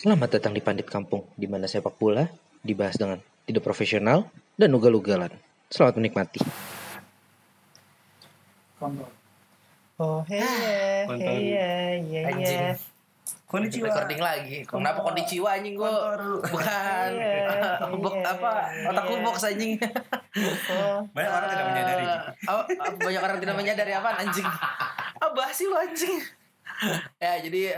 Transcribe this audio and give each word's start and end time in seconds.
Selamat 0.00 0.32
datang 0.32 0.56
di 0.56 0.64
Pandit 0.64 0.88
Kampung, 0.88 1.28
di 1.36 1.44
mana 1.44 1.68
sepak 1.68 2.00
bola 2.00 2.24
dibahas 2.64 2.96
dengan 2.96 3.20
tidak 3.44 3.60
profesional 3.60 4.32
dan 4.56 4.72
ugal-ugalan. 4.72 5.28
Selamat 5.68 6.00
menikmati. 6.00 6.40
Oh 10.00 10.24
hey 10.24 11.04
Kontol. 11.04 11.20
hey 11.20 12.24
Anjing. 12.32 12.40
yeah 12.40 12.80
Konnichiwa. 13.44 13.92
Recording 13.92 14.24
lagi. 14.24 14.64
Kenapa 14.64 15.04
konnichiwa 15.04 15.52
anjing 15.52 15.76
gua? 15.76 16.16
Bukan. 16.48 17.10
Bok 18.00 18.16
apa? 18.24 18.72
Otak 18.88 19.04
iya. 19.04 19.20
box 19.20 19.36
anjing. 19.44 19.72
Oh 20.72 21.04
Banyak 21.12 21.28
orang 21.28 21.48
tidak 21.52 21.66
menyadari. 21.68 22.04
Oh, 22.48 22.64
apa, 22.64 22.96
banyak 22.96 23.20
orang 23.20 23.38
tidak 23.44 23.56
menyadari 23.60 23.92
apa 23.92 24.16
anjing. 24.16 24.48
Apa 25.28 25.52
sih 25.52 25.68
lu 25.68 25.76
anjing? 25.76 26.24
ya, 27.20 27.36
jadi 27.44 27.76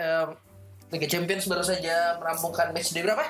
Liga 0.93 1.09
Champions 1.09 1.49
baru 1.49 1.65
saja 1.65 2.21
merampungkan 2.21 2.71
match 2.71 2.93
day 2.93 3.01
berapa? 3.01 3.25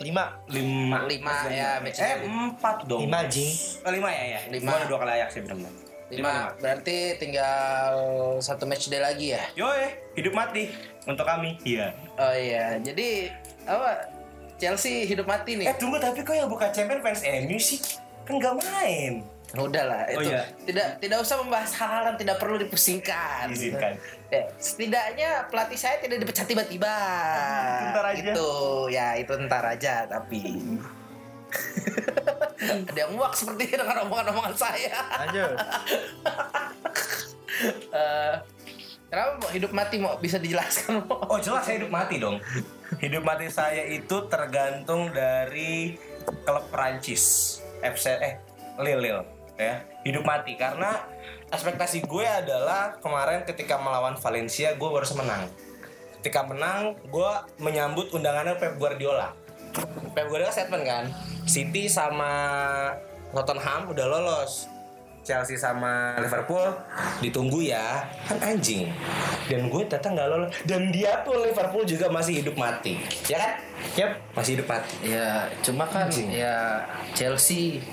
lima 0.00 0.32
Lima. 0.48 1.04
Lima 1.04 1.34
ya 1.48 1.76
match 1.76 2.00
Eh 2.00 2.24
empat 2.24 2.88
dong. 2.88 3.04
lima 3.04 3.20
jing 3.26 3.52
Oh, 3.80 3.92
lima 3.92 4.08
ya 4.08 4.24
ya. 4.30 4.40
Lima. 4.48 4.72
Ada 4.74 4.86
dua 4.86 4.98
kali 4.98 5.12
ayak 5.12 5.28
sih 5.28 5.40
benar-benar. 5.40 5.72
Lima. 6.10 6.34
Berarti 6.56 6.96
tinggal 7.16 7.92
satu 8.38 8.64
match 8.64 8.88
day 8.88 8.96
lagi 8.98 9.32
ya? 9.32 9.44
Yoi, 9.54 9.92
hidup 10.16 10.32
mati 10.32 10.72
untuk 11.04 11.22
kami. 11.22 11.60
Iya. 11.62 11.92
Oh 12.16 12.32
iya, 12.32 12.76
jadi 12.76 13.28
apa? 13.64 14.08
Chelsea 14.56 15.04
hidup 15.04 15.24
mati 15.24 15.56
nih. 15.56 15.68
Eh 15.68 15.76
tunggu 15.76 15.96
tapi 15.96 16.20
kok 16.20 16.32
yang 16.32 16.48
buka 16.48 16.68
champion 16.68 17.00
fans 17.00 17.20
MU 17.20 17.56
sih? 17.56 17.80
Kan 18.24 18.36
nggak 18.36 18.56
main. 18.56 19.24
Udah 19.50 19.82
lah, 19.82 20.02
Oh, 20.08 20.22
itu 20.22 20.30
iya. 20.30 20.46
tidak 20.62 20.88
tidak 21.02 21.18
usah 21.20 21.42
membahas 21.42 21.74
hal-hal 21.74 22.02
yang 22.06 22.16
tidak 22.16 22.36
perlu 22.38 22.54
dipusingkan. 22.56 23.50
Izinkan. 23.50 23.98
Ya, 24.30 24.46
setidaknya 24.62 25.50
pelatih 25.50 25.74
saya 25.74 25.98
tidak 25.98 26.22
dipecat 26.22 26.46
tiba-tiba. 26.46 26.94
Ntar 27.90 28.04
aja. 28.14 28.30
Itu 28.30 28.50
ya 28.86 29.18
itu 29.18 29.32
ntar 29.50 29.64
aja 29.66 30.06
tapi 30.06 30.78
ada 32.90 32.98
yang 32.98 33.18
muak 33.18 33.34
seperti 33.34 33.74
dengan 33.74 34.06
omongan-omongan 34.06 34.54
saya. 34.54 34.98
lanjut 35.26 35.54
Eh, 37.90 38.34
kenapa 39.12 39.36
mau 39.36 39.50
hidup 39.52 39.72
mati 39.76 40.00
mau 40.00 40.16
bisa 40.16 40.40
dijelaskan? 40.40 41.04
Oh 41.28 41.36
jelas 41.36 41.68
saya 41.68 41.76
hidup 41.76 41.92
mati 41.92 42.16
dong. 42.16 42.40
Hidup 43.04 43.20
mati 43.20 43.52
saya 43.52 43.84
itu 43.84 44.24
tergantung 44.32 45.12
dari 45.12 46.00
klub 46.48 46.64
Prancis 46.72 47.58
FC 47.84 48.16
eh 48.16 48.34
Lille 48.80 49.02
Lille 49.02 49.24
ya. 49.60 49.84
Hidup 50.08 50.24
mati 50.24 50.56
karena 50.56 51.04
ekspektasi 51.50 52.06
gue 52.06 52.26
adalah 52.26 52.96
kemarin 53.02 53.42
ketika 53.42 53.76
melawan 53.82 54.14
Valencia 54.16 54.74
gue 54.74 54.88
baru 54.88 55.06
menang. 55.18 55.50
Ketika 56.22 56.46
menang 56.46 56.94
gue 57.10 57.30
menyambut 57.58 58.14
undangannya 58.14 58.54
Pep 58.56 58.78
Guardiola. 58.78 59.34
Pep 60.14 60.26
Guardiola 60.30 60.54
statement 60.54 60.84
kan? 60.86 61.04
City 61.44 61.90
sama 61.90 62.30
Tottenham 63.34 63.90
udah 63.90 64.06
lolos. 64.06 64.70
Chelsea 65.20 65.52
sama 65.52 66.16
Liverpool 66.16 66.64
ditunggu 67.20 67.60
ya 67.60 68.08
kan 68.24 68.40
anjing 68.40 68.88
dan 69.52 69.68
gue 69.68 69.84
datang 69.84 70.16
nggak 70.16 70.28
lolos 70.32 70.48
dan 70.64 70.88
dia 70.88 71.20
tuh 71.28 71.44
Liverpool 71.44 71.84
juga 71.84 72.08
masih 72.08 72.40
hidup 72.40 72.56
mati 72.56 72.96
ya 73.28 73.36
kan 73.36 73.52
yep 74.00 74.10
masih 74.32 74.56
hidup 74.58 74.66
mati 74.72 74.90
Ya, 75.04 75.44
cuma 75.60 75.84
kan 75.84 76.08
Anjing. 76.08 76.32
ya 76.32 76.88
Chelsea 77.12 77.84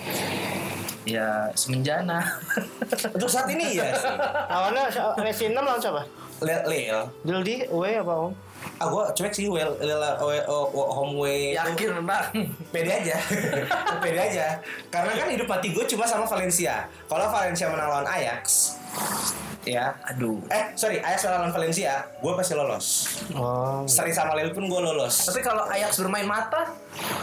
ya 1.08 1.48
semenjana. 1.56 2.20
untuk 3.16 3.30
saat 3.32 3.48
ini 3.48 3.80
ya 3.80 3.96
sih. 3.96 4.12
Lawannya 4.52 4.84
Resi 5.24 5.48
6 5.50 5.56
lawan 5.56 5.80
siapa? 5.80 6.04
Lil 6.44 6.62
Lil. 6.68 7.00
Lil 7.24 7.40
di 7.42 7.56
away 7.72 7.98
apa 7.98 8.14
om? 8.14 8.32
Ah 8.78 8.86
gue 8.92 9.04
cuek 9.16 9.34
sih 9.34 9.48
well 9.48 9.74
Lil 9.80 10.02
oh, 10.22 10.68
oh, 10.76 10.90
home 10.92 11.18
way 11.24 11.56
itu 11.56 11.88
Yakin 11.88 12.04
bang? 12.04 12.26
pede 12.70 12.92
aja. 12.92 13.18
Pede 14.04 14.20
aja. 14.20 14.48
Karena 14.92 15.12
kan 15.16 15.28
hidup 15.32 15.48
mati 15.50 15.74
gue 15.74 15.86
cuma 15.88 16.06
sama 16.06 16.28
Valencia. 16.28 16.86
Kalau 17.08 17.26
Valencia 17.32 17.72
menang 17.72 17.90
lawan 17.90 18.08
Ajax 18.08 18.76
ya. 19.68 19.98
Aduh. 20.14 20.40
eh 20.48 20.72
sorry 20.80 21.04
Ajax 21.04 21.28
lawan 21.28 21.52
Valencia 21.52 22.06
gue 22.20 22.34
pasti 22.38 22.54
lolos. 22.54 22.86
Oh. 23.34 23.84
Seri 23.90 24.14
sama 24.14 24.38
Lille 24.38 24.54
pun 24.54 24.70
gue 24.70 24.82
lolos. 24.82 25.32
Tapi 25.32 25.42
kalau 25.42 25.66
Ajax 25.68 25.98
bermain 26.02 26.28
mata, 26.28 26.70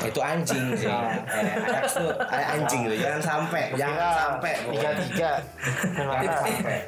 itu 0.05 0.21
anjing 0.21 0.65
sih. 0.79 0.89
Eh, 0.89 1.59
Ajax 1.59 1.99
tuh 1.99 2.11
kayak 2.15 2.49
anjing 2.61 2.81
gitu. 2.87 2.97
Jangan 3.03 3.23
sampai 3.23 3.63
jangan 3.75 4.11
sampai 4.15 4.53
tiga 4.71 4.91
tiga 5.03 5.31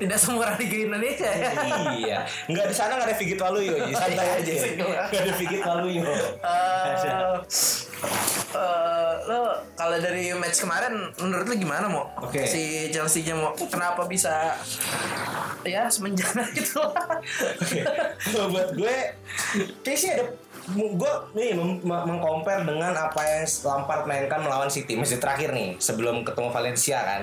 tidak 0.00 0.18
semua 0.18 0.40
orang 0.46 0.56
di 0.60 0.78
Indonesia. 0.86 1.30
Ya. 1.30 1.50
iya. 1.96 2.18
Nggak 2.46 2.66
di 2.70 2.74
sana 2.74 2.92
nggak 2.98 3.08
ada 3.10 3.16
Vigit 3.18 3.38
Waluyo 3.40 3.74
Ji. 3.88 3.92
santai 3.94 4.28
aja. 4.40 4.52
nggak 5.10 5.22
ada 5.22 5.32
Vigit 5.34 5.62
Waluyo. 5.64 6.12
Eh, 6.42 6.94
eh, 8.54 9.12
lo 9.26 9.40
kalau 9.74 9.96
dari 9.98 10.30
match 10.36 10.62
kemarin 10.62 11.10
menurut 11.18 11.46
lo 11.48 11.54
gimana 11.56 11.86
mau 11.90 12.06
Oke. 12.22 12.46
si 12.46 12.92
Chelsea 12.92 13.26
nya 13.26 13.34
mau 13.34 13.52
kenapa 13.56 14.06
bisa 14.06 14.54
ya 15.66 15.90
semenjana 15.90 16.46
itu 16.60 16.78
Oke, 17.58 17.82
kalau 18.22 18.48
buat 18.54 18.70
gue, 18.78 18.96
kayak 19.82 19.98
sih 19.98 20.08
ada 20.14 20.24
gue 20.66 21.12
nih 21.32 21.54
mem- 21.54 21.78
mem- 21.78 22.04
mengcompare 22.04 22.66
dengan 22.66 22.90
apa 22.90 23.22
yang 23.22 23.46
Lampard 23.62 24.02
mainkan 24.04 24.42
melawan 24.42 24.66
City 24.66 24.98
masih 24.98 25.22
terakhir 25.22 25.54
nih 25.54 25.78
sebelum 25.78 26.26
ketemu 26.26 26.48
Valencia 26.50 26.98
kan. 26.98 27.22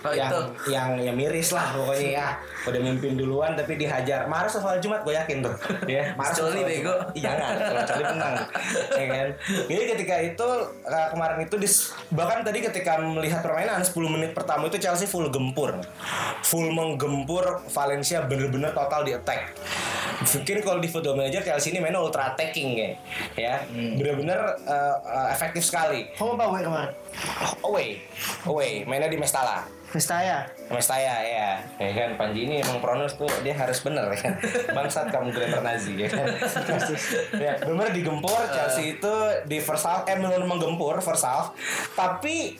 Oh, 0.00 0.14
yang 0.16 0.30
itu. 0.32 0.40
yang 0.70 0.88
ya 0.96 1.12
miris 1.12 1.50
lah 1.50 1.74
pokoknya 1.74 2.08
ya. 2.14 2.28
Udah 2.64 2.80
mimpin 2.80 3.18
duluan 3.18 3.58
tapi 3.58 3.74
dihajar. 3.74 4.30
Mahrez 4.30 4.54
soal 4.54 4.78
Jumat 4.78 5.02
gue 5.02 5.12
yakin 5.12 5.42
tuh. 5.42 5.54
Ya 5.90 6.14
Coli 6.14 6.62
soal 6.62 6.62
bego. 6.62 6.94
Jumat. 7.10 7.18
iya 7.18 7.30
Coli 7.84 8.04
menang 8.06 8.34
ya 8.94 9.06
kan? 9.10 9.28
Jadi 9.66 9.84
ketika 9.98 10.16
itu 10.22 10.48
eh, 10.86 11.08
kemarin 11.10 11.38
itu 11.42 11.54
dis- 11.58 11.90
bahkan 12.14 12.46
tadi 12.46 12.62
ketika 12.62 13.02
melihat 13.02 13.42
permainan 13.42 13.82
10 13.82 13.92
menit 14.06 14.30
pertama 14.30 14.70
itu 14.70 14.78
Chelsea 14.78 15.10
full 15.10 15.26
gempur. 15.28 15.74
Full 16.46 16.70
menggempur 16.70 17.66
Valencia 17.66 18.22
bener-bener 18.22 18.70
total 18.70 19.02
di 19.02 19.12
attack 19.12 19.58
mungkin 20.20 20.56
kalau 20.60 20.78
di 20.78 20.88
football 20.88 21.16
manager 21.16 21.40
Chelsea 21.40 21.72
ini 21.72 21.80
mainnya 21.80 22.00
ultra 22.00 22.32
attacking 22.34 22.76
ya. 22.76 22.90
Ya 23.36 23.54
bener-bener 23.72 24.40
eh, 24.68 24.96
eh, 25.00 25.28
efektif 25.32 25.64
sekali. 25.64 26.12
Kamu 26.14 26.36
apa 26.36 26.44
away 26.48 26.62
kemarin? 26.62 26.90
Away. 27.64 27.88
Away. 28.44 28.72
Mainnya 28.84 29.08
di 29.08 29.16
Mestala 29.16 29.79
Mestaya 29.90 30.46
Mestaya 30.70 31.14
ya 31.24 31.50
ya 31.82 31.90
kan 31.96 32.10
Panji 32.14 32.46
ini 32.46 32.62
emang 32.62 32.78
pronos 32.78 33.18
tuh 33.18 33.26
dia 33.42 33.56
harus 33.56 33.82
bener 33.82 34.06
ya 34.14 34.18
kan 34.22 34.34
bangsat 34.76 35.10
kamu 35.10 35.34
grammar 35.34 35.62
Nazi 35.66 35.98
ya 35.98 36.06
kan 36.06 36.26
ya 37.44 37.52
bener 37.64 37.90
digempur 37.90 38.38
Chelsea 38.54 39.00
itu 39.00 39.14
di 39.50 39.58
first 39.58 39.86
half 39.88 40.06
eh 40.06 40.14
belum 40.14 40.46
menggempur 40.46 41.02
first 41.02 41.26
half 41.26 41.56
tapi 41.98 42.54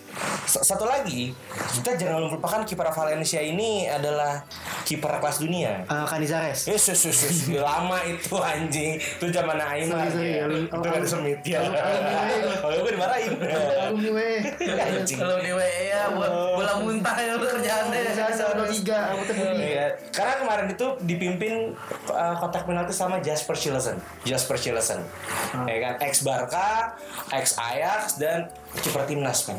satu 0.47 0.89
lagi 0.89 1.31
kita 1.79 1.95
jangan 1.95 2.27
melupakan 2.27 2.67
kiper 2.67 2.89
Valencia 2.91 3.39
ini 3.39 3.87
adalah 3.87 4.43
kiper 4.83 5.23
kelas 5.23 5.39
dunia 5.39 5.87
uh, 5.87 6.09
Canizares 6.09 6.67
Yes, 6.67 6.87
yes, 6.93 7.03
yes, 7.09 7.19
yes. 7.27 7.39
Lama 7.67 7.99
itu 8.07 8.37
anjing. 8.39 8.95
Itu 8.95 9.27
zaman. 9.33 9.59
Sorry, 9.59 9.87
sorry. 9.89 10.39
ya. 10.39 10.45
Itu 10.47 10.87
kan 10.87 11.03
semit 11.03 11.41
ya. 11.43 11.61
Kalau 12.62 12.85
gue 12.85 12.93
dimarahin. 12.95 13.33
alumni 13.91 14.11
we 14.15 14.31
kalau 15.19 15.37
di 15.43 15.51
WE 15.51 15.81
ya 15.91 16.15
buat 16.15 16.31
bola 16.31 16.75
muntah 16.79 17.17
ya 17.20 17.32
lo 17.36 17.47
kerjaannya 17.47 18.00
Saya 18.16 18.56
udah 18.56 18.66
tiga 18.69 18.97
aku 19.12 19.22
tuh. 19.28 19.34
Karena 20.10 20.34
kemarin 20.41 20.66
itu 20.72 20.86
dipimpin 21.04 21.76
uh, 22.08 22.34
kotak 22.41 22.64
penalti 22.64 22.97
sama 22.97 23.20
Jasper 23.20 23.56
Cillessen. 23.56 24.00
Jasper 24.25 24.56
Cillessen. 24.56 25.00
Ya 25.69 25.76
kan, 25.84 25.94
ex 26.03 26.25
Barca, 26.25 26.97
ex 27.32 27.56
Ajax 27.60 28.16
dan 28.16 28.48
kiper 28.81 29.04
timnas 29.04 29.47
kan. 29.47 29.58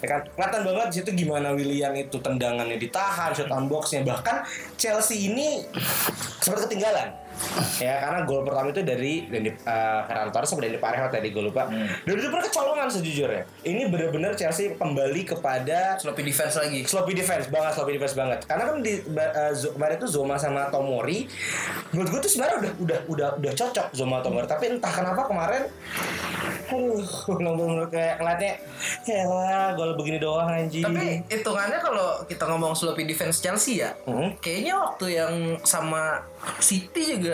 Ya 0.00 0.06
kan, 0.16 0.20
kelihatan 0.32 0.60
banget 0.64 0.86
di 0.90 0.94
situ 1.02 1.10
gimana 1.26 1.52
William 1.52 1.92
itu 1.92 2.16
tendangannya 2.18 2.80
ditahan, 2.80 3.36
shot 3.36 3.52
on 3.52 3.68
boxnya 3.68 4.00
bahkan 4.00 4.40
Chelsea 4.80 5.28
ini 5.28 5.64
sempat 6.40 6.64
ketinggalan. 6.64 7.12
Ya 7.76 8.00
karena 8.00 8.18
gol 8.22 8.42
pertama 8.42 8.68
itu 8.68 8.80
dari 8.80 9.24
dari 9.24 9.48
uh, 9.48 10.00
Ferran 10.02 10.28
Torres 10.28 10.46
sama 10.46 10.60
dari 10.60 10.76
Parejo 10.76 11.08
tadi 11.08 11.28
gue 11.28 11.42
lupa. 11.42 11.66
Dan 11.68 12.12
itu 12.12 12.26
bener 12.26 12.44
kecolongan 12.44 12.88
sejujurnya. 12.88 13.42
Ini 13.62 13.82
bener-bener 13.86 14.32
Chelsea 14.32 14.72
kembali 14.72 15.22
kepada 15.26 15.96
sloppy 15.96 16.22
defense 16.22 16.54
lagi 16.54 16.80
sloppy 16.82 17.12
defense 17.12 17.46
banget 17.46 17.72
sloppy 17.72 17.92
defense 17.92 18.14
banget 18.14 18.38
karena 18.44 18.62
kan 18.64 18.76
di 18.78 18.92
Zo- 19.52 19.72
kemarin 19.72 19.96
itu 19.96 20.08
Zoma 20.08 20.34
sama 20.34 20.68
Tomori 20.68 21.24
menurut 21.90 22.08
gue 22.10 22.20
tuh 22.20 22.30
sebenarnya 22.30 22.56
udah 22.58 22.72
udah 22.78 22.98
udah 23.06 23.28
udah 23.36 23.52
cocok 23.52 23.86
Zoma 23.90 24.20
Tomori 24.20 24.44
tapi 24.44 24.70
entah 24.70 24.90
kenapa 24.90 25.24
kemarin 25.24 25.64
aduh 26.66 27.02
bener-bener 27.36 27.86
kayak 27.88 28.14
ngeliatnya 28.16 28.52
ya 29.04 29.22
lah 29.24 29.66
gol 29.72 29.94
begini 29.94 30.18
doang 30.18 30.46
anjing 30.46 30.82
Tapi 30.82 31.26
hitungannya 31.26 31.78
kalau 31.78 32.22
kita 32.24 32.44
ngomong 32.46 32.72
sloppy 32.72 33.04
defense 33.04 33.38
Chelsea 33.38 33.78
ya, 33.78 33.90
Hmm. 34.02 34.34
kayaknya 34.38 34.74
waktu 34.76 35.06
yang 35.12 35.34
sama 35.62 36.22
City 36.58 37.14
juga. 37.14 37.29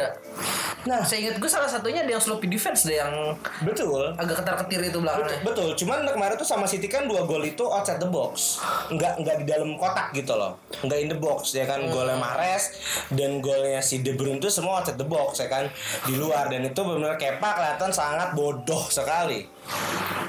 Nah, 0.87 1.03
saya 1.03 1.27
ingat 1.27 1.43
gue 1.43 1.51
salah 1.51 1.67
satunya 1.67 2.07
ada 2.07 2.13
yang 2.15 2.23
sloppy 2.23 2.47
defense 2.47 2.87
deh 2.87 2.95
yang 2.95 3.35
betul 3.67 4.15
agak 4.15 4.39
ketar-ketir 4.39 4.87
itu 4.87 4.95
Betul, 4.95 5.03
belakangnya. 5.03 5.39
betul. 5.43 5.69
Cuman 5.75 5.99
kemarin 6.07 6.35
tuh 6.39 6.47
sama 6.47 6.63
City 6.63 6.87
kan 6.87 7.11
dua 7.11 7.27
gol 7.27 7.43
itu 7.43 7.67
outside 7.67 7.99
the 7.99 8.07
box, 8.07 8.63
nggak 8.95 9.19
nggak 9.19 9.37
di 9.43 9.45
dalam 9.51 9.75
kotak 9.75 10.15
gitu 10.15 10.39
loh, 10.39 10.55
nggak 10.87 10.99
in 11.03 11.09
the 11.11 11.19
box 11.19 11.59
ya 11.59 11.67
kan. 11.67 11.83
Golnya 11.91 12.15
Mahrez 12.15 12.79
dan 13.11 13.43
golnya 13.43 13.83
si 13.83 14.07
De 14.07 14.15
Bruyne 14.15 14.39
tuh 14.39 14.53
semua 14.53 14.79
outside 14.79 14.95
the 14.95 15.09
box 15.09 15.43
ya 15.43 15.51
kan, 15.51 15.67
di 16.07 16.15
luar 16.15 16.47
dan 16.47 16.63
itu 16.63 16.79
benar-benar 16.79 17.19
Kepa 17.19 17.51
kelihatan 17.59 17.91
sangat 17.91 18.37
bodoh 18.39 18.87
sekali. 18.87 19.43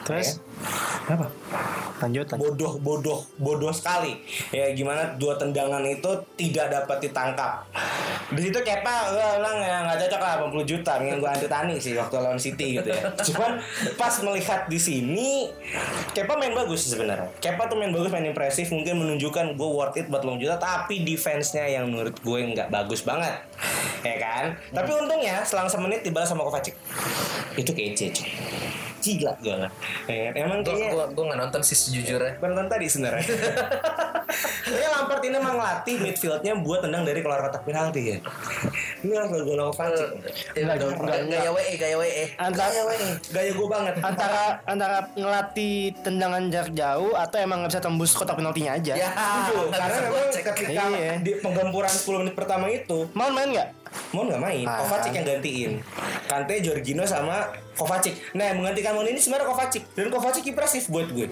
Terus 0.08 0.40
apa? 1.08 1.28
Lanjut 1.98 2.30
lanjut. 2.30 2.38
Bodoh, 2.38 2.74
bodoh, 2.78 3.20
bodoh 3.42 3.74
sekali. 3.74 4.22
Ya 4.54 4.70
gimana 4.78 5.18
dua 5.18 5.34
tendangan 5.34 5.82
itu 5.82 6.10
tidak 6.38 6.70
dapat 6.70 7.10
ditangkap. 7.10 7.66
Di 8.28 8.42
situ 8.44 8.60
Kepa 8.60 9.16
gue 9.16 9.28
bilang 9.40 9.58
ya 9.64 9.88
nggak 9.88 9.98
cocok 10.06 10.22
lah 10.22 10.34
80 10.52 10.68
juta, 10.68 10.92
mendingan 11.00 11.18
gue 11.24 11.30
anti 11.32 11.48
tani 11.48 11.76
sih 11.80 11.96
waktu 11.98 12.16
lawan 12.20 12.38
City 12.38 12.78
gitu 12.78 12.90
ya. 12.92 13.02
Cuman 13.32 13.58
pas 13.98 14.14
melihat 14.22 14.68
di 14.70 14.78
sini 14.78 15.50
Kepa 16.14 16.38
main 16.38 16.54
bagus 16.54 16.86
sebenarnya. 16.86 17.32
Kepa 17.42 17.66
tuh 17.66 17.80
main 17.80 17.90
bagus, 17.90 18.12
main 18.14 18.28
impresif, 18.28 18.70
mungkin 18.70 19.02
menunjukkan 19.02 19.58
gue 19.58 19.70
worth 19.72 19.98
it 19.98 20.12
buat 20.12 20.22
80 20.22 20.44
juta, 20.44 20.56
tapi 20.62 21.02
defense-nya 21.02 21.66
yang 21.66 21.90
menurut 21.90 22.14
gue 22.20 22.40
nggak 22.54 22.70
bagus 22.70 23.02
banget. 23.02 23.42
Ya 24.06 24.16
kan? 24.22 24.54
Tapi 24.76 24.92
untungnya 24.94 25.42
selang 25.48 25.72
semenit 25.72 26.06
dibalas 26.06 26.30
sama 26.30 26.46
Kovacic. 26.46 26.78
Itu 27.58 27.74
kece, 27.74 28.14
cuy. 28.14 28.30
Gila 29.08 29.32
gue 29.40 29.56
lah. 29.56 29.72
Ya? 30.06 30.36
Emang 30.36 30.60
Gue 30.60 30.76
kayaknya 30.76 30.88
gue 30.92 31.06
gue 31.16 31.24
nggak 31.24 31.40
nonton 31.40 31.62
sih 31.64 31.78
sejujurnya. 31.78 32.34
Bukan 32.38 32.50
nonton 32.52 32.68
tadi 32.68 32.86
sebenarnya. 32.92 33.24
Kayaknya 34.68 34.90
Lampard 34.92 35.22
ini 35.24 35.36
emang 35.40 35.56
ngelatih 35.56 35.96
midfieldnya 36.04 36.54
buat 36.60 36.84
tendang 36.84 37.08
dari 37.08 37.24
keluar 37.24 37.40
kotak 37.40 37.64
penalti 37.64 38.02
ya. 38.12 38.18
Ini 39.00 39.14
harus 39.16 39.40
gue 39.40 39.56
lakukan. 39.56 39.90
Gaya 40.52 41.50
WE, 41.50 41.74
gaya 41.80 41.96
WE. 41.96 42.24
Antara 42.36 42.76
Gaya 43.32 43.52
gue 43.56 43.68
banget. 43.68 43.94
antara 44.04 44.44
antara 44.68 44.98
ngelatih 45.16 45.96
tendangan 46.04 46.52
jarak 46.52 46.74
jauh 46.76 47.16
atau 47.16 47.38
emang 47.40 47.64
nggak 47.64 47.72
bisa 47.72 47.82
tembus 47.82 48.12
kotak 48.12 48.36
penaltinya 48.36 48.76
aja. 48.76 48.94
Ya, 48.94 49.10
Karena 49.72 49.98
memang 50.04 50.28
ketika 50.28 50.52
Iya. 50.68 51.24
di 51.24 51.32
penggempuran 51.40 51.88
10 51.90 52.22
menit 52.22 52.36
pertama 52.36 52.68
itu 52.68 53.08
Mau 53.16 53.32
main 53.32 53.48
nggak? 53.48 53.70
Mon 54.10 54.26
nggak 54.26 54.40
main, 54.40 54.64
Ah. 54.64 54.80
Kovacic 54.80 55.12
yang 55.12 55.26
gantiin. 55.26 55.72
Kante, 56.26 56.54
Jorginho 56.60 57.04
sama 57.04 57.44
Kovacic. 57.72 58.18
Nah, 58.34 58.46
yang 58.46 58.58
menggantikan 58.58 58.92
Mon 58.92 59.04
ini 59.04 59.16
sebenarnya 59.16 59.46
Kovacic 59.46 59.84
dan 59.92 60.08
Kovacic 60.08 60.44
impresif 60.44 60.88
buat 60.88 61.08
gue. 61.08 61.28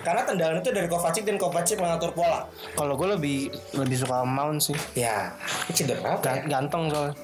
Karena 0.00 0.22
tendangan 0.22 0.58
itu 0.58 0.70
dari 0.70 0.86
Kovacic 0.86 1.22
dan 1.22 1.36
Kovacic 1.36 1.76
mengatur 1.76 2.12
pola. 2.12 2.46
Kalau 2.72 2.94
gue 2.94 3.08
lebih 3.10 3.38
lebih 3.72 3.96
suka 3.96 4.22
Mount 4.22 4.62
sih. 4.62 4.76
Ya, 4.94 5.34
cedera 5.68 6.14
apa 6.14 6.22
ya? 6.22 6.34
Ga- 6.36 6.46
Ganteng 6.48 6.86
soalnya. 6.86 7.14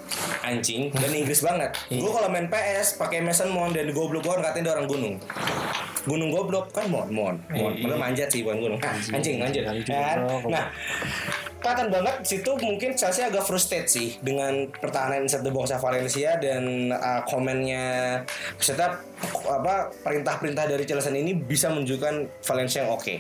anjing 0.43 0.93
dan 0.93 1.09
Inggris 1.09 1.41
banget. 1.41 1.73
Gue 1.89 2.05
kalau 2.07 2.29
main 2.29 2.45
PS 2.47 2.97
pakai 2.97 3.21
Mason 3.21 3.49
Mount 3.49 3.73
dan 3.73 3.89
goblok 3.91 4.21
gue 4.23 4.35
katanya 4.37 4.61
dia 4.63 4.73
orang 4.75 4.85
gunung. 4.87 5.15
Gunung 6.05 6.29
goblok 6.29 6.69
kan 6.69 6.85
Mount, 6.87 7.09
Mount, 7.09 7.41
Mount. 7.49 7.75
Padahal 7.79 7.97
manjat 7.99 8.29
sih 8.29 8.43
bukan 8.43 8.59
gunung. 8.61 8.81
Anjing, 9.09 9.39
manjat. 9.39 9.65
Anjing, 9.65 9.89
Kan? 9.89 10.17
goblok. 10.21 10.53
Nah, 10.53 10.67
kelihatan 11.65 11.89
banget 11.89 12.15
situ 12.29 12.51
mungkin 12.61 12.93
Chelsea 12.93 13.25
agak 13.25 13.49
frustrated 13.49 13.89
sih 13.89 14.21
dengan 14.21 14.69
pertahanan 14.69 15.25
inside 15.25 15.41
the 15.41 15.49
box 15.49 15.73
Valencia 15.81 16.37
dan 16.37 16.93
uh, 16.93 17.25
komennya 17.25 18.21
serta 18.61 19.01
apa 19.49 19.89
perintah-perintah 20.05 20.69
dari 20.69 20.85
Chelsea 20.85 21.09
ini 21.17 21.33
bisa 21.33 21.73
menunjukkan 21.73 22.45
Valencia 22.45 22.85
yang 22.85 22.93
oke 22.93 23.15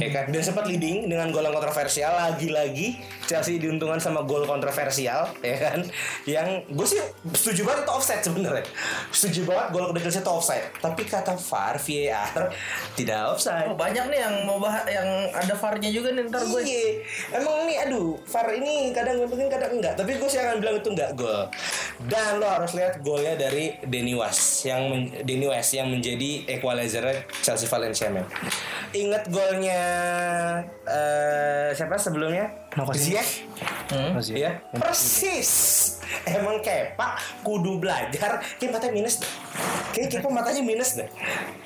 ya 0.00 0.08
kan? 0.08 0.24
Dan 0.32 0.40
sempat 0.40 0.64
leading 0.64 1.12
dengan 1.12 1.28
gol 1.28 1.44
yang 1.44 1.52
kontroversial 1.52 2.16
lagi-lagi 2.16 2.96
Chelsea 3.28 3.60
diuntungkan 3.60 4.00
sama 4.00 4.24
gol 4.24 4.48
kontroversial 4.48 5.28
ya 5.44 5.56
kan? 5.60 5.84
Yang 6.24 6.48
gue 6.72 6.86
sih 6.88 7.00
setuju 7.36 7.68
banget 7.68 7.84
itu 7.84 7.92
offside 7.92 8.22
sebenarnya. 8.24 8.64
Setuju 9.12 9.40
banget 9.44 9.66
gol 9.76 9.84
kedua 9.92 10.02
Chelsea 10.08 10.22
itu 10.24 10.32
offside. 10.32 10.66
Tapi 10.80 11.02
kata 11.04 11.36
VAR 11.36 11.76
VAR 11.76 12.40
tidak 12.96 13.20
offside. 13.36 13.68
Oh, 13.68 13.76
banyak 13.76 14.04
nih 14.08 14.20
yang 14.24 14.34
mau 14.48 14.56
bahas 14.56 14.88
yang 14.88 15.08
ada 15.36 15.52
VAR-nya 15.52 15.90
juga 15.92 16.08
nih 16.16 16.24
ntar 16.30 16.42
gue. 16.48 16.60
Iya, 16.64 16.88
emang 17.36 17.66
ini 17.66 17.74
aduh, 17.90 18.14
VAR 18.22 18.54
ini 18.54 18.94
kadang 18.94 19.18
nguntungin 19.18 19.50
kadang 19.50 19.74
enggak. 19.74 19.98
Tapi 19.98 20.14
gue 20.14 20.28
sih 20.30 20.38
akan 20.38 20.62
bilang 20.62 20.78
itu 20.78 20.94
enggak 20.94 21.10
gol. 21.18 21.50
Dan 22.06 22.38
lo 22.38 22.46
harus 22.46 22.70
lihat 22.78 23.02
golnya 23.02 23.34
dari 23.34 23.74
Denny 23.82 24.14
West 24.14 24.62
yang 24.62 25.10
Denny 25.26 25.50
West 25.50 25.74
yang 25.74 25.90
menjadi 25.90 26.46
equalizer 26.46 27.26
Chelsea 27.42 27.66
Valencia 27.66 28.06
men. 28.14 28.22
Ingat 28.94 29.26
golnya 29.34 29.82
eh 30.86 31.74
siapa 31.74 31.98
sebelumnya? 31.98 32.59
Ziyech. 32.94 33.30
Hmm? 33.90 34.14
Masih. 34.14 34.34
Ya, 34.38 34.62
persis. 34.70 35.50
Emang 36.26 36.62
Kepa 36.62 37.18
kudu 37.42 37.82
belajar. 37.82 38.38
Kayak 38.58 38.78
matanya 38.78 38.94
minus. 38.94 39.18
Kayak 39.90 40.18
Kepa 40.18 40.30
matanya 40.30 40.62
minus 40.62 40.94
deh. 40.94 41.10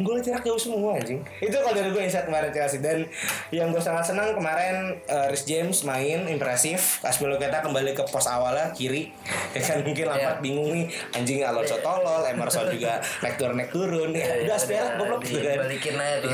Gue 0.01 0.21
jarak 0.25 0.41
jauh 0.45 0.57
semua 0.57 0.97
anjing. 0.97 1.21
Itu 1.41 1.57
kalau 1.61 1.77
dari 1.77 1.93
gue 1.93 2.03
insight 2.05 2.25
kemarin 2.25 2.51
Chelsea 2.53 2.81
dan 2.81 3.05
yang 3.53 3.69
gue 3.73 3.81
sangat 3.81 4.09
senang 4.09 4.33
kemarin 4.33 4.97
uh, 5.09 5.29
Rhys 5.29 5.45
James 5.45 5.85
main 5.85 6.25
impresif. 6.29 7.05
Aspilicueta 7.05 7.61
kembali 7.61 7.93
ke 7.93 8.05
pos 8.09 8.25
awalnya 8.25 8.73
kiri. 8.73 9.13
Ya 9.53 9.61
kan 9.61 9.85
mungkin 9.85 10.09
Lampard 10.09 10.41
Iya. 10.41 10.45
bingung 10.45 10.69
nih 10.73 10.85
anjing 11.13 11.45
Alonso 11.45 11.77
tolol, 11.85 12.25
Emerson 12.25 12.73
juga 12.73 13.05
naik 13.21 13.37
turun 13.37 13.57
naik 13.61 13.71
turun. 13.71 14.11
Ya, 14.17 14.45
udah 14.49 14.57
Aspilicueta 14.57 14.97
goblok 14.97 15.21
gitu 15.25 15.41
kan. 15.45 15.57
Dibalikin 15.69 15.95
aja 16.01 16.27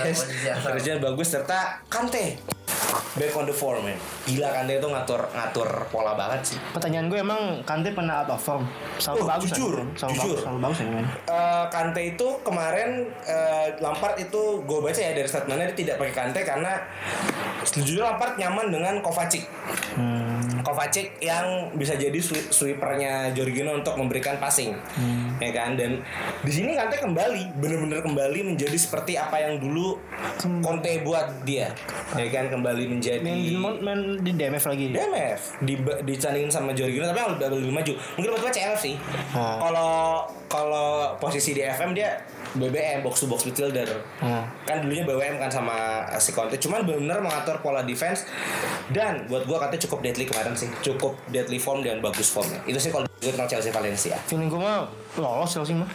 James 0.79 1.01
bagus 1.03 1.29
serta 1.31 1.83
Kante 1.91 2.60
back 3.17 3.35
on 3.35 3.45
the 3.45 3.55
form 3.55 3.83
man. 3.83 3.99
Gila 4.23 4.49
Kante 4.51 4.79
itu 4.79 4.87
ngatur 4.87 5.21
ngatur 5.35 5.69
pola 5.91 6.15
banget 6.15 6.55
sih. 6.55 6.59
Pertanyaan 6.71 7.11
gue 7.11 7.19
emang 7.19 7.41
Kante 7.65 7.91
pernah 7.91 8.23
out 8.23 8.31
of 8.31 8.41
form. 8.41 8.63
Selalu 9.01 9.19
Oh, 9.21 9.27
bagus 9.27 9.51
jujur, 9.51 9.75
kan? 9.77 9.89
Selalu 9.97 10.15
jujur. 10.15 10.23
bagus, 10.23 10.39
selalu 10.45 10.59
bagus 10.63 10.79
ya 10.79 10.87
men. 10.87 11.07
Eh, 11.27 11.65
Kante 11.73 12.03
itu 12.05 12.27
kemarin 12.47 12.91
eh, 13.25 13.67
Lampard 13.81 14.15
itu 14.17 14.43
gue 14.63 14.79
baca 14.79 15.01
ya 15.01 15.13
dari 15.13 15.29
statementnya 15.29 15.67
dia 15.73 15.79
tidak 15.79 15.95
pakai 15.99 16.15
Kante 16.15 16.41
karena 16.47 16.73
sejujurnya 17.67 18.15
Lampard 18.15 18.35
nyaman 18.39 18.67
dengan 18.71 18.95
Kovacic. 19.03 19.45
Hmm. 19.97 20.60
Kovacic 20.61 21.19
yang 21.19 21.73
bisa 21.75 21.97
jadi 21.97 22.17
sweepernya 22.51 23.33
Jorginho 23.33 23.77
untuk 23.77 23.97
memberikan 23.97 24.37
passing, 24.37 24.77
ya 25.41 25.51
kan? 25.51 25.75
Dan 25.75 26.01
di 26.41 26.53
sini 26.53 26.77
Kante 26.77 27.01
kembali, 27.01 27.57
benar-benar 27.59 28.01
kembali 28.01 28.55
menjadi 28.55 28.77
seperti 28.77 29.17
apa 29.17 29.41
yang 29.41 29.59
dulu 29.59 29.97
Conte 30.61 31.01
buat 31.03 31.45
dia, 31.45 31.73
ya 32.15 32.27
kan? 32.31 32.49
Kembali 32.49 32.85
menjadi 32.87 33.21
Main 33.21 33.41
di, 33.41 33.55
main 33.57 34.01
di 34.21 34.33
DMF 34.33 34.65
lagi. 34.67 34.87
DMF 34.93 35.41
di 35.63 35.75
dicandingin 36.05 36.51
sama 36.51 36.73
Jorginho 36.73 37.05
tapi 37.05 37.19
yang 37.21 37.31
lebih, 37.37 37.61
lebih 37.61 37.75
maju 37.75 37.93
mungkin 38.17 38.31
buat 38.37 38.53
CL 38.53 38.77
sih 38.77 38.95
Hmm. 39.31 39.59
kalau 39.63 40.27
kalau 40.51 41.15
posisi 41.23 41.55
di 41.55 41.63
FM 41.63 41.95
dia 41.95 42.19
BBM 42.53 43.01
box 43.01 43.23
to 43.23 43.27
box 43.27 43.45
midfielder 43.45 43.87
Hmm. 44.19 44.43
kan 44.67 44.83
dulunya 44.83 45.03
BWM 45.03 45.39
kan 45.39 45.51
sama 45.51 45.77
si 46.17 46.31
Conte. 46.31 46.57
Cuman 46.57 46.83
benar 46.83 47.19
mengatur 47.19 47.59
pola 47.59 47.83
defense. 47.83 48.27
Dan 48.91 49.27
buat 49.27 49.47
gua 49.47 49.63
katanya 49.63 49.87
cukup 49.87 49.99
deadly 50.03 50.27
kemarin 50.27 50.53
sih. 50.53 50.67
Cukup 50.83 51.15
deadly 51.29 51.57
form 51.57 51.81
dan 51.81 51.99
bagus 51.99 52.29
formnya. 52.29 52.59
Itu 52.65 52.77
sih 52.77 52.91
kalau 52.91 53.07
gue 53.07 53.31
tentang 53.31 53.47
Chelsea 53.47 53.71
Valencia. 53.71 54.17
Feeling 54.27 54.49
gue 54.49 54.59
mah 54.59 54.85
lolos 55.15 55.51
Chelsea 55.51 55.77
mah. 55.77 55.87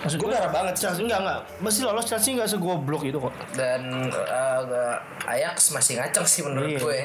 Maksud 0.00 0.16
gue 0.16 0.28
berharap 0.28 0.48
banget 0.50 0.74
sih 0.74 0.82
Chelsea. 0.82 1.02
Enggak 1.02 1.20
enggak. 1.20 1.40
Pasti 1.60 1.80
lolos 1.82 2.04
Chelsea 2.04 2.30
enggak 2.32 2.48
segoblok 2.48 3.02
itu 3.02 3.18
kok. 3.18 3.32
dan 3.52 3.82
uh, 4.08 4.96
Ajax 5.22 5.70
masih 5.70 5.96
ngaceng 5.96 6.24
sih 6.24 6.40
menurut 6.40 6.66
Iya. 6.66 6.80
gue 6.80 7.00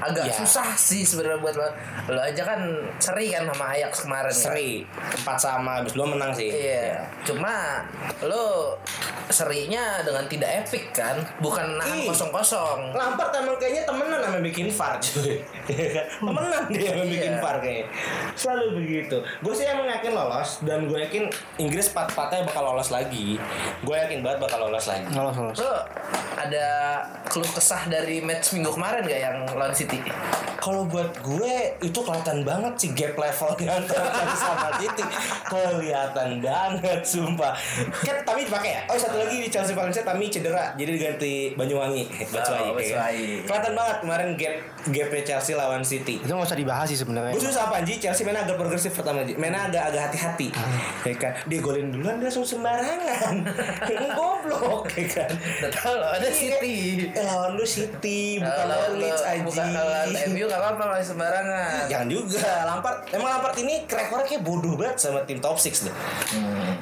agak 0.00 0.24
Iya. 0.26 0.34
susah 0.34 0.68
sih 0.74 1.02
sebenarnya 1.02 1.38
buat 1.38 1.54
lo. 1.54 1.68
Lo 2.08 2.20
aja 2.20 2.42
kan 2.42 2.60
seri 2.96 3.28
kan 3.28 3.44
sama 3.44 3.64
Ajax 3.70 3.92
kemarin 4.02 4.26
kan? 4.26 4.40
seri. 4.40 4.70
Empat 4.88 5.36
sama 5.36 5.70
habis 5.78 5.92
belum 5.92 6.16
menang 6.16 6.32
sih. 6.32 6.48
Iya. 6.48 7.04
Cuma 7.24 7.84
lo 8.22 8.76
serinya 9.26 10.00
dengan 10.00 10.24
tidak 10.24 10.64
epic 10.64 10.92
kan? 10.92 11.16
Bukan 11.38 11.76
nahan 11.76 12.04
kosong 12.04 12.28
kosong 12.30 12.92
Lampard 12.92 13.32
emang 13.34 13.56
kayaknya 13.56 13.84
temenan 13.84 14.20
sama 14.20 14.38
bikin 14.40 14.68
VAR 14.68 14.96
cuy. 14.96 15.40
Temenan 16.20 16.62
dia 16.70 16.88
sama 16.90 17.04
bikin 17.04 17.32
Iya. 17.32 17.40
VAR 17.40 17.56
kayaknya. 17.58 17.86
Selalu 18.34 18.64
begitu. 18.78 19.16
Gue 19.40 19.52
sih 19.52 19.64
emang 19.64 19.86
yakin 19.86 20.12
lolos 20.12 20.50
Dan 20.60 20.86
gue 20.86 20.98
yakin 20.98 21.24
Inggris 21.58 21.88
pat-patnya 22.14 22.46
bakal 22.46 22.62
lolos 22.72 22.88
lagi 22.88 23.36
Gue 23.82 23.96
yakin 23.98 24.22
banget 24.22 24.38
bakal 24.46 24.70
lolos 24.70 24.86
lagi 24.86 25.04
Lolos 25.10 25.34
lolos. 25.36 25.58
lo 25.58 25.74
ada 26.34 26.66
keluh 27.30 27.48
kesah 27.48 27.86
dari 27.86 28.20
match 28.20 28.54
minggu 28.54 28.70
kemarin 28.74 29.06
gak 29.06 29.20
yang 29.20 29.36
lawan 29.54 29.74
City? 29.74 29.98
Kalau 30.58 30.88
buat 30.88 31.12
gue 31.20 31.76
itu 31.84 31.98
kelihatan 32.00 32.40
banget 32.42 32.74
sih 32.80 32.90
gap 32.96 33.14
levelnya 33.20 33.68
antara 33.78 34.06
Chelsea 34.10 34.38
sama 34.38 34.68
City. 34.80 35.04
Kelihatan 35.48 36.30
banget 36.40 37.00
sumpah. 37.04 37.52
Kan 38.02 38.16
Tami 38.24 38.48
dipakai 38.48 38.70
ya. 38.74 38.80
Oh 38.88 38.96
satu 38.96 39.20
lagi 39.20 39.44
di 39.44 39.48
Chelsea 39.52 39.76
Valencia 39.76 40.00
Tami 40.00 40.32
cedera 40.32 40.72
jadi 40.74 40.90
diganti 40.96 41.52
Banyuwangi. 41.54 42.02
Batshuayi. 42.32 42.68
Oh, 42.72 42.80
ya. 42.80 43.04
Kelihatan 43.44 43.72
banget 43.76 43.96
kemarin 44.02 44.28
gap 44.40 44.54
gapnya 44.88 45.22
Chelsea 45.22 45.52
lawan 45.54 45.82
City. 45.84 46.20
Itu 46.20 46.32
nggak 46.32 46.48
usah 46.48 46.58
dibahas 46.58 46.86
sih 46.88 46.98
sebenarnya. 46.98 47.32
Gue 47.36 47.44
susah 47.44 47.68
apa 47.68 47.84
Anji 47.84 48.00
Chelsea 48.00 48.24
mainnya 48.24 48.42
agak 48.48 48.56
progresif 48.56 48.92
pertama 48.96 49.22
Ji. 49.22 49.36
Mainnya 49.36 49.68
agak 49.68 49.92
agak 49.92 50.02
hati-hati. 50.10 50.48
Ya 51.04 51.14
kan. 51.20 51.32
Dia 51.44 51.58
golin 51.60 51.92
duluan 51.92 52.16
dia 52.18 52.32
langsung 52.32 52.46
sembarangan. 52.48 53.34
Goblok 54.18 54.88
ya 54.96 55.04
kan. 55.12 55.30
Tahu 55.68 55.94
loh, 55.96 56.23
ada 56.24 56.32
City. 56.32 56.76
Eh 57.06 57.20
lawan 57.22 57.50
lu 57.52 57.64
City 57.64 58.40
bukan 58.40 58.64
lawan 58.64 58.92
Leeds 58.96 59.20
lawan- 59.20 59.44
bukan 59.44 59.66
lawan. 59.70 60.06
MU 60.26 60.44
gak 60.46 60.56
apa-apa 60.58 60.82
kalau 60.86 61.04
sembarangan. 61.04 61.84
Jangan 61.84 62.08
juga 62.08 62.40
Lampard 62.64 62.96
Emang 63.10 63.30
Lampard 63.30 63.56
ini 63.58 63.74
rekornya 63.84 64.24
kayak 64.24 64.42
bodoh 64.42 64.74
banget 64.74 64.96
sama 64.98 65.20
tim 65.22 65.36
top 65.36 65.54
6 65.54 65.84
deh 65.84 65.94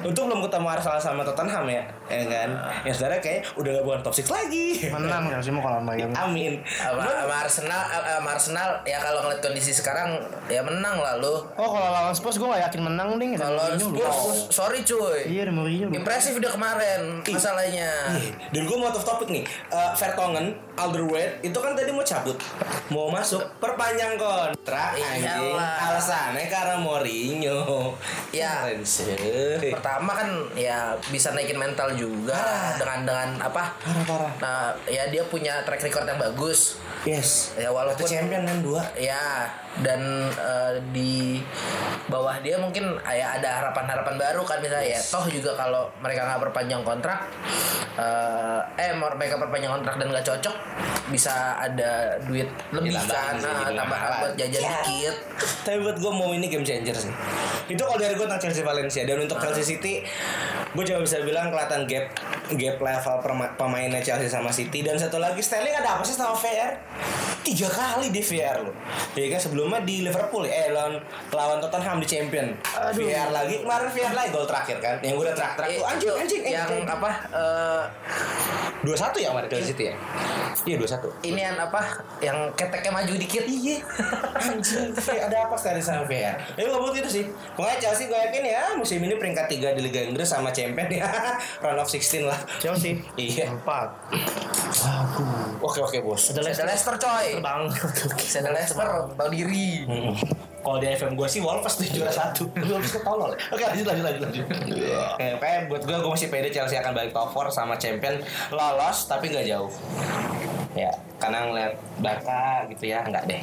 Untung 0.03 0.25
belum 0.25 0.41
ketemu 0.41 0.67
Arsenal 0.69 0.97
sama 0.97 1.21
Tottenham 1.21 1.65
ya 1.65 1.83
Ya 2.05 2.23
kan 2.25 2.49
Yang 2.83 2.93
sebenarnya 2.97 3.19
kayak 3.19 3.39
udah 3.53 3.69
gak 3.71 3.83
bukan 3.83 3.99
top 4.01 4.13
6 4.13 4.29
lagi 4.29 4.65
Menang 4.89 5.23
ya 5.27 5.37
sih 5.39 5.51
mau 5.51 5.61
kalau 5.61 5.83
Bayern. 5.83 6.13
Amin 6.13 6.63
Sama, 6.63 7.03
Arsenal, 7.35 7.81
eh, 7.85 8.15
sama 8.15 8.29
Arsenal 8.31 8.69
ya 8.83 8.97
kalau 8.97 9.19
ngeliat 9.21 9.41
kondisi 9.41 9.71
sekarang 9.71 10.15
ya 10.45 10.61
menang 10.61 10.95
lah 10.95 11.17
lu. 11.17 11.43
Oh 11.53 11.67
kalau 11.67 11.89
lawan 11.89 12.13
Spurs 12.13 12.37
gue 12.37 12.45
gak 12.45 12.63
yakin 12.63 12.81
menang 12.83 13.17
ding. 13.17 13.35
Ada 13.35 13.43
Kalau. 13.43 13.63
Spurs, 13.75 14.19
sorry 14.49 14.79
cuy. 14.81 15.27
Iya 15.27 15.49
Mourinho. 15.49 15.87
Impresif 15.89 16.35
dia 16.35 16.47
kemarin 16.47 17.19
masalahnya. 17.21 17.89
Iya, 18.13 18.31
Dan 18.49 18.63
gue 18.63 18.75
mau 18.75 18.87
off 18.87 19.03
topic 19.03 19.27
nih 19.33 19.43
Eh, 19.73 19.91
Vertonghen, 19.97 20.53
Alderweireld 20.77 21.41
Itu 21.41 21.57
kan 21.57 21.73
tadi 21.73 21.89
mau 21.89 22.05
cabut 22.05 22.37
Mau 22.87 23.09
masuk 23.09 23.41
Perpanjang 23.57 24.15
kontrak 24.15 24.93
anjing 24.93 25.25
Iyalah. 25.25 25.89
Alasannya 25.89 26.45
karena 26.47 26.75
Mourinho 26.77 27.97
Ya. 28.29 28.69
Pertama 29.59 30.11
kan 30.13 30.29
ya 30.53 30.93
bisa 31.09 31.33
naikin 31.33 31.57
mental 31.57 31.93
juga 31.93 32.33
Parah. 32.33 32.77
dengan 32.77 32.99
dengan 33.05 33.29
apa? 33.41 33.73
Parah-parah 33.77 34.31
Nah, 34.39 34.69
ya 34.85 35.09
dia 35.09 35.23
punya 35.25 35.61
track 35.65 35.85
record 35.85 36.05
yang 36.05 36.19
bagus. 36.19 36.77
Yes 37.03 37.51
Ya 37.55 37.67
Itu 37.67 37.75
walaupun 37.75 38.07
champion 38.07 38.43
kan 38.45 38.57
dua 38.63 38.81
ya 38.95 39.49
dan 39.81 39.99
eh, 40.37 40.73
di 40.93 41.41
bawah 42.05 42.37
dia 42.39 42.61
mungkin 42.61 42.93
ya 43.03 43.41
ada 43.41 43.59
harapan-harapan 43.59 44.15
baru 44.15 44.45
kan 44.45 44.61
misalnya 44.61 44.93
ya 44.93 45.01
toh 45.01 45.25
juga 45.25 45.57
kalau 45.57 45.89
mereka 45.97 46.29
nggak 46.29 46.41
perpanjang 46.45 46.85
kontrak 46.85 47.25
eh 47.97 48.59
eh 48.77 48.93
mau 48.93 49.09
mereka 49.23 49.39
perpanjang 49.39 49.71
kontrak 49.79 49.95
dan 49.95 50.07
nggak 50.11 50.25
cocok 50.27 50.55
bisa 51.07 51.55
ada 51.55 52.19
duit 52.27 52.51
lebih 52.75 52.91
kan 53.07 53.39
nah, 53.39 53.87
mahalan. 53.87 54.19
buat 54.27 54.35
jajan 54.35 54.61
Ya. 54.63 54.79
dikit 54.83 55.15
Tapi 55.63 55.79
buat 55.79 55.97
gue 55.99 56.11
mau 56.11 56.35
ini 56.35 56.51
game 56.51 56.63
changer 56.63 56.91
sih. 56.95 57.11
Itu 57.71 57.83
kalau 57.87 57.95
dari 57.95 58.19
gue 58.19 58.27
tentang 58.27 58.43
Chelsea 58.43 58.63
Valencia 58.63 59.03
dan 59.07 59.15
untuk 59.19 59.39
Chelsea 59.39 59.63
City, 59.63 60.03
gue 60.75 60.83
cuma 60.83 60.99
bisa 61.03 61.23
bilang 61.23 61.51
kelihatan 61.51 61.87
gap 61.87 62.11
gap 62.51 62.77
level 62.79 63.15
pemainnya 63.55 64.03
Chelsea 64.03 64.27
sama 64.27 64.51
City 64.51 64.83
dan 64.83 64.99
satu 64.99 65.19
lagi 65.23 65.39
Sterling 65.39 65.75
ada 65.75 65.99
apa 65.99 66.03
sih 66.03 66.15
sama 66.15 66.35
VR? 66.35 66.75
Tiga 67.43 67.67
kali 67.67 68.07
di 68.07 68.23
VR 68.23 68.63
loh. 68.63 68.71
Ya 69.13 69.27
kan 69.35 69.39
sebelumnya 69.43 69.83
di 69.83 70.07
Liverpool 70.07 70.47
ya, 70.47 70.63
eh 70.63 70.67
lawan 70.71 70.95
lawan 71.29 71.59
Tottenham 71.59 71.99
di 71.99 72.07
Champion. 72.07 72.55
VR 72.95 73.29
lagi 73.35 73.59
kemarin 73.59 73.91
VR 73.91 74.13
lagi 74.15 74.29
gol 74.31 74.47
terakhir 74.47 74.79
kan. 74.79 74.95
Yang 75.03 75.13
gue 75.19 75.25
udah 75.27 75.35
terak 75.35 75.53
terak 75.59 75.67
Eh, 75.67 75.77
tuh 75.77 75.85
anjing 75.85 76.13
anjing 76.15 76.41
eh, 76.47 76.51
yang 76.55 76.69
apa 76.87 77.09
eh, 77.35 77.83
dua 78.79 78.95
satu 78.95 79.19
ya 79.19 79.35
kemarin 79.35 79.51
Chelsea 79.51 79.75
City 79.75 79.83
ya. 79.91 79.95
Iya 80.63 80.75
dua 80.79 80.89
satu. 80.89 81.07
ini 81.27 81.43
yang 81.43 81.59
apa 81.59 81.81
yang 82.23 82.37
keteknya 82.55 82.91
maju 82.95 83.13
dikit 83.19 83.43
iya 83.43 83.83
Anjing, 84.39 84.95
ada 84.95 85.37
apa 85.43 85.55
Sterling 85.59 85.83
sama 85.83 86.07
VR? 86.07 86.39
Ya 86.55 86.63
gue 86.63 86.79
buat 86.79 86.95
itu 86.95 87.09
sih. 87.11 87.25
Pokoknya 87.59 87.77
Chelsea 87.83 88.07
gue 88.07 88.15
yakin 88.15 88.43
ya 88.47 88.63
musim 88.79 89.03
ini 89.03 89.19
peringkat 89.19 89.51
3 89.51 89.75
di 89.75 89.81
Liga 89.83 89.99
Inggris 90.07 90.31
sama 90.31 90.55
champion 90.55 90.87
ya. 90.87 91.03
Round 91.63 91.83
of 91.83 91.91
16 91.91 92.23
lah. 92.23 92.39
Chelsea. 92.63 92.95
Iya. 93.13 93.51
Empat. 93.51 93.93
Oke 95.59 95.79
oke 95.79 95.97
bos. 96.01 96.31
Ada 96.31 96.41
Leicester 96.43 96.95
coy 96.97 97.32
Bang. 97.39 97.71
ada 97.71 98.49
Leicester 98.51 98.87
tahu 99.15 99.29
diri 99.31 99.85
Hmm. 99.87 100.13
Kalau 100.63 100.79
di 100.79 100.87
FM 100.87 101.19
gue 101.19 101.27
sih 101.27 101.43
Wolves 101.43 101.75
tuh 101.75 101.83
juara 101.91 102.13
satu. 102.13 102.47
Wolves 102.71 102.95
ketolol. 102.95 103.35
Oke 103.51 103.63
lanjut 103.67 103.83
lanjut 103.83 104.03
lanjut 104.07 104.21
lanjut. 104.23 104.45
Kayak 105.19 105.35
kayak 105.43 105.59
buat 105.67 105.83
gue 105.83 105.97
gue 105.99 106.11
masih 106.15 106.29
pede 106.31 106.49
Chelsea 106.55 106.79
akan 106.79 106.95
balik 106.95 107.11
top 107.11 107.35
4 107.35 107.51
sama 107.51 107.75
champion 107.75 108.15
lolos 108.47 108.97
tapi 109.11 109.27
nggak 109.27 109.43
jauh. 109.51 109.67
Ya 110.71 110.95
karena 111.19 111.51
ngeliat 111.51 111.73
Barca 111.99 112.65
gitu 112.71 112.83
ya 112.89 113.05
nggak 113.05 113.23
deh. 113.29 113.41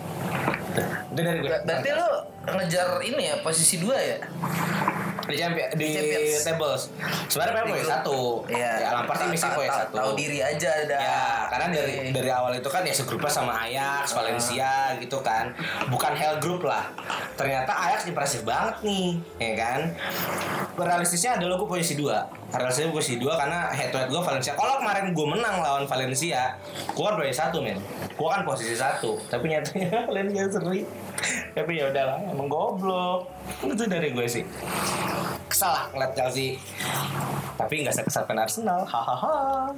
Itu 1.14 1.21
dari 1.21 1.38
gue. 1.42 1.50
berarti 1.66 1.88
lu 1.95 2.09
ngejar 2.50 2.88
ini 3.04 3.23
ya 3.30 3.37
posisi 3.45 3.78
dua 3.78 3.97
ya 3.99 4.19
di 5.30 5.37
champion 5.38 5.69
di, 5.78 5.87
Champions. 5.95 6.42
tables. 6.42 6.83
Sebenarnya 7.30 7.62
poin 7.64 7.87
satu. 7.87 8.19
Iya. 8.50 8.73
Ya, 8.83 8.88
Lampard 8.99 9.19
sih 9.23 9.28
misi 9.30 9.49
poin 9.54 9.71
satu. 9.71 9.95
Tahu 9.95 10.11
diri 10.19 10.38
aja 10.42 10.71
dah. 10.90 11.00
Ya, 11.00 11.25
karena 11.47 11.66
dari 11.71 11.95
dari 12.11 12.30
awal 12.30 12.52
itu 12.59 12.66
kan 12.66 12.83
ya 12.83 12.95
segrupnya 12.95 13.30
sama 13.30 13.54
Ajax, 13.54 14.12
Valencia 14.12 14.99
gitu 14.99 15.23
kan. 15.23 15.54
Bukan 15.88 16.12
hell 16.19 16.42
group 16.42 16.66
lah. 16.66 16.90
Ternyata 17.38 17.71
Ajax 17.71 18.11
impresif 18.11 18.42
banget 18.42 18.83
nih, 18.83 19.16
ya 19.38 19.52
kan? 19.54 19.80
Realistisnya 20.76 21.38
adalah 21.38 21.57
gue 21.57 21.69
posisi 21.71 21.95
2. 21.95 22.50
Realistisnya 22.50 22.88
gue 22.90 22.99
posisi 22.99 23.16
2 23.23 23.30
karena 23.30 23.71
head 23.71 23.95
to 23.95 23.97
head 24.02 24.11
gue 24.11 24.21
Valencia. 24.21 24.52
Kalau 24.59 24.83
kemarin 24.83 25.14
gue 25.14 25.26
menang 25.26 25.57
lawan 25.62 25.85
Valencia, 25.87 26.59
gue 26.90 27.04
kan 27.04 27.14
posisi 27.14 27.38
satu 27.38 27.62
men. 27.62 27.78
Gue 28.19 28.28
kan 28.28 28.42
posisi 28.50 28.75
satu. 28.75 29.14
Tapi 29.26 29.47
nyatanya 29.49 30.02
Valencia 30.09 30.45
seri. 30.47 30.83
Tapi 31.52 31.71
ya 31.73 31.88
udahlah, 31.88 32.19
emang 32.26 32.47
goblok. 32.47 33.30
Itu 33.62 33.85
dari 33.85 34.11
gue 34.11 34.26
sih. 34.26 34.42
Kesal 35.47 35.71
lah 35.71 35.85
ngeliat 35.90 36.12
Chelsea 36.14 36.59
tapi 37.61 37.85
nggak 37.85 37.92
sekesal 37.92 38.25
kan 38.25 38.40
Arsenal 38.40 38.80
hahaha 38.83 39.69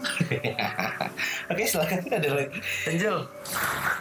oke 1.51 1.63
silakan 1.65 1.99
ada 2.07 2.31
lagi 2.31 2.55
Angel 2.87 3.27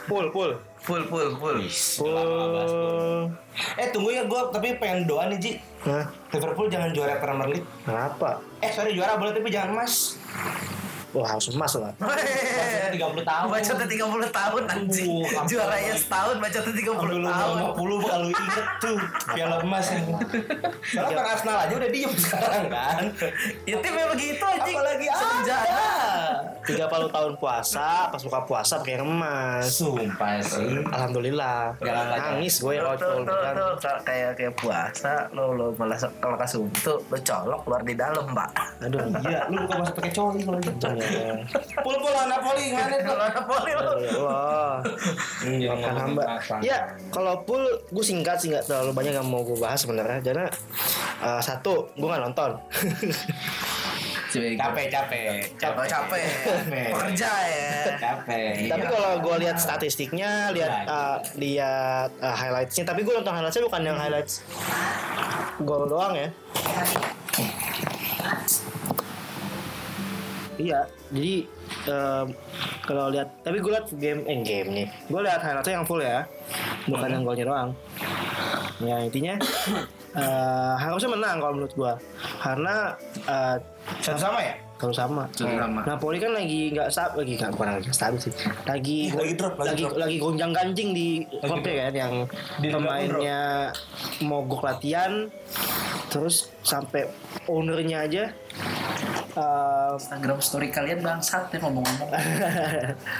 Full 0.06 0.30
full. 0.30 0.54
full 0.78 1.04
full 1.08 1.30
full 1.34 1.58
Full. 1.66 3.26
eh 3.74 3.88
tunggu 3.90 4.14
ya 4.14 4.22
gue 4.22 4.42
tapi 4.54 4.78
pengen 4.78 5.10
doa 5.10 5.26
nih 5.26 5.40
Ji 5.40 5.52
Hah? 5.82 6.06
Liverpool 6.30 6.70
jangan 6.70 6.94
juara 6.94 7.18
Premier 7.18 7.50
League 7.50 7.66
Kenapa? 7.82 8.38
eh 8.60 8.70
sorry 8.70 8.94
juara 8.94 9.18
boleh 9.18 9.34
tapi 9.34 9.50
jangan 9.50 9.74
emas 9.74 10.22
Wah 11.12 11.28
harus 11.30 11.46
emas 11.50 11.74
lah. 11.76 11.92
Bacotnya 11.94 12.88
30 12.90 13.20
tahun. 13.22 13.46
Bacotnya 13.50 13.88
30 13.90 14.32
tahun 14.32 14.62
anjing. 14.66 15.12
Uh. 15.12 15.44
Juaranya 15.44 15.94
setahun 15.94 16.36
bacotnya 16.38 16.74
30 16.74 16.88
Sampai 16.88 17.12
lu 17.14 17.28
tahun. 17.28 17.56
50 17.76 18.10
kalau 18.10 18.28
inget 18.30 18.66
tuh 18.78 18.98
piala 19.30 19.56
emas 19.60 19.86
yang 19.88 20.04
soalnya 20.82 21.14
kan 21.14 21.26
Arsenal 21.28 21.58
aja 21.60 21.74
udah 21.74 21.90
diem 21.90 22.14
sekarang 22.14 22.66
kan 22.68 23.04
Ya 23.64 23.76
tim 23.78 23.92
memang 23.92 24.12
begitu 24.12 24.40
anjing. 24.42 24.76
apalagi 24.76 25.06
Senjata. 25.08 25.68
ada 25.68 25.90
30 26.64 27.12
tahun 27.12 27.34
puasa, 27.36 27.88
pas 28.08 28.22
buka 28.22 28.40
puasa 28.42 28.74
pakai 28.78 29.02
emas. 29.02 29.66
sumpah 29.74 30.40
sih 30.40 30.80
Alhamdulillah. 30.86 31.76
Jangan 31.78 32.06
baca. 32.08 32.22
Nangis 32.32 32.56
gue 32.56 32.72
Tuh, 32.72 32.80
kalau 32.80 32.96
tuh, 32.96 33.08
kalau 33.08 33.20
tuh, 33.20 33.36
bilang. 33.36 33.56
tuh, 33.58 33.72
ka- 33.80 34.02
kayak 34.04 34.32
kayak 34.34 34.54
puasa 34.56 35.12
lo 35.32 35.46
lo 35.52 35.66
malah 35.76 35.98
kalau 36.18 36.38
kasih 36.38 36.58
tuh 36.80 36.98
lo 37.02 37.18
colok 37.20 37.60
keluar 37.62 37.82
di 37.82 37.94
dalam 37.94 38.26
pak 38.30 38.50
Aduh, 38.82 39.00
iya 39.24 39.46
lu 39.48 39.62
bukan 39.62 39.78
masuk 39.80 39.96
pakai 39.98 40.12
coli 40.12 40.40
kalau 40.42 40.60
gitu 40.60 40.88
iya. 41.02 41.34
pul 41.82 41.96
pul 41.98 42.14
anak 42.14 42.40
poli 42.46 42.72
mana 42.72 42.96
tuh 43.02 43.06
kalau 43.10 43.26
Napoli 43.34 43.72
lo 43.74 43.94
Ya 44.02 44.12
Allah. 44.18 44.74
Iya, 45.46 45.70
Makan 45.74 45.96
hamba. 45.98 46.24
Ya, 46.62 46.78
kalau 47.14 47.34
full 47.46 47.64
gue 47.90 48.06
singkat 48.06 48.38
sih 48.42 48.50
nggak 48.54 48.66
terlalu 48.66 48.92
banyak 48.94 49.14
yang 49.18 49.28
mau 49.28 49.42
gue 49.46 49.58
bahas 49.58 49.82
sebenarnya. 49.82 50.20
Karena 50.22 50.48
eh, 51.22 51.42
satu, 51.42 51.90
gue 51.94 52.08
nggak 52.08 52.24
nonton. 52.32 52.52
capek 54.32 54.88
capek 54.88 55.44
capek 55.60 55.86
capek 55.92 56.24
pekerja 56.64 57.32
ya 57.52 58.00
capek 58.00 58.72
tapi 58.72 58.86
kalau 58.88 59.20
gue 59.20 59.36
lihat 59.44 59.60
statistiknya, 59.60 60.56
lihat 60.56 60.88
eh, 60.88 61.18
lihat 61.36 62.10
eh, 62.16 62.36
highlightsnya. 62.40 62.88
Tapi 62.88 63.04
gue 63.04 63.12
nonton 63.12 63.36
highlightsnya 63.36 63.68
bukan 63.68 63.82
yang 63.84 63.98
highlights 64.00 64.40
gol 65.68 65.84
doang 65.84 66.16
ya. 66.16 66.30
Iya, 70.62 70.80
jadi 71.10 71.36
em, 71.90 72.28
kalau 72.86 73.10
lihat, 73.10 73.34
tapi 73.42 73.58
gue 73.58 73.72
lihat 73.74 73.88
game, 73.98 74.22
eh 74.30 74.38
game 74.46 74.70
nih, 74.70 74.88
gue 75.10 75.22
lihat 75.26 75.42
highlightsnya 75.42 75.82
yang 75.82 75.88
full 75.90 76.02
ya, 76.02 76.22
bukan 76.86 77.10
yang 77.10 77.24
golnya 77.26 77.46
doang. 77.50 77.70
Ya 78.78 78.96
intinya 79.02 79.36
eh, 80.22 80.74
harusnya 80.78 81.10
menang 81.18 81.42
kalau 81.42 81.54
menurut 81.58 81.74
gue, 81.74 81.94
karena 82.46 82.94
eh, 83.26 83.58
satu 84.06 84.22
sama 84.22 84.40
ya 84.46 84.54
kalau 84.82 84.94
sama. 84.98 85.24
sama. 85.38 85.86
Napoli 85.86 86.18
kan 86.18 86.34
lagi 86.34 86.74
nggak 86.74 86.90
stabil 86.90 87.22
lagi 87.22 87.36
kan 87.38 87.50
bukan 87.54 87.68
lagi 87.78 87.86
nggak 87.86 87.98
stabil 88.02 88.18
sih. 88.18 88.34
Lagi 88.66 89.00
Lagi 89.14 89.34
drop, 89.38 89.54
lagi 89.62 89.70
lagi 89.70 89.84
drop. 89.86 89.98
lagi 90.02 90.16
gonjang 90.18 90.52
ganjing 90.58 90.90
di 90.90 91.08
klubnya 91.38 91.74
kan 91.86 91.94
yang 91.94 92.14
Di 92.58 92.68
pemainnya 92.74 93.42
mogok 94.26 94.66
latihan 94.66 95.30
terus 96.10 96.50
sampai 96.66 97.08
ownernya 97.48 97.98
aja 98.04 98.24
Eh, 99.32 99.90
Instagram 99.96 100.40
story 100.40 100.68
kalian 100.68 101.00
bangsat 101.00 101.48
ya 101.48 101.60
ngomong-ngomong. 101.60 102.12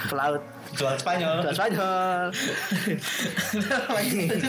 ke 0.06 0.14
laut 0.14 0.42
Jual 0.72 0.92
Spanyol. 0.94 1.40
ke 1.40 1.52
Spanyol 1.52 2.28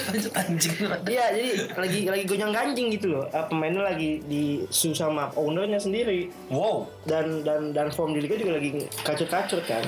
lanjut 0.08 0.34
anjing. 0.34 0.76
Iya 1.06 1.26
jadi 1.32 1.50
lagi 1.74 2.00
lagi 2.06 2.24
gonjang 2.26 2.52
ganjing 2.52 2.88
gitu 2.92 3.08
loh 3.10 3.26
Eh, 3.28 3.46
pemainnya 3.48 3.84
lagi 3.86 4.20
di 4.22 4.44
sama 4.70 5.32
ownernya 5.34 5.78
sendiri 5.78 6.28
Wow. 6.48 6.88
dan 7.04 7.44
dan 7.44 7.72
dan 7.72 7.88
form 7.90 8.12
di 8.12 8.22
liga 8.22 8.36
juga 8.36 8.56
lagi 8.56 8.70
kacur-kacur 9.02 9.64
kan 9.64 9.84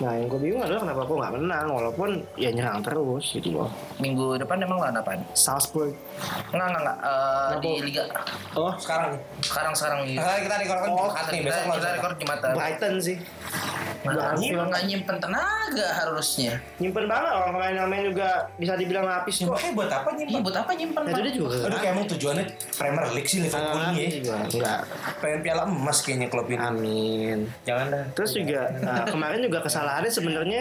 nah 0.00 0.16
yang 0.16 0.26
gue 0.26 0.40
bingung 0.40 0.64
adalah 0.64 0.80
kenapa 0.80 1.02
gue 1.04 1.16
nggak 1.20 1.34
menang 1.36 1.66
walaupun 1.68 2.10
ya 2.34 2.48
nyerang 2.48 2.80
terus 2.80 3.24
gitu 3.30 3.52
loh 3.52 3.68
Minggu 4.00 4.40
depan 4.40 4.56
emang 4.58 4.80
lawan 4.80 4.96
apaan? 4.96 5.20
Salzburg 5.32 5.92
Enggak, 6.50 6.66
enggak, 6.66 6.80
enggak. 6.80 6.98
Eh, 6.98 7.48
Kenapa? 7.52 7.60
di 7.60 7.72
Liga. 7.84 8.04
oh 8.54 8.72
Sekarang. 8.76 9.12
Sekarang 9.40 9.72
sekarang 9.76 9.98
Sekarang 10.08 10.40
kita 10.40 10.56
record 10.56 10.78
kan 10.78 10.88
Oh, 10.88 10.96
Jumat 11.04 11.24
nih, 11.28 11.38
kita, 11.38 11.46
besok 11.46 11.62
lawan 11.62 11.76
kita 11.76 11.90
record 11.92 12.14
Jumatan. 12.16 12.50
Brighton 12.56 12.94
sih 12.98 13.16
Lu 14.00 14.16
nggak 14.62 14.84
nyimpen 14.84 15.16
tenaga 15.16 15.88
harusnya. 15.94 16.56
nyimpen 16.76 17.04
banget 17.04 17.30
orang 17.30 17.52
pemain-pemain 17.52 18.04
juga 18.06 18.28
bisa 18.56 18.72
dibilang 18.74 19.04
lapis 19.04 19.34
kok 19.38 19.52
Makanya 19.52 19.72
buat 19.72 19.90
apa 19.90 20.08
Iya, 20.10 20.16
nyimpan? 20.20 20.40
buat 20.40 20.56
apa 20.56 20.70
nyimpen? 20.72 21.00
Nah, 21.00 21.10
itu 21.10 21.20
dia 21.20 21.34
juga 21.34 21.48
Aduh 21.60 21.78
kayak 21.78 21.92
emang 21.92 22.06
tujuannya 22.08 22.44
Premier 22.72 23.06
League 23.10 23.28
sih 23.28 23.38
Liverpool 23.38 23.76
Ah, 23.78 23.90
ini 23.90 24.00
ya. 24.00 24.10
juga 24.16 24.32
enggak 24.42 24.78
Pengen 25.20 25.40
piala 25.40 25.62
emas 25.64 25.98
kayaknya 26.00 26.28
klub 26.28 26.46
ini. 26.46 26.58
amin 26.58 27.38
Jangan 27.62 27.86
dah. 27.88 28.04
Terus 28.12 28.30
juga 28.34 28.60
uh, 28.80 29.04
kemarin 29.06 29.40
juga 29.40 29.58
kesalahannya 29.60 30.10
sebenarnya 30.10 30.60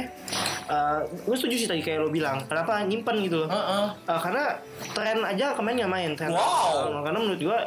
uh, 0.67 1.00
gue 1.08 1.36
setuju 1.36 1.55
sih 1.58 1.67
tadi 1.67 1.81
kayak 1.81 2.00
lo 2.00 2.10
bilang 2.10 2.43
kenapa 2.46 2.84
nyimpen 2.84 3.15
gitu 3.22 3.38
loh. 3.39 3.50
Heeh. 3.50 3.86
Uh, 4.03 4.19
karena 4.19 4.43
tren 4.91 5.17
aja 5.22 5.46
kemarin 5.53 5.75
nggak 5.79 5.91
main 5.91 6.12
tren. 6.13 6.29
Wow. 6.29 6.91
Uh, 6.91 7.01
karena 7.01 7.19
menurut 7.19 7.41
gua 7.41 7.60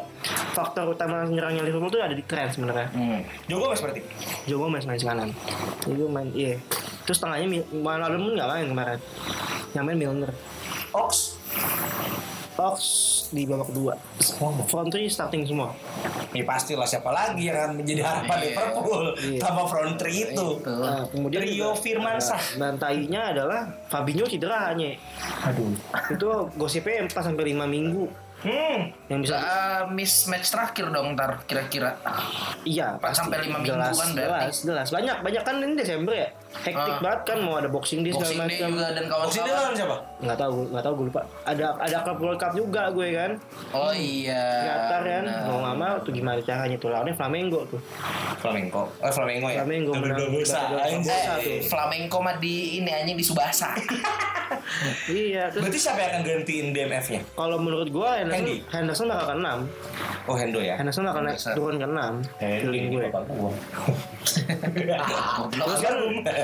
faktor 0.53 0.85
utama 0.87 1.25
nyerangnya 1.25 1.63
Liverpool 1.63 1.89
tuh 1.89 1.99
ada 1.99 2.13
di 2.13 2.23
tren 2.23 2.47
sebenarnya. 2.47 2.89
Hmm. 2.93 3.21
Jogo 3.47 3.67
Gomez 3.67 3.81
berarti. 3.81 4.01
Joe 4.45 4.59
Gomez 4.59 4.85
main 4.85 4.99
kanan. 4.99 5.31
Itu 5.85 6.05
main 6.07 6.29
iya. 6.33 6.57
Terus 7.03 7.19
tengahnya 7.19 7.47
malam 7.73 8.15
pun 8.17 8.33
nggak 8.33 8.49
main 8.49 8.67
kemarin. 8.69 8.99
Yang 9.73 9.85
main 9.85 9.99
Milner. 9.99 10.33
Ox. 10.93 11.41
Ox 12.53 12.79
di 13.33 13.49
babak 13.49 13.73
kedua. 13.73 13.97
Front 14.69 14.89
three 14.89 15.09
starting 15.09 15.43
semua. 15.43 15.73
Ya 16.31 16.45
pastilah 16.45 16.85
siapa 16.85 17.09
lagi 17.09 17.45
yang 17.45 17.57
akan 17.59 17.73
menjadi 17.77 18.05
harapan 18.05 18.37
Iya. 18.37 18.45
Liverpool 18.47 19.05
Iya. 19.17 19.41
tanpa 19.41 19.63
front 19.67 19.95
three 19.97 20.19
itu. 20.23 20.47
Itu. 20.55 20.69
Nah, 20.71 21.05
kemudian 21.09 21.41
Trio 21.43 21.57
juga- 21.73 21.81
Firmansyah. 21.81 22.43
Dan 22.57 22.75
tainya 22.77 23.21
adalah 23.27 23.61
Fabinho 23.87 24.25
cedera 24.25 24.69
hanya. 24.69 24.95
Aduh. 25.43 25.73
Itu 26.09 26.29
gosipnya 26.55 27.03
4 27.03 27.25
sampai 27.25 27.45
5 27.47 27.65
minggu 27.67 28.05
Hmm. 28.43 28.91
yang 29.07 29.21
bisa 29.21 29.37
Eh, 29.37 29.83
mismatch 29.89 30.49
terakhir 30.49 30.89
dong 30.89 31.15
ntar 31.15 31.43
kira-kira. 31.45 31.95
Iya, 32.63 32.97
Empat 32.97 33.15
sampai 33.15 33.39
lima 33.41 33.57
minggu 33.57 33.71
jelas, 33.71 33.95
kan 33.95 34.09
berarti. 34.11 34.27
jelas, 34.43 34.55
jelas. 34.63 34.87
Banyak, 34.91 35.17
banyak 35.21 35.43
kan 35.43 35.55
ini 35.59 35.75
Desember 35.75 36.11
ya. 36.13 36.29
Hektik 36.55 36.77
Ah. 36.93 37.01
banget 37.01 37.21
kan 37.25 37.39
mau 37.41 37.57
ada 37.57 37.65
boxing 37.67 38.03
day 38.03 38.11
Boxing 38.11 38.35
segala 38.35 38.45
Day 38.45 38.59
macam. 38.59 38.69
juga 38.69 38.87
dan 38.91 39.05
Boxing 39.07 39.17
dia 39.41 39.49
lawan 39.49 39.57
kawan-kawan. 39.65 39.73
siapa? 39.75 39.97
Nggak 40.21 40.39
tahu, 40.39 40.57
nggak 40.67 40.83
tahu 40.83 40.93
gue 40.93 41.07
lupa. 41.07 41.23
Ada 41.43 41.67
ada 41.79 41.97
klub 42.03 42.19
World 42.21 42.39
Cup 42.39 42.53
juga 42.53 42.83
gue 42.91 43.09
kan. 43.11 43.31
Oh 43.73 43.93
iya. 43.93 44.45
Qatar 44.63 45.01
kan. 45.03 45.23
benar. 45.25 45.43
Mau 45.45 45.59
nggak 45.61 45.77
mau 45.79 45.97
tuh 45.99 46.13
gimana 46.13 46.39
caranya 46.41 46.77
tuh 46.77 46.89
lawannya 46.89 47.15
Flamengo 47.15 47.61
tuh. 47.67 47.81
Flamengo. 48.37 48.83
Oh 48.93 49.09
Flamengo 49.09 49.47
ya. 49.47 49.57
Flamengo 49.61 49.91
Double 49.93 50.03
menang. 50.05 50.19
double 50.21 50.43
sa. 50.43 50.59
Double- 50.59 50.77
double 50.77 50.83
anjing. 50.85 51.05
sa 51.07 51.33
tuh. 51.37 51.47
Eh, 51.49 51.61
Flamenco 51.63 52.17
mah 52.19 52.37
di 52.37 52.55
ini 52.77 52.91
anjing 52.91 53.17
di 53.17 53.25
Subasa. 53.25 53.71
Iya, 55.05 55.49
terus 55.49 55.65
Berarti 55.65 55.79
siapa 55.81 55.99
yang 55.99 56.11
akan 56.13 56.23
gantiin 56.25 56.67
DMF-nya? 56.71 57.21
kalau 57.35 57.57
menurut 57.57 57.89
gue 57.89 58.11
Henderson, 58.33 58.49
Hendy. 58.49 58.57
Henderson 58.69 59.07
bakal 59.07 59.27
ke 59.29 59.37
6. 59.37 60.27
Oh 60.27 60.35
Hendo 60.35 60.61
ya. 60.61 60.75
Henderson 60.75 61.05
bakal 61.05 61.23
naik 61.23 61.39
turun 61.53 61.77
ke 61.77 61.87
6. 61.87 62.41
Feeling 62.63 62.85
gue. 62.91 63.07
Terus 65.53 65.81
kan 65.81 65.95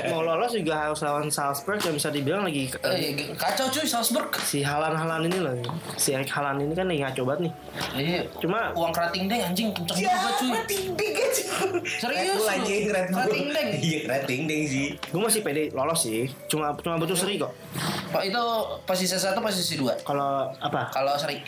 mau 0.09 0.21
lolos 0.21 0.51
juga 0.51 0.73
harus 0.79 0.99
lawan 1.01 1.27
Salzburg 1.27 1.79
yang 1.79 1.95
bisa 1.95 2.09
dibilang 2.09 2.43
lagi 2.43 2.69
Eh, 2.81 3.15
kacau 3.33 3.67
cuy 3.67 3.85
Salzburg. 3.85 4.29
si 4.39 4.61
Halan-Halan 4.61 5.25
ini 5.25 5.37
loh. 5.39 5.53
Si 5.95 6.11
Erik 6.11 6.29
Halan 6.29 6.59
ini 6.59 6.73
kan 6.73 6.85
lagi 6.85 7.01
ngaco 7.01 7.21
banget 7.25 7.41
nih. 7.41 7.53
Iya. 7.95 8.21
Cuma 8.39 8.59
Uang 8.71 8.91
kerating 8.91 9.25
deng 9.25 9.41
anjing 9.43 9.67
kenceng 9.71 9.97
juga 9.97 10.29
cuy. 10.35 10.49
Rating 10.51 10.85
aja. 10.93 11.43
Serius 11.81 12.05
Red 12.05 12.37
lu? 12.37 12.43
anjing 12.47 12.81
Red 12.87 13.07
Bull. 13.09 13.19
Rating 13.21 13.47
deng. 13.49 13.69
Iya 13.79 13.99
rating 14.07 14.41
deng 14.45 14.63
sih. 14.65 14.87
gue 14.99 15.21
masih 15.21 15.41
pede 15.41 15.63
lolos 15.71 15.99
sih. 15.99 16.27
Cuma 16.47 16.75
cuma 16.75 16.95
butuh 16.97 17.15
seri 17.15 17.35
kok. 17.35 17.51
Pak 18.09 18.23
itu 18.25 18.43
posisi 18.83 19.13
satu 19.13 19.37
posisi 19.37 19.77
dua. 19.77 19.93
Kalau 20.01 20.49
apa? 20.57 20.89
Kalau 20.89 21.13
seri 21.13 21.45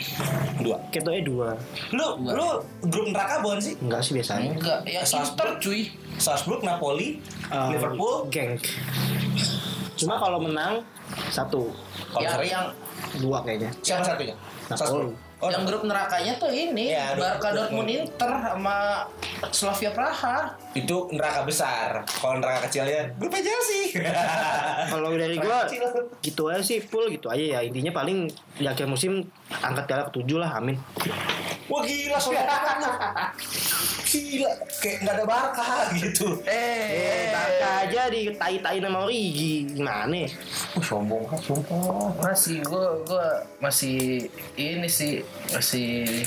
Dua. 0.56 0.78
Keto 0.88 1.10
E 1.10 1.20
dua. 1.20 1.58
Lu 1.90 2.22
lu 2.22 2.46
grup 2.86 3.06
neraka 3.08 3.42
bukan 3.42 3.58
sih? 3.58 3.74
Enggak 3.78 4.00
sih 4.00 4.12
biasanya. 4.14 4.50
enggak 4.52 4.78
ya 4.84 5.02
Inter 5.02 5.48
cuy. 5.58 5.90
Salzburg, 6.14 6.62
Napoli, 6.62 7.18
Eh, 7.50 7.68
Liverpool. 7.72 8.30
Genk. 8.30 8.62
Cuma 9.94 10.16
kalau 10.16 10.38
menang 10.38 10.86
satu, 11.28 11.72
Kalau 12.08 12.22
yang 12.22 12.32
seri 12.32 12.48
yang 12.48 12.66
dua 13.18 13.42
kayaknya. 13.42 13.70
siapa 13.82 14.04
satunya? 14.04 14.36
Napoli. 14.68 15.10
Oh, 15.42 15.50
yang 15.50 15.66
grup 15.66 15.82
nerakanya 15.82 16.38
tuh 16.38 16.46
ini 16.48 16.94
Iya, 16.94 17.18
Barca 17.18 17.50
Dortmund. 17.50 17.82
Dortmund 17.82 17.90
Inter 17.90 18.30
sama 18.30 18.76
Slavia 19.50 19.90
Praha. 19.90 20.54
Itu 20.72 20.96
neraka 21.12 21.44
besar. 21.44 22.00
Kalau 22.08 22.40
neraka 22.40 22.68
kecilnya 22.68 23.12
grup 23.20 23.32
aja 23.32 23.52
sih. 23.68 23.84
Kalau 24.92 25.12
dari 25.12 25.36
gua 25.36 25.68
gitu 26.24 26.48
aja 26.48 26.64
sih 26.64 26.80
full 26.80 27.12
gitu 27.12 27.28
aja 27.28 27.58
ya. 27.58 27.60
Intinya 27.60 27.92
paling 27.92 28.32
di 28.56 28.64
akhir 28.64 28.88
musim 28.88 29.28
angkat 29.52 29.84
piala 29.84 30.08
ketujuh 30.08 30.38
lah, 30.40 30.56
amin. 30.56 30.76
Wah 31.68 31.82
gila 31.84 32.18
soalnya. 32.20 32.48
Gila, 34.12 34.50
kayak 34.80 34.96
nggak 35.08 35.14
ada 35.16 35.24
Barca 35.24 35.88
gitu. 35.96 36.36
Eh, 36.44 37.32
Barca 37.32 37.68
aja 37.88 38.02
di 38.12 38.28
tai-tai 38.36 38.80
nama 38.80 39.08
Origi. 39.08 39.72
Gimana? 39.72 40.28
Uh, 40.76 40.84
sombong 40.84 41.24
kan, 41.24 41.40
sumpah. 41.40 42.12
Masih 42.20 42.60
gua 42.64 43.00
gua 43.08 43.40
masih 43.60 44.28
ini 44.56 44.88
sih 44.88 45.24
masih 45.52 46.24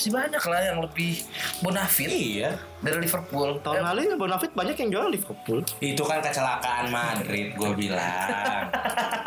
masih 0.00 0.16
banyak 0.16 0.44
lah 0.48 0.60
yang 0.64 0.80
lebih 0.80 1.12
bonafit 1.60 2.08
Iya. 2.08 2.56
dari 2.80 3.04
Liverpool. 3.04 3.60
Tahun 3.60 3.76
Eh, 3.76 3.84
lalu 3.84 4.16
Bonafit 4.16 4.48
banyak 4.56 4.72
yang 4.72 4.88
jual 4.88 5.06
Liverpool. 5.12 5.60
Itu 5.76 6.00
kan 6.08 6.24
kecelakaan 6.24 6.88
Madrid, 6.88 7.52
gue 7.52 7.70
bilang. 7.76 8.64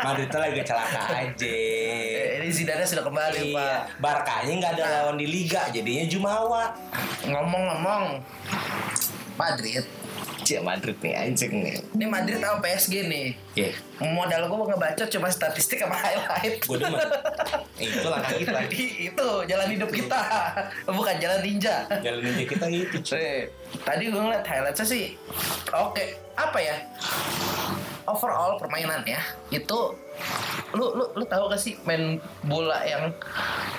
Madrid 0.02 0.26
tuh 0.26 0.42
lagi 0.42 0.58
kecelakaan 0.58 1.30
aja. 1.30 1.54
ini 2.42 2.50
Zidane 2.50 2.82
sudah 2.82 3.06
kembali, 3.06 3.54
Pak. 3.54 3.62
Iya, 3.70 3.86
Barkanya 4.02 4.52
nggak 4.58 4.72
ada 4.74 4.84
lawan 5.06 5.14
di 5.14 5.30
Liga, 5.30 5.70
jadinya 5.70 6.10
Jumawa. 6.10 6.74
Ngomong-ngomong 7.22 8.18
Madrid. 9.38 9.86
Cia 10.44 10.60
Madrid 10.60 10.96
nih 11.00 11.14
anjing 11.16 11.52
nih. 11.58 11.76
Ini 11.96 12.06
Madrid 12.06 12.36
sama 12.38 12.60
PSG 12.60 12.94
nih. 13.08 13.26
Ya, 13.54 13.70
Modal 14.04 14.46
gue 14.46 14.58
ngebaca 14.68 15.04
cuma 15.08 15.28
statistik 15.28 15.80
sama 15.80 15.96
highlight. 15.96 16.60
gue 16.60 16.76
demen. 16.76 17.08
Itu 17.80 18.06
langkah 18.06 18.36
kita. 18.40 18.60
itu 18.68 19.28
jalan 19.48 19.68
hidup 19.72 19.88
kita. 19.88 20.20
Bukan 20.84 21.14
jalan 21.16 21.40
ninja. 21.40 21.88
Jalan 21.88 22.20
aja 22.22 22.44
kita 22.44 22.64
gitu. 22.68 22.96
Eh, 23.16 23.48
tadi 23.82 24.06
gue 24.06 24.20
ngeliat 24.20 24.44
highlightnya 24.44 24.84
sih 24.84 25.18
oke 25.72 26.04
apa 26.34 26.58
ya 26.58 26.76
overall 28.06 28.60
permainannya 28.60 29.18
itu 29.50 29.78
lu 30.72 30.90
lu 30.92 31.04
lu 31.14 31.24
tahu 31.24 31.46
gak 31.46 31.58
sih 31.58 31.78
main 31.82 32.18
bola 32.42 32.82
yang 32.82 33.10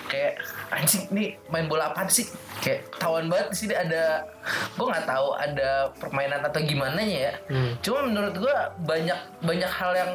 kayak 0.07 0.39
anjing 0.69 1.03
nih 1.09 1.35
main 1.47 1.65
bola 1.65 1.91
apa 1.91 2.07
sih 2.07 2.23
kayak 2.59 2.87
ketahuan 2.89 3.27
banget 3.27 3.47
di 3.51 3.57
sini 3.57 3.73
ada 3.73 4.23
gue 4.71 4.85
nggak 4.85 5.03
tahu 5.03 5.27
ada 5.33 5.69
permainan 5.95 6.41
atau 6.41 6.61
gimana 6.61 6.99
ya 6.99 7.33
Hmm. 7.45 7.75
cuma 7.79 7.99
menurut 8.03 8.33
gue 8.33 8.55
banyak 8.81 9.19
banyak 9.41 9.67
hal 9.69 9.91
yang 9.91 10.11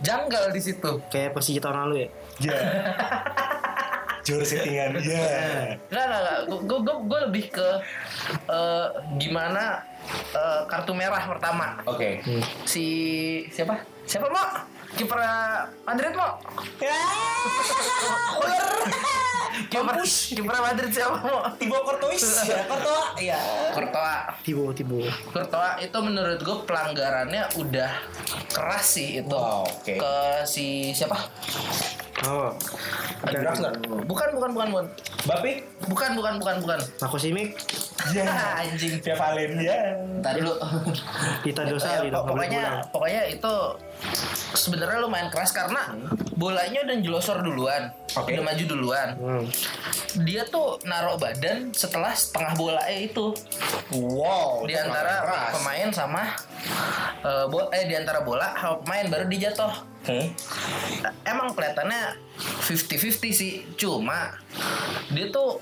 janggal 0.00 0.48
di 0.48 0.60
situ 0.60 0.90
Kayak 1.08 1.34
Persija 1.34 1.60
tahun 1.60 1.76
lalu 1.86 1.96
ya. 1.98 2.08
Ya. 2.40 2.56
Jur 4.20 4.40
settingan. 4.40 5.00
Ya. 5.00 5.80
Enggak, 5.88 6.04
enggak, 6.04 6.20
enggak. 6.20 6.40
Gue 6.60 6.78
gue 6.78 6.96
gue 7.04 7.18
lebih 7.24 7.44
ke 7.48 7.68
eh, 8.46 8.86
gimana 9.16 9.80
eh, 10.30 10.60
kartu 10.64 10.92
merah 10.92 11.24
pertama. 11.24 11.80
Oke. 11.84 12.20
Si 12.64 12.84
siapa? 13.48 13.80
Siapa 14.04 14.28
mau? 14.28 14.48
Kiper 14.90 15.18
Madrid 15.84 16.12
mau? 16.12 16.32
Kiper 19.70 19.96
kiper 20.02 20.56
Madrid 20.56 20.90
siapa 20.90 21.16
mau? 21.20 21.46
Tibo 21.54 21.78
Courtois 21.82 22.18
ya, 22.42 22.64
Courtois 22.64 23.08
ya. 23.20 23.38
Courtois. 23.70 24.20
Tibo, 24.42 24.64
Tibo. 24.72 24.98
Courtois 25.30 25.74
itu 25.80 25.98
menurut 26.00 26.38
gue 26.38 26.56
pelanggarannya 26.64 27.42
udah 27.56 27.90
keras 28.48 28.98
sih 28.98 29.20
itu 29.20 29.30
Wow, 29.30 29.62
oke. 29.62 29.94
ke 29.94 30.14
si 30.44 30.90
siapa? 30.90 31.18
Oh. 32.20 32.52
Ada 33.20 33.38
Draxler. 33.42 33.72
Bukan 34.04 34.28
bukan 34.32 34.50
bukan 34.52 34.68
bukan 34.70 34.86
Bapi? 35.24 35.64
bukan 35.86 36.10
bukan 36.14 36.32
bukan 36.36 36.56
bukan 36.60 36.78
Marco 36.98 37.16
Simic. 37.16 37.56
Ya. 38.12 38.24
Anjing. 38.56 39.00
Via 39.00 39.12
Valen 39.14 39.56
ya. 39.56 39.96
Ntar 40.20 40.36
dulu. 40.36 40.56
Kita 41.40 41.64
dosa 41.64 42.00
Eh, 42.00 42.08
gitu. 42.08 42.16
pok- 42.16 42.32
pokoknya 42.32 42.62
pokoknya 42.88 43.22
itu 43.26 43.54
sebenarnya 44.52 44.98
lumayan 44.98 45.28
keras 45.28 45.50
karena 45.50 45.94
bolanya 46.32 46.82
udah 46.82 46.96
jelosor 46.98 47.40
duluan, 47.40 47.92
Oke. 48.14 48.32
udah 48.32 48.42
maju 48.42 48.64
duluan. 48.66 49.08
Hmm. 49.14 49.44
Dia 50.20 50.42
tuh 50.44 50.80
naruh 50.82 51.14
badan 51.14 51.70
setelah 51.70 52.10
setengah 52.10 52.54
bola 52.54 52.82
itu 52.88 53.30
Wow. 53.90 54.64
di 54.64 54.74
antara 54.74 55.22
keras. 55.22 55.50
pemain 55.54 55.88
sama 55.90 56.22
eh, 57.20 57.44
bo- 57.46 57.70
eh 57.70 57.84
di 57.84 57.94
antara 57.94 58.20
bola 58.20 58.52
sama 58.54 58.80
pemain 58.80 59.06
baru 59.08 59.24
dia 59.26 59.50
jatuh. 59.50 59.74
Hmm. 60.00 60.26
Emang 61.22 61.52
kelihatannya 61.52 62.16
50-50 62.64 63.30
sih, 63.30 63.52
cuma 63.76 64.32
dia 65.08 65.28
tuh 65.28 65.60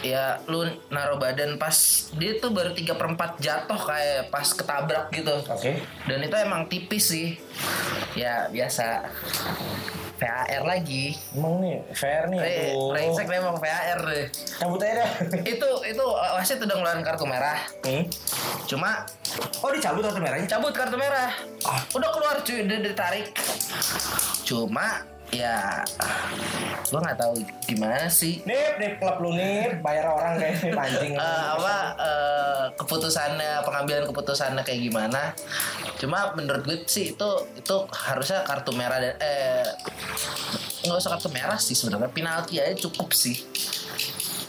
ya 0.00 0.40
lu 0.48 0.64
naruh 0.88 1.20
badan 1.20 1.60
pas 1.60 1.74
dia 2.16 2.40
tuh 2.40 2.54
baru 2.54 2.72
3 2.72 2.94
per 2.96 3.06
4 3.14 3.44
jatuh 3.44 3.80
kayak 3.80 4.32
pas 4.32 4.48
ketabrak 4.48 5.06
gitu. 5.12 5.36
Oke. 5.48 5.82
Dan 6.08 6.18
itu 6.24 6.36
emang 6.38 6.66
tipis 6.70 7.12
sih. 7.12 7.36
Ya 8.16 8.48
biasa. 8.48 9.08
VAR 10.18 10.66
lagi. 10.66 11.14
Emang 11.30 11.62
nih 11.62 11.78
fair 11.94 12.26
nih. 12.26 12.42
Aduh. 12.42 12.90
brengsek 12.90 13.26
deh 13.30 13.38
emang 13.38 13.56
VAR 13.62 14.00
deh. 14.02 14.26
Cabut 14.58 14.82
aja 14.82 14.94
dah. 15.06 15.10
itu 15.54 15.68
itu 15.86 16.04
wasit 16.34 16.58
udah 16.58 16.74
ngeluarin 16.74 17.06
kartu 17.06 17.24
merah. 17.24 17.58
Hmm. 17.86 18.02
Cuma 18.66 19.06
Oh 19.62 19.70
dicabut 19.70 20.02
kartu 20.02 20.18
merahnya? 20.18 20.46
cabut 20.50 20.74
kartu 20.74 20.98
merah. 20.98 21.30
Ah. 21.62 21.80
Udah 21.94 22.10
keluar 22.10 22.36
cuy, 22.42 22.66
udah 22.66 22.78
ditarik. 22.82 23.30
Cuma 24.42 25.06
ya 25.28 25.84
gua 26.88 27.00
nggak 27.04 27.18
tahu 27.20 27.34
gimana 27.68 28.08
sih. 28.08 28.40
Nip, 28.48 28.80
nip 28.80 28.94
klub 28.96 29.20
lu 29.20 29.36
nip, 29.36 29.84
bayar 29.84 30.08
orang 30.08 30.40
kayak 30.40 30.56
nip 30.64 30.78
anjing. 30.78 31.14
Eh, 31.16 31.44
apa 31.52 31.76
eh, 32.00 32.64
keputusannya 32.80 33.60
pengambilan 33.64 34.04
keputusannya 34.08 34.62
kayak 34.64 34.80
gimana. 34.88 35.36
Cuma 36.00 36.32
menurut 36.32 36.64
gue 36.64 36.78
sih 36.88 37.12
itu 37.12 37.30
itu 37.56 37.76
harusnya 37.92 38.40
kartu 38.48 38.72
merah 38.72 38.98
dan 39.02 39.14
eh 39.20 39.68
nggak 40.88 40.96
usah 40.96 41.12
kartu 41.18 41.28
merah 41.28 41.60
sih 41.60 41.76
sebenarnya. 41.76 42.08
Penalti 42.08 42.56
aja 42.56 42.72
cukup 42.88 43.12
sih. 43.12 43.36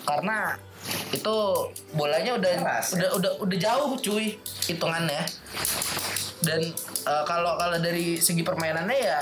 Karena 0.08 0.56
itu 1.14 1.36
bolanya 1.94 2.40
udah 2.40 2.52
Keras, 2.56 2.96
ya? 2.96 2.98
udah 2.98 3.10
udah 3.20 3.32
udah 3.46 3.58
jauh 3.60 3.92
cuy 4.00 4.40
hitungannya. 4.72 5.28
Dan 6.40 6.72
eh, 7.04 7.24
kalau 7.28 7.60
kalau 7.60 7.78
dari 7.84 8.16
segi 8.16 8.48
permainannya 8.48 8.96
ya 8.96 9.22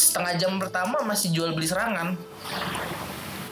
setengah 0.00 0.32
jam 0.40 0.52
pertama 0.56 1.04
masih 1.04 1.28
jual 1.30 1.52
beli 1.52 1.68
serangan. 1.68 2.16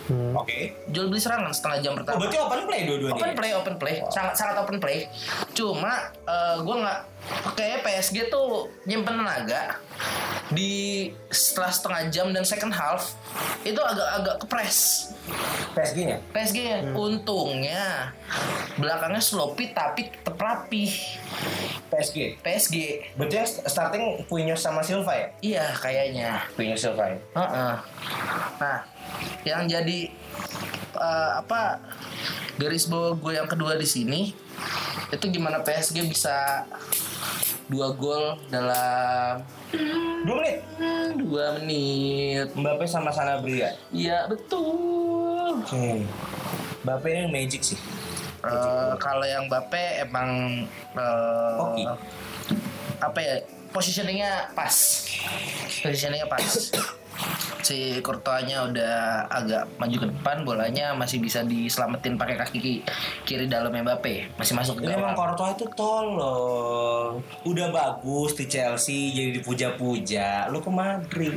Oke. 0.08 0.72
jual 0.88 1.12
beli 1.12 1.20
serangan 1.20 1.52
setengah 1.52 1.78
jam 1.84 1.92
Oh 1.92 1.96
pertama 2.00 2.16
berarti 2.24 2.38
open 2.40 2.60
play 2.64 2.80
dua-duanya? 2.88 3.12
open 3.20 3.30
play 3.36 3.50
open 3.52 3.74
play. 3.76 3.96
Sangat 4.08 4.34
sangat 4.40 4.56
open 4.64 4.80
play. 4.80 5.04
Cuma 5.52 6.08
eh, 6.24 6.56
gue 6.64 6.76
nggak 6.80 6.98
kayak 7.56 7.84
PSG 7.84 8.32
tuh 8.32 8.72
nyimpen 8.88 9.20
tenaga 9.20 9.76
di 10.48 11.08
setelah 11.28 11.68
setengah 11.68 12.02
jam 12.08 12.26
dan 12.32 12.40
second 12.44 12.72
half 12.72 13.12
itu 13.68 13.76
agak-agak 13.76 14.40
kepres 14.40 15.10
PSG-nya? 15.76 16.16
PSG 16.32 16.56
nya 16.64 16.78
untungnya 16.96 18.16
belakangnya 18.80 19.20
sloppy 19.20 19.76
tapi 19.76 20.08
tetap 20.08 20.40
rapi 20.40 20.88
PSG. 21.88 22.40
PSG 22.40 22.74
Berarti 23.16 23.64
starting 23.68 24.24
Quinhos 24.28 24.60
sama 24.60 24.80
Silva 24.80 25.12
ya? 25.12 25.28
iya 25.44 25.66
kayaknya 25.76 26.48
Quinhos 26.56 26.80
Silva 26.80 27.12
ya? 27.12 27.18
Heeh. 27.36 27.74
Nah, 28.58 28.78
yang 29.44 29.68
jadi 29.68 29.98
eh, 30.96 31.30
apa 31.44 31.80
garis 32.56 32.88
bawah 32.88 33.14
gue 33.14 33.32
yang 33.36 33.48
kedua 33.48 33.76
di 33.78 33.86
sini 33.86 34.34
itu 35.08 35.24
gimana 35.32 35.62
PSG 35.64 36.04
bisa 36.10 36.66
dua 37.68 37.92
gol 37.92 38.36
dalam 38.48 39.44
Dua 40.24 40.34
menit. 40.40 40.58
dua 41.20 41.44
menit. 41.60 42.48
Mbappe 42.52 42.84
sama 42.84 43.12
Sanabria. 43.12 43.76
Iya 43.88 44.24
betul. 44.26 45.60
Oke. 45.60 46.02
Mbappe 46.82 47.06
ini 47.06 47.28
magic 47.28 47.60
sih. 47.62 47.78
Eh, 48.40 48.92
kalau 48.96 49.26
yang 49.26 49.44
Bape 49.46 50.00
emang 50.00 50.62
eh, 50.94 51.52
Hoki. 51.58 51.84
apa 52.98 53.18
ya 53.18 53.34
positioningnya 53.68 54.50
pas 54.54 54.74
positioningnya 55.82 56.26
pas 56.26 56.46
si 57.60 57.98
Courtois-nya 57.98 58.64
udah 58.64 58.96
agak 59.28 59.66
maju 59.76 59.96
ke 59.98 60.06
depan 60.08 60.36
bolanya 60.40 60.92
masih 60.92 61.18
bisa 61.18 61.42
diselamatin 61.42 62.14
pakai 62.14 62.36
kaki 62.36 62.58
ki- 62.58 62.82
kiri 63.22 63.44
dalam 63.44 63.68
Mbappe 63.68 64.32
masih 64.34 64.54
masuk 64.54 64.78
ke 64.78 64.86
Ini 64.86 64.96
emang 64.96 65.12
Courtois 65.12 65.52
itu 65.52 65.66
tolong. 65.72 67.20
Udah 67.42 67.66
bagus 67.68 68.32
di 68.34 68.46
Chelsea 68.46 69.10
jadi 69.10 69.30
dipuja-puja. 69.34 70.48
Lu 70.48 70.58
ke 70.58 70.70
Madrid. 70.70 71.36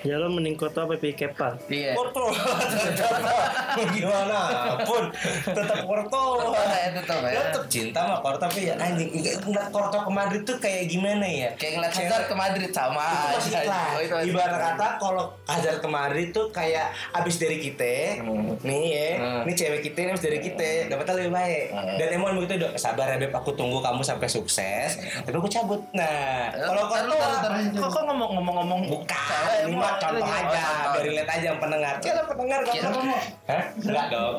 Ya 0.00 0.16
lo 0.16 0.28
mending 0.28 0.54
kota 0.54 0.82
apa 0.82 0.96
pilih 0.96 1.14
Kepa? 1.14 1.56
iya 1.66 1.92
Courtois 1.92 2.34
gimana 3.92 4.40
pun 4.82 5.02
tetap 5.46 5.78
Courtois. 5.80 6.40
Courtois 6.40 6.68
ya, 6.74 6.88
tetap 6.92 7.18
ya. 7.22 7.32
Tetap 7.42 7.64
cinta 7.66 7.98
sama 8.00 8.16
Courtois 8.18 8.42
tapi 8.42 8.60
ya 8.64 8.74
anjing 8.76 9.08
ngeliat 9.12 9.68
Courtois 9.70 10.02
ke 10.02 10.10
Madrid 10.10 10.42
tuh 10.42 10.56
kayak 10.58 10.84
gimana 10.86 11.24
ya? 11.24 11.50
kayak 11.54 11.72
ngeliat 11.76 11.94
Hazard 11.94 12.24
ke 12.26 12.34
Madrid 12.34 12.70
sama 12.70 13.04
itu 13.04 13.28
masih 13.30 13.52
aja. 13.52 13.62
ikhlas. 13.62 14.10
Oh, 14.10 14.20
Ibarat 14.22 14.60
kata 14.72 14.86
kalau 14.98 15.19
Hazard 15.44 15.78
ke 15.78 15.88
Madrid 15.88 16.28
tuh 16.30 16.48
kayak 16.50 16.88
abis 17.12 17.36
dari 17.36 17.58
kita, 17.58 18.20
Hmm. 18.20 18.54
nih 18.60 18.82
ya, 18.86 19.10
Hmm. 19.16 19.42
nih 19.44 19.54
cewek 19.54 19.80
kita, 19.82 19.98
ini 20.00 20.10
abis 20.10 20.24
dari 20.24 20.38
kita, 20.38 20.70
dapetnya 20.88 21.14
lebih 21.16 21.32
baik. 21.32 21.64
Hmm. 21.70 21.96
Dan 21.96 22.08
emang 22.12 22.30
begitu 22.34 22.52
udah 22.56 22.70
sabar 22.76 23.06
ya 23.08 23.16
beb, 23.18 23.32
aku 23.32 23.50
tunggu 23.52 23.78
kamu 23.78 24.00
sampai 24.00 24.26
sukses, 24.26 24.90
tapi 25.20 25.32
aku 25.32 25.48
cabut. 25.48 25.80
Nah, 25.90 26.48
kalau 26.52 26.84
Taruh, 26.86 27.10
kau 27.10 27.36
taruh. 27.40 27.60
kok 27.72 27.88
kok 27.90 28.02
ngomong 28.04 28.30
ngomong 28.32 28.54
ngomong 28.58 28.80
Bukan, 28.82 29.42
ini 29.62 29.74
mah 29.74 29.94
contoh 29.96 30.26
aja, 30.26 30.64
biar 30.90 31.06
lihat 31.06 31.28
aja 31.28 31.44
yang 31.46 31.58
pendengar. 31.58 31.94
Kira 31.98 32.22
pendengar 32.24 32.60
Kira- 32.64 32.90
ngomong. 32.90 33.22
Hah? 33.46 33.64
Enggak 33.76 34.06
dong. 34.08 34.36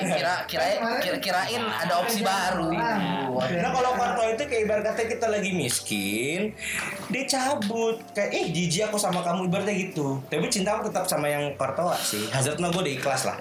kira 0.00 0.34
kirain 0.46 0.78
kira, 1.00 1.16
kirain 1.20 1.62
ada 1.64 1.94
opsi 1.96 2.20
baru 2.20 2.68
Nah 3.40 3.70
kalau 3.70 3.90
Courtois 3.94 4.34
itu 4.34 4.44
kayak 4.44 4.62
ibarat 4.64 4.84
kata 4.84 5.02
kita 5.06 5.26
lagi 5.28 5.50
miskin, 5.52 6.52
dia 7.08 7.24
cabut 7.26 7.96
kayak 8.10 8.30
eh 8.32 8.44
jijik 8.50 8.88
aku 8.88 8.96
sama 8.96 9.20
kamu 9.20 9.39
ibaratnya 9.42 9.74
gitu. 9.74 10.18
Tapi 10.26 10.46
cinta 10.48 10.74
aku 10.74 10.88
tetap 10.88 11.04
sama 11.04 11.26
yang 11.26 11.52
Courtois 11.54 12.00
sih. 12.00 12.24
Hazard 12.28 12.58
mah 12.58 12.68
gue 12.68 12.80
udah 12.80 12.94
ikhlas 12.94 13.22
lah. 13.24 13.38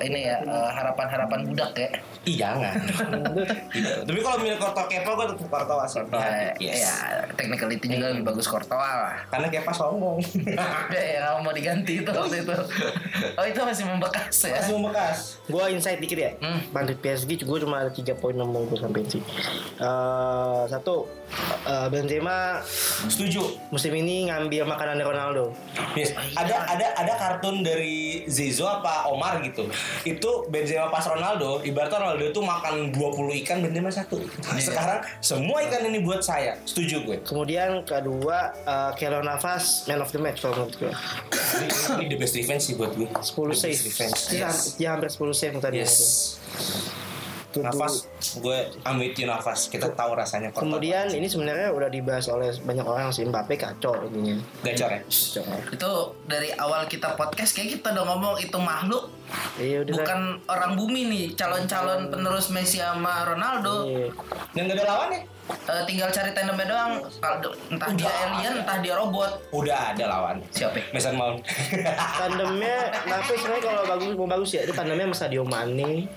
ini 0.00 0.24
ya 0.24 0.36
eh, 0.40 0.70
harapan-harapan 0.70 1.48
budak 1.48 1.72
ya 1.74 1.88
Ih 2.24 2.36
jangan. 2.36 2.72
gitu. 3.68 4.00
Tapi 4.06 4.20
kalau 4.20 4.36
milih 4.38 4.56
Courtois 4.56 4.86
Kepa 4.86 5.10
gue 5.10 5.26
tetap 5.30 5.48
Courtois 5.48 5.88
sih. 5.88 6.02
Nah, 6.04 6.32
Yes. 6.56 6.80
ya 6.80 6.94
technical 7.34 7.68
itu 7.68 7.86
juga 7.88 8.06
lebih 8.10 8.24
bagus 8.24 8.46
Courtois 8.46 8.78
lah 8.94 9.16
Karena 9.28 9.46
Kepa 9.48 9.72
sombong. 9.72 10.18
ya 10.94 11.02
yang 11.20 11.40
mau 11.40 11.52
diganti 11.52 12.00
itu 12.00 12.08
waktu 12.08 12.40
itu 12.40 12.54
oh 13.32 13.44
itu 13.44 13.60
masih 13.60 13.84
membekas 13.84 14.36
ya 14.42 14.56
Masih 14.58 14.72
membekas. 14.74 15.16
Gua 15.46 15.68
insight 15.68 15.98
dikit 15.98 16.16
ya. 16.16 16.30
Hmm. 16.38 16.60
Madrid 16.70 16.98
PSG 16.98 17.40
gue 17.40 17.58
cuma 17.58 17.78
ada 17.78 17.90
tiga 17.90 18.14
poin 18.14 18.32
yang 18.32 18.46
mau 18.46 18.62
gue 18.62 18.76
sampein 18.76 19.04
sih. 19.04 19.20
Eh, 19.74 20.62
satu 20.66 21.08
eh, 21.64 21.88
Benzema 21.88 22.60
Setuju. 23.04 23.42
musim 23.68 23.92
ini 23.92 24.26
ngambil 24.26 24.64
makanan 24.66 24.93
dari 24.96 25.06
Ronaldo. 25.06 25.44
Yes. 25.94 26.10
Ada 26.32 26.56
ada 26.68 26.86
ada 26.96 27.12
kartun 27.14 27.60
dari 27.60 28.22
Zizo 28.26 28.64
apa 28.64 29.06
Omar 29.06 29.38
gitu. 29.40 29.66
Itu 30.02 30.46
Benzema 30.46 30.88
pas 30.88 31.04
Ronaldo, 31.04 31.60
ibaratnya 31.60 32.00
Ronaldo 32.00 32.24
itu 32.26 32.40
makan 32.40 32.90
20 32.90 33.40
ikan 33.42 33.58
Benzema 33.60 33.88
satu. 33.88 34.18
Sekarang 34.56 35.02
semua 35.18 35.62
ikan 35.62 35.84
ini 35.84 36.00
buat 36.00 36.20
saya. 36.20 36.56
Setuju 36.64 37.04
gue. 37.04 37.16
Kemudian 37.22 37.82
kedua 37.82 38.38
uh, 38.60 38.90
Keylor 38.94 39.20
Navas 39.20 39.84
man 39.84 39.98
of 39.98 40.10
the 40.10 40.18
match 40.18 40.40
kalau 40.40 40.62
menurut 40.62 40.76
gue. 40.78 40.92
Ini, 41.94 42.06
the 42.06 42.16
best 42.16 42.34
defense 42.34 42.66
sih 42.66 42.74
buat 42.74 42.92
gue. 42.92 43.06
10 43.06 43.14
The 43.14 43.54
save. 43.54 43.80
defense. 43.80 44.18
Dia, 44.28 44.40
Yes. 44.44 44.76
dia 44.76 44.88
hampir 44.90 45.08
10 45.08 45.30
save 45.32 45.56
tadi. 45.58 45.78
Yes. 45.78 45.94
Nafas 47.60 48.10
gue 48.40 48.58
ambil 48.82 49.14
you 49.14 49.26
nafas. 49.28 49.70
Kita 49.70 49.92
tahu 49.94 50.16
rasanya 50.18 50.50
Courtois. 50.50 50.66
Kemudian 50.66 51.06
ini 51.14 51.26
sebenarnya 51.30 51.70
udah 51.70 51.88
dibahas 51.92 52.26
oleh 52.26 52.50
banyak 52.64 52.86
orang 52.86 53.14
sih 53.14 53.22
Mbappe 53.28 53.54
kacau 53.54 53.94
intinya. 54.10 54.40
gacor 54.64 54.90
ya. 54.90 55.02
Itu 55.70 55.92
dari 56.26 56.50
awal 56.56 56.90
kita 56.90 57.14
podcast 57.14 57.54
kayak 57.54 57.78
kita 57.78 57.94
udah 57.94 58.04
ngomong 58.08 58.34
itu 58.42 58.58
makhluk 58.58 59.12
Iya 59.56 59.76
udah. 59.82 59.94
bukan 59.94 60.20
orang 60.46 60.72
bumi 60.74 61.00
nih 61.06 61.26
calon-calon 61.34 62.08
penerus 62.08 62.48
Messi 62.48 62.78
sama 62.78 63.22
Ronaldo 63.24 63.84
Iya. 63.84 64.08
Dan 64.50 64.66
gak 64.66 64.76
ada 64.76 64.86
lawannya. 64.86 65.22
Eh, 65.44 65.82
tinggal 65.84 66.08
cari 66.08 66.32
tandemnya 66.32 66.64
doang 66.64 66.92
Kalau 67.20 67.36
entah 67.68 67.92
dia 67.92 68.08
alien 68.08 68.64
entah 68.64 68.80
dia 68.80 68.96
robot 68.96 69.28
Udah 69.50 69.92
ada 69.92 70.04
lawan. 70.06 70.40
siapa 70.48 70.72
ya? 70.74 70.84
Mason 70.90 71.14
Mount. 71.14 71.44
Tandemnya 72.18 72.76
Mbappe 73.02 73.32
sebenarnya 73.34 73.62
kalau 73.62 73.82
bagus 73.86 74.10
mau 74.14 74.24
bagus 74.26 74.50
ya 74.50 74.60
itu 74.62 74.72
tandemnya 74.72 75.04
sama 75.06 75.16
Sadio 75.18 75.44
Mane, 75.44 76.08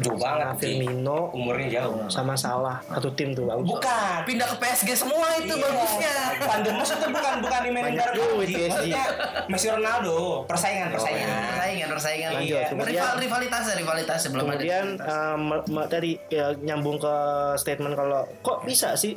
Jauh 0.00 0.14
banget. 0.16 0.54
Firmino, 0.60 1.28
Umurnya 1.32 1.82
jauh. 1.82 2.06
sama 2.06 2.34
Salah 2.34 2.78
satu 2.84 3.10
tim 3.10 3.32
tuh 3.32 3.44
bagus. 3.44 3.66
Bukan. 3.68 4.16
pindah 4.22 4.46
ke 4.46 4.56
PSG 4.58 4.88
semua 4.96 5.28
itu 5.36 5.50
Iya. 5.50 5.60
bagusnya 5.60 6.12
Tandem 6.40 6.74
itu 6.78 6.94
bukan 7.10 7.34
bukan 7.40 7.60
di 7.60 7.70
Banyak 7.74 8.08
duit. 8.14 8.48
PSG. 8.48 8.70
Maksudnya 8.70 9.04
Messi 9.46 9.66
Ronaldo 9.68 10.46
persaingan 10.46 10.88
persaingan. 10.90 11.26
persaingan 11.50 11.88
persaingan 11.90 12.30
Lanjut 12.32 12.46
juga. 12.46 12.49
Iya. 12.52 12.66
Kemudian 12.68 12.98
Rival, 12.98 13.14
rivalitasnya, 13.20 13.74
rivalitasnya 13.76 14.28
belum 14.30 14.44
kemudian 14.44 14.86
eh, 14.96 15.36
me- 15.38 15.88
tadi 15.88 16.10
ya, 16.26 16.50
nyambung 16.56 16.96
ke 16.96 17.14
statement 17.56 17.94
kalau 17.94 18.26
kok 18.40 18.64
bisa 18.64 18.94
sih 18.94 19.14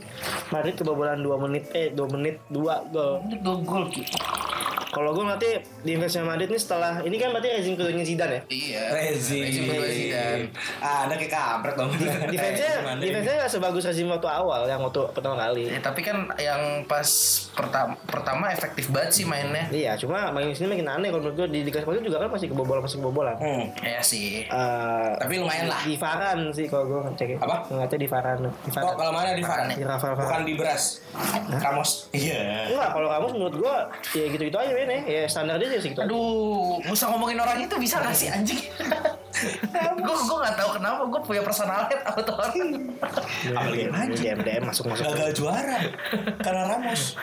Madrid 0.50 0.76
kebobolan 0.76 1.18
2 1.18 1.34
menit 1.40 1.64
eh 1.72 1.90
2 1.90 1.98
menit 2.10 2.38
2 2.48 2.62
gol. 2.90 3.14
Dua 3.40 3.56
gol 3.60 3.84
Ki. 3.90 4.02
Kalau 4.94 5.10
gue 5.12 5.26
nanti 5.26 5.50
di 5.82 5.92
defense 5.92 6.22
Madrid 6.22 6.48
nih 6.48 6.62
setelah 6.62 7.02
ini 7.02 7.18
kan 7.18 7.30
berarti 7.30 7.50
rezim 7.52 7.74
keduanya 7.74 8.06
Zidane 8.06 8.32
ya. 8.32 8.42
Iya. 8.48 8.84
Rezim. 8.94 9.42
Rezim 9.44 9.64
kedua 9.66 9.88
Zidane. 9.90 10.44
Ah, 10.78 11.00
ada 11.04 11.16
kayak 11.16 11.32
kampret 11.32 11.74
dong. 11.74 11.90
Defense-nya 12.24 12.72
Gimana 12.78 12.96
ini? 12.96 13.04
defense-nya 13.04 13.36
nggak 13.36 13.52
sebagus 13.52 13.84
rezim 13.84 14.08
waktu 14.08 14.28
awal 14.28 14.62
yang 14.64 14.80
waktu 14.80 15.02
pertama 15.10 15.36
kali. 15.36 15.64
Ya, 15.68 15.80
tapi 15.80 16.02
kan 16.02 16.18
yang 16.38 16.62
pas 16.86 17.10
pertama 17.52 17.98
pertama 18.04 18.46
efektif 18.48 18.88
banget 18.88 19.12
sih 19.12 19.26
mainnya. 19.26 19.66
Iya, 19.68 19.98
cuma 19.98 20.30
main 20.30 20.46
di 20.46 20.54
sini 20.54 20.70
makin 20.70 20.88
aneh 20.88 21.10
kalau 21.10 21.22
menurut 21.24 21.38
gue 21.40 21.48
di 21.50 21.60
Liga 21.64 21.80
Spanyol 21.80 22.04
juga 22.04 22.18
kan 22.20 22.30
masih 22.30 22.48
kebobolan 22.48 22.82
masih 22.82 22.98
kebobolan. 23.00 23.36
Hmm. 23.36 23.66
Ya 23.80 24.00
sih. 24.00 24.46
Eh, 24.46 25.10
Tapi 25.16 25.34
lumayan 25.36 25.68
lah. 25.68 25.82
Di 25.82 25.98
Varan 25.98 26.40
sih 26.50 26.66
kalau 26.68 26.86
gue 26.86 27.00
ngecek. 27.04 27.40
Apa? 27.40 27.58
Ngecek 27.68 27.98
di 27.98 28.08
Varan. 28.08 28.38
Di 28.44 28.70
Oh, 28.70 28.74
Varan. 28.76 28.96
kalau 28.96 29.12
mana 29.12 29.34
di 29.34 29.42
Varane? 29.42 29.74
Di 29.74 29.84
Rafael 29.84 30.14
Bukan 30.14 30.42
di 30.44 30.54
beras. 30.54 31.02
Ramos. 31.54 32.10
Iya. 32.12 32.70
Enggak, 32.70 32.90
kalau 32.92 33.08
kamu 33.08 33.28
menurut 33.32 33.56
gue 33.56 33.76
ya 34.14 34.26
gitu-gitu 34.28 34.54
aja 34.56 34.72
mainnya. 34.86 35.04
Ya 35.08 35.24
standar 35.30 35.56
dia 35.60 35.80
sih 35.80 35.92
gitu. 35.92 36.02
Aduh, 36.04 36.80
usah 36.92 37.08
ngomongin 37.14 37.40
orang 37.40 37.64
itu 37.64 37.76
bisa 37.80 38.04
gak 38.04 38.16
sih 38.16 38.28
anjing? 38.30 38.60
gue 39.94 40.16
gue 40.16 40.38
gak 40.44 40.56
tahu 40.60 40.70
kenapa 40.80 41.02
gue 41.08 41.22
punya 41.24 41.42
personality 41.42 41.96
apa 42.04 42.20
tuh 42.22 42.34
orang. 42.36 42.54
Apalagi 43.54 43.82
Ini 43.88 44.16
DM 44.16 44.40
DM 44.44 44.64
masuk 44.68 44.86
masuk. 44.90 45.04
Gagal 45.14 45.32
juara 45.36 45.78
karena 46.40 46.62
Ramos. 46.70 47.16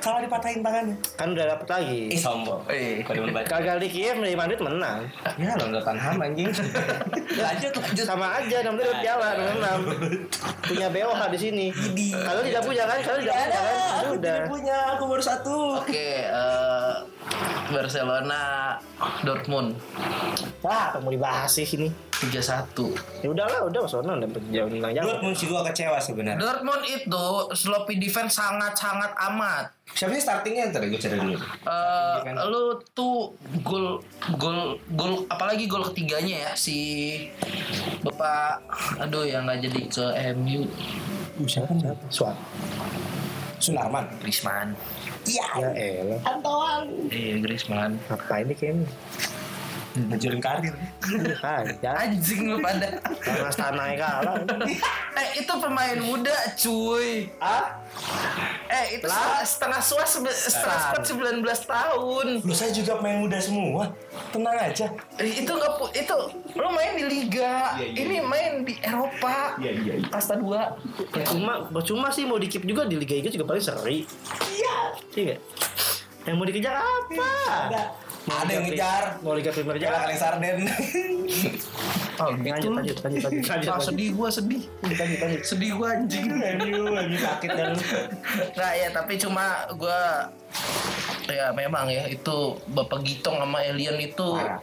Kalau 0.00 0.18
dipatahin 0.20 0.60
tangannya. 0.64 0.96
Kan 1.16 1.32
udah 1.32 1.46
dapet 1.56 1.66
lagi. 1.68 2.02
Ih 2.12 2.20
sombong. 2.20 2.60
Eh. 2.72 3.04
Gagal 3.46 3.76
di 3.80 3.88
Kiev 3.88 4.16
dari 4.20 4.36
Madrid 4.36 4.60
menang. 4.60 5.08
Ya 5.36 5.56
lo 5.56 5.68
udah 5.68 5.82
Tottenham 5.82 6.16
anjing. 6.20 6.48
lanjut 7.44 7.72
lanjut. 7.72 8.04
Sama 8.04 8.26
aja 8.40 8.56
namanya 8.64 8.84
dapat 8.90 8.98
piala 9.04 9.28
nomor 9.36 9.56
6. 10.28 10.68
Punya 10.70 10.86
BOH 10.90 11.20
di 11.34 11.38
sini. 11.38 11.66
Kalau 12.12 12.40
tidak 12.44 12.62
punya 12.64 12.84
kan? 12.86 12.98
Kalau 13.02 13.18
tidak 13.18 13.34
punya 13.34 13.48
kan? 13.50 13.68
Aku 14.00 14.14
Sudah. 14.16 14.16
tidak 14.16 14.50
punya, 14.50 14.78
aku 14.96 15.04
baru 15.08 15.22
satu. 15.22 15.56
Oke, 15.82 16.08
eh, 16.24 16.94
Barcelona 17.70 18.74
Dortmund 19.22 19.78
Wah, 20.60 20.92
mau 21.00 21.08
dibahas 21.08 21.49
sih 21.50 21.66
ini? 21.74 21.90
3-1. 22.22 23.26
Ya 23.26 23.28
udahlah, 23.32 23.60
udah 23.66 23.80
udah 23.82 24.00
jauh 24.52 24.70
menang 24.70 24.92
jauh. 24.94 25.08
Dortmund 25.08 25.34
sih 25.34 25.46
gua 25.50 25.66
kecewa 25.66 25.98
sebenarnya. 25.98 26.38
Dortmund 26.38 26.84
itu 26.86 27.24
sloppy 27.58 27.98
defense 27.98 28.38
sangat-sangat 28.38 29.10
amat. 29.32 29.74
Siapa 29.90 30.14
sih 30.14 30.22
startingnya 30.22 30.70
ntar 30.70 30.86
gue 30.86 31.00
cari 31.02 31.18
dulu. 31.18 31.34
Eh, 31.66 32.16
lu 32.46 32.78
tuh 32.94 33.34
gol 33.66 33.98
gol 34.38 34.78
gol 34.94 35.26
apalagi 35.26 35.66
gol 35.66 35.82
ketiganya 35.90 36.46
ya 36.46 36.52
si 36.54 36.78
Bapak 38.06 38.62
aduh 39.02 39.26
yang 39.26 39.50
nggak 39.50 39.66
jadi 39.66 39.80
ke 39.90 40.06
MU 40.38 40.62
Siapa 41.48 41.72
nih? 41.72 41.96
Suat. 42.12 42.36
Sunarman. 43.60 44.04
Griezmann. 44.20 44.76
Iya. 45.24 45.46
Ya 45.56 45.70
elah. 45.76 46.20
Iya 47.08 47.36
Griezmann. 47.40 47.96
Ngapain 48.08 48.44
nih 48.48 48.56
kayaknya? 48.56 48.88
Ngajurin 49.90 50.38
karir. 50.38 50.74
Aja. 51.40 51.90
Anjing 51.98 52.46
lu 52.46 52.56
pada. 52.58 52.94
Karena 53.18 53.50
Stanai 53.50 53.98
kalah. 53.98 54.38
eh 55.12 55.28
itu 55.36 55.52
pemain 55.52 55.98
muda 55.98 56.30
cuy. 56.54 57.26
Ah? 57.36 57.74
Eh 58.66 58.96
itu 58.96 59.04
setengah, 59.04 59.42
setengah 59.42 59.80
suas 59.82 60.10
setengah 60.14 60.78
squad 60.80 61.04
19 61.42 61.42
tahun. 61.66 62.26
Lu 62.40 62.54
saya 62.54 62.70
juga 62.70 63.02
pemain 63.02 63.18
muda 63.18 63.42
semua. 63.42 63.90
Tenang 64.30 64.54
aja. 64.54 64.86
Eh, 65.18 65.42
itu 65.42 65.50
nggak 65.50 65.72
pu- 65.76 65.90
itu 65.92 66.16
lo 66.54 66.70
main 66.70 66.94
di 66.94 67.04
liga. 67.04 67.74
Iya, 67.74 67.86
iya. 67.90 67.98
Ini 67.98 68.16
main 68.22 68.52
di 68.62 68.74
Eropa. 68.78 69.58
Iya 69.58 69.72
iya. 69.74 69.94
iya. 69.98 70.06
Kasta 70.06 70.38
2. 70.38 71.10
Percuma, 71.10 71.66
percuma 71.66 72.08
sih 72.08 72.22
mau 72.22 72.38
dikip 72.38 72.62
juga 72.62 72.86
di 72.86 72.94
Liga 72.94 73.18
Inggris 73.18 73.34
juga 73.34 73.50
paling 73.50 73.64
seri. 73.64 74.06
Iya. 74.46 74.76
Iya. 75.18 75.36
Yang 76.20 76.34
mau 76.36 76.46
dikejar 76.46 76.74
apa? 76.76 77.30
Ada. 77.66 77.82
Ada 78.22 78.50
yang 78.50 78.64
ngejar. 78.64 79.04
Mau 79.20 79.32
Liga 79.32 79.50
Premier 79.50 79.76
Jalan 79.76 79.88
Jalan. 79.88 80.00
kali 80.02 80.16
sarden. 80.16 80.58
Oh 82.20 82.28
Lanjut, 82.30 82.44
lanjut, 82.44 82.72
lanjut, 82.76 82.96
lanjut, 83.00 83.22
lanjut, 83.48 83.48
Ah, 83.48 83.56
lanjut. 83.72 83.86
sedih 83.86 84.08
gua 84.12 84.28
sedih. 84.28 84.62
Lanjut, 84.82 85.18
lanjut. 85.18 85.42
Sedih 85.42 85.70
gua 85.72 85.86
anjing. 85.94 86.26
Aduh, 86.52 86.84
lagi 86.90 87.16
sakit 87.16 87.50
dan 87.50 87.70
Nah 88.60 88.70
ya 88.72 88.88
tapi 88.90 89.16
cuma 89.16 89.44
gua 89.72 90.28
ya 91.26 91.48
memang 91.50 91.86
ya 91.86 92.04
itu 92.06 92.36
Bapak 92.68 93.00
Gitong 93.00 93.38
sama 93.38 93.62
Elian 93.62 93.96
itu 93.96 94.36
Parah. 94.36 94.60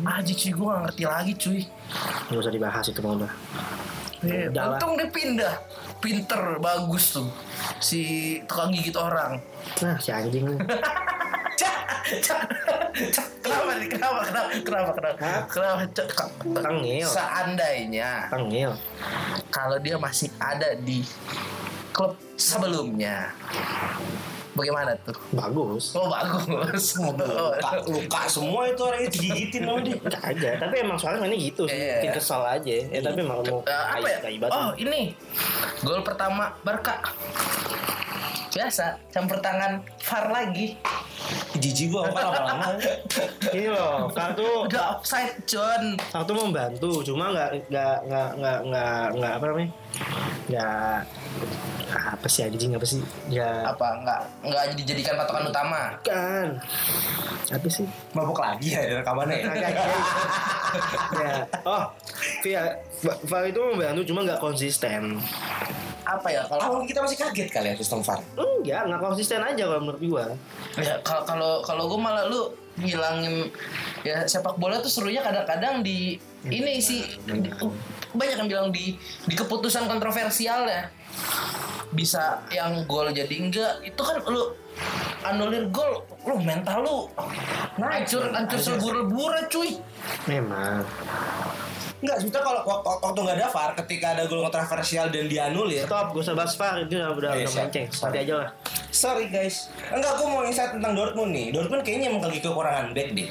Aji 0.00 0.32
cuy 0.32 0.50
gue 0.50 0.64
gak 0.66 0.80
ngerti 0.86 1.02
lagi 1.04 1.32
cuy 1.34 1.60
Nggak 2.28 2.40
usah 2.40 2.52
dibahas 2.52 2.84
itu 2.86 3.00
mau 3.00 3.16
udah. 3.16 3.32
Eh, 4.20 4.48
Udah 4.48 4.64
lah. 4.66 4.76
Untung 4.76 4.96
dia 4.96 5.08
pindah 5.08 5.54
Pinter 5.96 6.56
bagus 6.56 7.12
tuh 7.12 7.28
Si 7.78 8.00
tukang 8.44 8.68
gigit 8.70 8.96
orang 8.96 9.40
Nah, 9.80 9.96
si 9.96 10.08
anjing. 10.08 10.56
Cak, 11.60 11.84
cak, 12.24 12.40
cak. 13.12 13.26
Kenapa 13.44 13.76
nih? 13.76 13.88
Kenapa? 13.92 14.18
Kenapa? 14.24 14.48
Kenapa? 14.64 14.90
Kenapa? 14.96 15.16
Hah? 15.20 15.40
Kenapa? 15.44 15.82
Cak? 15.92 16.08
Tengil. 16.40 17.04
Seandainya 17.04 18.10
Tengil. 18.32 18.72
kalau 19.52 19.76
dia 19.76 20.00
masih 20.00 20.32
ada 20.40 20.72
di 20.72 21.04
klub 21.92 22.16
sebelumnya, 22.40 23.36
bagaimana 24.60 24.92
tuh? 25.02 25.16
Bagus. 25.32 25.84
Oh 25.96 26.06
bagus. 26.06 26.84
Luka, 27.00 27.70
luka 27.88 28.20
semua 28.28 28.68
itu 28.68 28.82
orangnya 28.84 29.08
digigitin 29.08 29.60
sama 29.64 29.80
dia. 29.80 29.98
Aja, 30.20 30.50
tapi 30.60 30.74
emang 30.84 30.96
soalnya 31.00 31.20
mainnya 31.24 31.38
gitu 31.40 31.64
sih. 31.64 31.80
Iya. 31.80 31.96
Bikin 32.04 32.12
kesal 32.14 32.42
aja. 32.44 32.74
Ya 32.92 33.00
tapi 33.00 33.18
emang 33.24 33.40
mau 33.42 33.60
Eh, 33.64 33.72
apa 33.72 34.06
ya? 34.06 34.18
Oh 34.52 34.70
ini 34.76 35.16
gol 35.80 36.04
pertama 36.04 36.52
Barca. 36.60 37.00
Biasa 38.50 38.98
campur 39.14 39.38
tangan 39.38 39.78
VAR 40.02 40.26
lagi. 40.28 40.74
Jijik 41.54 41.94
gua 41.94 42.10
apa 42.10 42.18
lama-lama. 42.26 42.66
Ini 43.54 43.70
loh, 43.70 44.10
Kak 44.10 44.34
tuh 44.34 44.66
Udah 44.66 44.98
offside 44.98 45.38
John. 45.46 45.94
Kak 46.10 46.26
tuh 46.26 46.34
membantu, 46.34 47.04
cuma 47.06 47.30
nggak 47.30 47.70
nggak 47.70 47.96
nggak 48.10 48.30
nggak 48.40 48.58
nggak 48.66 49.04
nggak 49.14 49.32
apa 49.38 49.44
namanya? 49.46 49.70
Nggak 50.46 50.96
apa 51.90 52.26
sih 52.30 52.46
anjing 52.46 52.74
apa 52.74 52.86
sih? 52.86 53.02
Nggak 53.30 53.62
Apa 53.74 53.86
nggak 54.02 54.20
nggak 54.46 54.64
dijadikan 54.78 55.14
patokan 55.18 55.50
utama? 55.50 55.82
kan. 56.06 56.48
Apa 57.50 57.66
sih? 57.66 57.86
Mabuk 58.14 58.38
lagi 58.38 58.74
ya 58.74 59.02
rekamannya 59.02 59.36
ya. 59.42 59.50
Ya. 59.50 59.70
ya. 61.18 61.34
Oh, 61.66 61.82
Via, 62.46 62.62
VAR 63.02 63.44
itu 63.50 63.58
membantu 63.58 64.00
cuma 64.06 64.22
nggak 64.22 64.38
konsisten. 64.38 65.18
Apa 66.06 66.26
ya 66.30 66.42
kalau 66.46 66.62
Awal 66.78 66.82
kita 66.90 67.02
masih 67.02 67.18
kaget 67.18 67.48
kali 67.50 67.66
ya 67.70 67.74
sistem 67.78 68.02
VAR. 68.02 68.18
Enggak, 68.34 68.82
nggak 68.86 69.02
konsisten 69.02 69.42
aja 69.42 69.62
kalau 69.66 69.82
menurut 69.82 70.00
gua. 70.02 70.24
ya 70.78 70.94
kalau 71.02 71.22
kalau 71.26 71.52
kalau 71.66 71.84
gue 71.90 71.98
malah 71.98 72.24
lu 72.30 72.50
ngilangin 72.78 73.50
ya 74.06 74.22
sepak 74.24 74.56
bola 74.56 74.78
tuh 74.78 74.88
serunya 74.88 75.20
kadang-kadang 75.20 75.82
di 75.82 76.16
ini 76.46 76.80
sih 76.80 77.04
banyak 78.10 78.36
yang 78.40 78.48
bilang 78.48 78.68
di 78.72 78.96
di 79.26 79.34
keputusan 79.36 79.84
kontroversial 79.86 80.64
ya 80.64 80.88
bisa 81.90 82.38
yang 82.48 82.86
gol 82.86 83.10
jadi 83.10 83.34
enggak 83.34 83.82
itu 83.82 83.98
kan 83.98 84.22
lu 84.24 84.54
anulir 85.20 85.66
gol 85.68 86.06
lu 86.22 86.38
mental 86.40 86.80
lu 86.80 86.98
hancur 87.76 88.30
hancur 88.30 88.58
selebur-leburan 88.58 89.44
cuy 89.50 89.76
Memang. 90.24 90.80
Enggak, 92.00 92.16
sebetulnya 92.24 92.44
kalau 92.48 92.60
waktu, 92.64 92.88
waktu 93.04 93.18
nggak 93.20 93.36
ada 93.36 93.48
VAR, 93.52 93.70
ketika 93.84 94.06
ada 94.16 94.24
gol 94.24 94.40
kontroversial 94.40 95.12
dan 95.12 95.28
dianulir, 95.28 95.84
Stop, 95.84 96.16
gue 96.16 96.24
usah 96.24 96.32
bahas 96.32 96.56
VAR 96.56 96.80
itu 96.80 96.96
udah 96.96 97.12
udah 97.12 97.30
Eh, 97.36 97.44
udah 97.44 97.68
menceng. 97.68 97.86
Nanti 97.92 98.18
aja 98.24 98.34
lah. 98.40 98.48
sorry 98.88 99.28
guys. 99.28 99.68
Enggak, 99.92 100.16
gue 100.16 100.24
mau 100.24 100.40
insight 100.40 100.72
tentang 100.72 100.96
Dortmund 100.96 101.36
nih. 101.36 101.52
Dortmund 101.52 101.84
kayaknya 101.84 102.08
emang 102.08 102.24
lagi 102.24 102.40
kekurangan 102.40 102.96
back 102.96 103.08
deh. 103.12 103.28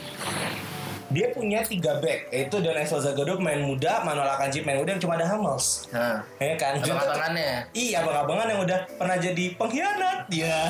Dia 1.09 1.33
punya 1.33 1.65
tiga 1.65 1.97
back, 1.97 2.29
yaitu 2.29 2.61
Donetsk 2.61 2.93
Zagadou 2.95 3.41
pemain 3.41 3.57
muda, 3.57 4.05
Manuel 4.05 4.29
Akanji 4.29 4.61
pemain 4.61 4.77
muda 4.77 4.93
yang 4.93 5.01
cuma 5.01 5.17
ada 5.17 5.25
Hummels. 5.25 5.89
nah 5.89 6.21
Ya 6.37 6.53
kan? 6.53 6.77
abang-abangannya 6.77 7.65
Iya, 7.73 8.05
abang-abangan 8.05 8.47
yang 8.47 8.61
udah 8.61 8.79
pernah 8.93 9.17
jadi 9.17 9.45
pengkhianat. 9.57 10.29
Iya. 10.29 10.57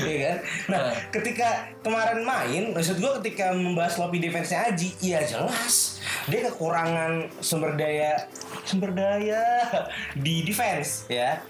Iya 0.00 0.16
kan? 0.22 0.36
Nah, 0.68 0.78
Nah. 0.80 0.94
ketika 1.10 1.48
kemarin 1.82 2.22
main, 2.22 2.62
maksud 2.70 2.96
gue 2.96 3.12
ketika 3.20 3.50
membahas 3.52 3.92
sloppy 3.92 4.18
defense-nya 4.18 4.70
Aji, 4.70 4.94
iya 5.00 5.20
jelas. 5.20 6.00
Dia 6.24 6.48
kekurangan 6.48 7.28
sumber 7.38 7.74
daya 7.74 8.24
sumber 8.62 8.94
daya 8.94 9.42
di 10.24 10.42
defense 10.42 11.04
ya. 11.06 11.42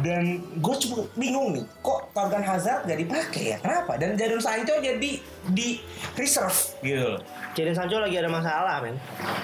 Dan 0.00 0.40
gue 0.56 0.74
cukup 0.80 1.12
bingung 1.14 1.52
nih, 1.52 1.64
kok 1.78 2.10
Torgan 2.10 2.42
Hazard 2.42 2.84
gak 2.84 2.98
dipakai 2.98 3.54
ya? 3.54 3.58
Kenapa? 3.60 3.94
Dan 3.96 4.16
Jadon 4.16 4.40
Sancho 4.40 4.80
jadi 4.80 5.20
di 5.46 5.68
reserve 6.16 6.56
gitu 6.80 7.14
loh. 7.14 7.20
Jadon 7.56 7.72
Sancho 7.72 7.96
lagi 7.96 8.16
ada 8.20 8.28
masalah 8.28 8.84
men 8.84 8.96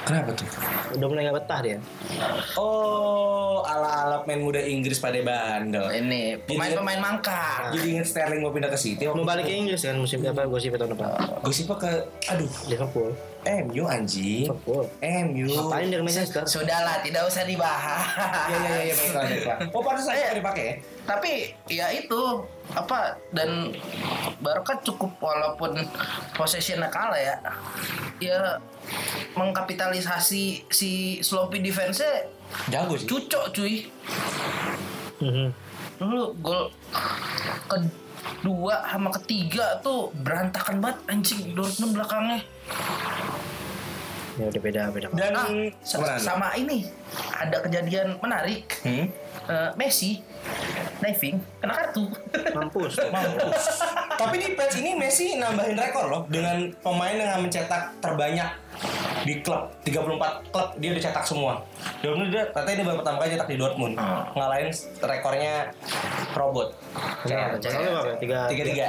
Kenapa 0.05 0.37
tuh? 0.37 0.45
Udah 0.99 1.07
mulai 1.09 1.25
gak 1.31 1.37
betah 1.41 1.61
dia 1.65 1.79
Oh, 2.61 3.65
ala-ala 3.65 4.21
pemain 4.27 4.41
muda 4.43 4.61
Inggris 4.61 5.01
pada 5.01 5.17
bandel. 5.23 5.89
Ini 5.89 6.45
pemain-pemain 6.45 7.01
mangkar. 7.01 7.73
Jadi 7.73 7.97
inget 7.97 8.07
Sterling 8.11 8.45
mau 8.45 8.53
pindah 8.53 8.69
ke 8.69 8.77
City. 8.77 9.09
Mau 9.09 9.25
balik 9.25 9.49
ke 9.49 9.55
Inggris 9.55 9.81
kan 9.81 9.97
musim 9.97 10.21
apa 10.27 10.45
gosip 10.45 10.75
tahun 10.77 10.93
depan 10.93 11.09
Gosipnya 11.41 11.77
ke 11.81 11.93
aduh, 12.29 12.51
Liverpool 12.69 13.11
MU 13.43 13.85
anjing. 13.91 14.47
Liverpool 14.47 14.87
MU. 15.03 15.47
Ngapain 15.51 15.89
dari 15.91 16.03
Manchester 16.03 16.47
Sudahlah, 16.47 17.03
tidak 17.03 17.27
usah 17.27 17.43
dibahas. 17.43 18.03
Iya 18.49 18.59
iya 18.59 18.81
iya 18.87 18.95
baiklah 18.95 19.23
baiklah. 19.31 19.59
Oh, 19.75 19.83
pantas 19.83 20.07
saya 20.07 20.31
dipakai 20.35 20.65
ya? 20.65 20.75
Tapi 21.03 21.33
ya 21.67 21.87
itu 21.91 22.21
apa 22.73 23.19
dan 23.35 23.75
Barca 24.39 24.79
cukup 24.87 25.19
walaupun 25.19 25.75
possessionnya 26.39 26.87
kalah 26.87 27.19
ya. 27.19 27.37
Ya 28.23 28.39
mengkapitalisasi 29.35 30.71
si 30.71 30.91
sloppy 31.23 31.59
defense-nya 31.63 32.31
Jago 32.71 32.95
sih. 32.95 33.09
cucok 33.09 33.45
cuy. 33.51 33.75
Mhm. 35.19 35.49
Dulu 35.99 36.23
gol 36.43 36.63
kedua 37.67 38.75
sama 38.87 39.11
ketiga 39.23 39.79
tuh 39.83 40.11
berantakan 40.23 40.83
banget 40.83 40.99
anjing 41.09 41.55
Dortmund 41.55 41.95
belakangnya. 41.95 42.39
Ya 44.33 44.45
udah 44.47 44.61
beda 44.61 44.83
beda 44.88 45.07
Dan 45.12 45.33
Ah, 45.35 45.47
sa- 45.81 45.99
Gimana? 45.99 46.16
sama 46.16 46.49
ini 46.55 46.88
ada 47.31 47.61
kejadian 47.61 48.16
menarik. 48.16 48.64
Hmm? 48.81 49.07
Eh, 49.42 49.71
Messi 49.75 50.23
diving 50.99 51.37
kena 51.59 51.75
kartu. 51.75 52.07
Mampus 52.53 52.95
Mampus. 53.05 53.64
Tapi 54.14 54.37
di 54.38 54.49
patch 54.55 54.79
ini 54.79 54.95
Messi 54.95 55.35
nambahin 55.35 55.75
rekor 55.75 56.07
loh 56.07 56.23
dengan 56.27 56.62
pemain 56.79 57.12
yang 57.12 57.42
mencetak 57.42 57.92
terbanyak 57.99 58.47
di 59.23 59.38
klub 59.38 59.71
34 59.83 60.49
klub 60.49 60.68
dia 60.79 60.90
udah 60.90 61.03
cetak 61.03 61.25
semua. 61.25 61.59
Dortmund 62.01 62.31
dia 62.31 62.42
katanya 62.49 62.77
dia 62.77 62.87
baru 62.87 62.97
pertama 62.99 63.16
kali 63.18 63.31
cetak 63.35 63.49
di 63.49 63.57
Dortmund. 63.59 63.95
Hmm. 63.95 64.23
Ngalahin 64.33 64.71
rekornya 64.97 65.55
robot. 66.33 66.68
Channel 67.59 67.59
lu 67.83 67.99
apa? 67.99 68.14
Tiga 68.16 68.38
Tiga 68.49 68.64
tiga. 68.64 68.88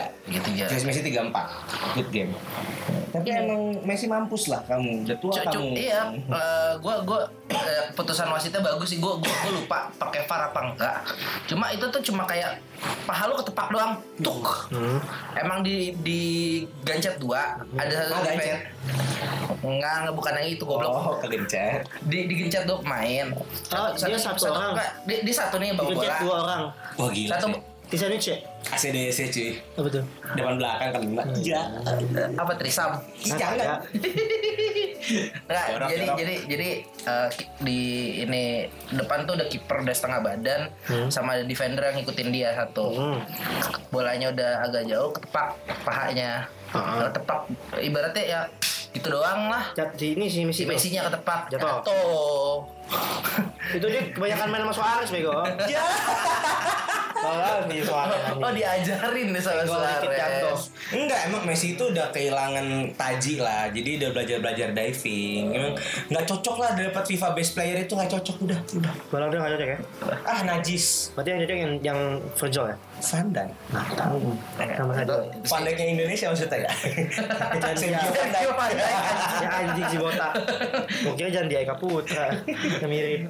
Ya. 0.53 0.65
Terus 0.69 0.85
Messi 0.85 1.01
tiga 1.01 1.25
empat. 1.25 1.49
Good 1.97 2.09
game. 2.09 2.31
Tapi 3.13 3.29
emang 3.29 3.61
Messi 3.85 4.09
mampus 4.09 4.49
lah 4.49 4.65
kamu. 4.65 5.05
Udah 5.05 5.17
tua 5.21 5.33
kamu. 5.45 5.77
iya, 5.77 6.09
eh, 6.17 6.73
gua 6.81 7.05
gua 7.05 7.29
eh, 7.53 7.93
keputusan 7.93 8.25
wasitnya 8.33 8.65
bagus 8.65 8.89
sih. 8.89 8.97
Gua 8.97 9.21
gua, 9.21 9.29
gua 9.29 9.51
lupa 9.53 9.79
pakai 10.01 10.25
VAR 10.25 10.49
apa 10.49 10.59
enggak. 10.65 10.97
Cuma 11.45 11.69
itu 11.69 11.85
tuh 11.93 12.01
cuma 12.09 12.25
kayak 12.25 12.57
paha 13.05 13.29
lu 13.29 13.37
ketepak 13.37 13.69
doang. 13.69 13.93
Tuk. 14.17 14.73
Hmm. 14.73 14.97
Emang 15.37 15.61
di 15.61 15.93
di 16.01 16.21
gancet 16.81 17.21
dua, 17.21 17.61
ada 17.77 17.93
satu 17.93 18.25
defense. 18.25 18.33
gancet. 18.33 18.59
Enggak, 19.63 19.93
enggak 20.03 20.15
bukan 20.17 20.33
yang 20.41 20.49
itu 20.49 20.63
goblok. 20.65 20.91
Oh, 20.91 21.15
kegencet. 21.21 21.85
Di 22.09 22.25
digencet 22.25 22.65
dua 22.65 22.81
pemain. 22.81 23.29
Oh, 23.71 23.89
dia 23.93 24.17
satu 24.17 24.49
orang. 24.49 24.73
enggak, 24.73 24.89
di, 25.05 25.15
di 25.21 25.31
satu 25.31 25.55
nih 25.61 25.77
bawa 25.77 25.93
bola. 25.93 26.15
dua 26.19 26.35
orang 26.43 26.61
Wah 26.97 27.09
gila 27.13 27.31
Satu 27.37 27.47
sih. 27.53 27.72
Tisanic 27.93 28.25
ya? 28.25 28.37
ACDC 28.65 29.19
cuy. 29.29 29.49
Apa 29.77 29.87
tuh? 29.87 30.03
Depan 30.33 30.57
belakang 30.57 30.89
kena. 30.97 31.23
Iya. 31.35 31.61
eh, 31.85 32.29
apa 32.33 32.51
trisam? 32.57 32.97
Jangan. 33.21 33.85
Enggak, 35.43 35.65
Jorok, 35.69 35.87
jadi 35.87 36.05
jorok. 36.05 36.17
jadi 36.17 36.35
jadi 36.47 36.69
eh, 37.03 37.27
ki- 37.29 37.49
di 37.59 37.79
ini 38.23 38.43
depan 38.89 39.27
tuh 39.27 39.35
udah 39.35 39.45
kiper 39.45 39.83
udah 39.83 39.91
setengah 39.91 40.19
badan 40.23 40.61
sama 41.09 41.35
ada 41.35 41.43
defender 41.43 41.83
yang 41.83 42.01
ngikutin 42.01 42.29
dia 42.31 42.49
satu. 42.55 42.87
Hmm. 42.89 43.19
Bolanya 43.89 44.31
udah 44.31 44.51
agak 44.63 44.83
jauh 44.87 45.11
ketepak 45.11 45.53
pahanya. 45.83 46.47
Ah. 46.71 47.05
Ketepak 47.05 47.39
ibaratnya 47.77 48.23
ya 48.23 48.41
gitu 48.89 49.09
doang 49.11 49.49
lah. 49.49 49.69
Jat, 49.73 49.93
si 49.93 50.13
ini 50.13 50.25
si 50.25 50.41
Si 50.41 50.45
Messi. 50.47 50.63
Messi-nya 50.65 51.05
ketepak 51.05 51.51
Jatuh. 51.51 51.81
jatuh. 51.83 52.53
Itu 53.73 53.85
dia 53.89 54.01
kebanyakan 54.13 54.47
main 54.53 54.61
sama 54.67 54.73
Suarez 54.75 55.09
bego. 55.09 55.33
Ya. 55.65 55.81
Soalnya 57.23 57.51
nih 57.71 57.79
Suarez. 57.81 58.21
Oh 58.37 58.51
diajarin 58.51 59.27
deh 59.33 59.41
sama. 59.41 59.63
Suarez. 59.65 60.61
Enggak, 60.93 61.19
emang 61.31 61.41
Messi 61.47 61.73
itu 61.73 61.83
udah 61.89 62.13
kehilangan 62.13 62.93
taji 62.93 63.41
lah. 63.41 63.71
Jadi 63.73 63.97
udah 63.97 64.09
belajar-belajar 64.13 64.69
diving. 64.75 65.43
Emang 65.55 65.73
nggak 66.11 66.25
cocok 66.29 66.55
lah 66.61 66.69
dapat 66.77 67.03
FIFA 67.09 67.27
Best 67.33 67.51
Player 67.57 67.77
itu 67.81 67.93
nggak 67.97 68.11
cocok 68.13 68.37
udah, 68.45 68.59
udah. 68.77 68.93
Balon 69.09 69.27
dia 69.33 69.39
nggak 69.41 69.53
cocok 69.57 69.67
ya? 69.67 69.77
Ah 70.27 70.39
najis. 70.45 71.15
Berarti 71.17 71.29
yang 71.33 71.39
cocok 71.41 71.57
yang 71.57 71.73
yang 71.81 71.99
Virgil 72.37 72.65
ya? 72.69 72.75
Sandan. 73.03 73.51
Nah, 73.67 73.83
tahu. 73.99 74.31
Sama 74.55 74.93
saja. 74.95 75.13
Pandeknya 75.43 75.85
Indonesia 75.91 76.25
maksudnya 76.31 76.57
ya. 76.63 76.71
Sergio. 77.79 78.09
Ya 79.43 79.49
anjing 79.59 79.87
si 79.91 79.97
botak. 79.99 80.33
Kira 81.19 81.29
jangan 81.33 81.47
dia 81.51 81.59
Eka 81.67 81.75
Putra. 81.75 82.31
Mirip. 82.85 83.21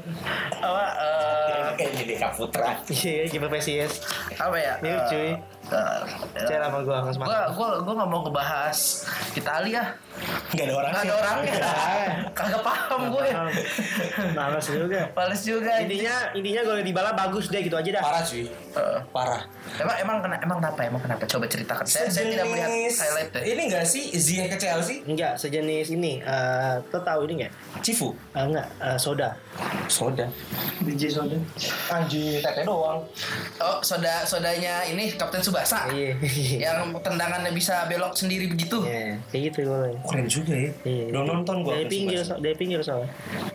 Apa 0.55 0.83
eh, 0.95 1.67
Kayak 1.73 1.91
jadi 1.97 2.13
Kaputra. 2.17 2.69
Iya, 2.87 3.23
kiper 3.27 3.49
PSIS. 3.49 3.93
apa 4.35 4.55
ya? 4.55 4.73
Mirip 4.79 4.99
Eh, 4.99 5.07
cuy. 5.07 5.29
eh, 5.69 5.99
Cek 6.43 6.57
sama 6.59 6.79
gue 6.79 6.97
gua 7.55 7.69
gua 7.79 7.93
nggak 7.95 8.09
mau 8.09 8.21
ngebahas 8.21 8.77
Italia 9.33 9.83
Nggak 10.53 10.65
ada 10.65 10.73
orang. 10.75 10.91
nggak 10.93 11.03
ada 11.03 11.15
orangnya 11.15 11.53
kagak 12.33 12.61
paham 12.61 13.01
gue 13.09 13.27
Males 14.33 14.65
juga. 14.67 15.01
Males 15.11 15.41
juga 15.41 15.73
Intinya 15.79 16.15
intinya 16.31 16.61
kalau 16.63 16.79
di 16.79 16.93
bala 16.93 17.11
bagus 17.11 17.49
deh 17.49 17.59
gitu 17.59 17.73
aja 17.73 17.89
dah. 17.91 18.01
Parah 18.01 18.21
cuy. 18.21 18.45
Eh, 18.45 18.97
Parah. 19.09 19.41
emang 19.75 19.97
emang 19.99 20.17
kena 20.19 20.35
emang 20.39 20.57
kenapa 20.59 20.81
emang 20.83 21.01
kenapa 21.01 21.23
coba 21.25 21.45
ceritakan 21.45 21.85
saya, 21.85 22.05
saya 22.09 22.25
tidak 22.27 22.45
melihat 22.45 22.69
highlight 22.69 23.29
deh 23.31 23.43
Ini 23.43 23.61
enggak 23.67 23.85
sih 23.85 24.03
Ziyech 24.13 24.47
ke 24.49 24.57
Chelsea? 24.57 25.01
Enggak, 25.03 25.33
sejenis 25.35 25.87
ini. 25.89 26.21
Eh, 26.21 26.73
lo 26.83 26.99
tahu 26.99 27.25
ini 27.25 27.33
enggak? 27.41 27.51
Cifu. 27.81 28.13
Eh, 28.33 28.43
enggak, 28.43 28.67
eh, 28.79 28.97
soda. 28.97 29.33
Soda. 29.87 30.25
DJ 30.81 31.01
soda. 31.11 31.37
Anjir, 31.89 32.39
tete 32.39 32.61
doang. 32.63 33.01
oh 33.59 33.77
soda 33.79 34.21
sodanya 34.23 34.83
ini 34.83 35.13
Kapten 35.13 35.39
Subasa 35.39 35.87
Iya. 35.87 36.17
yang 36.59 36.91
tendangannya 36.99 37.51
bisa 37.51 37.85
belok 37.85 38.11
sendiri 38.13 38.49
begitu 38.49 38.81
Iya, 38.83 39.15
kayak 39.29 39.41
gitu. 39.49 39.61
Keren 40.03 40.27
juga 40.27 40.42
ya. 40.45 40.57
Iya. 40.83 41.05
Belum 41.07 41.23
nonton 41.25 41.55
gua. 41.61 41.73
Dari 41.73 41.85
pinggir, 41.87 42.19
so, 42.19 42.35
dari 42.35 42.55
pinggir 42.55 42.79
soalnya. 42.79 43.09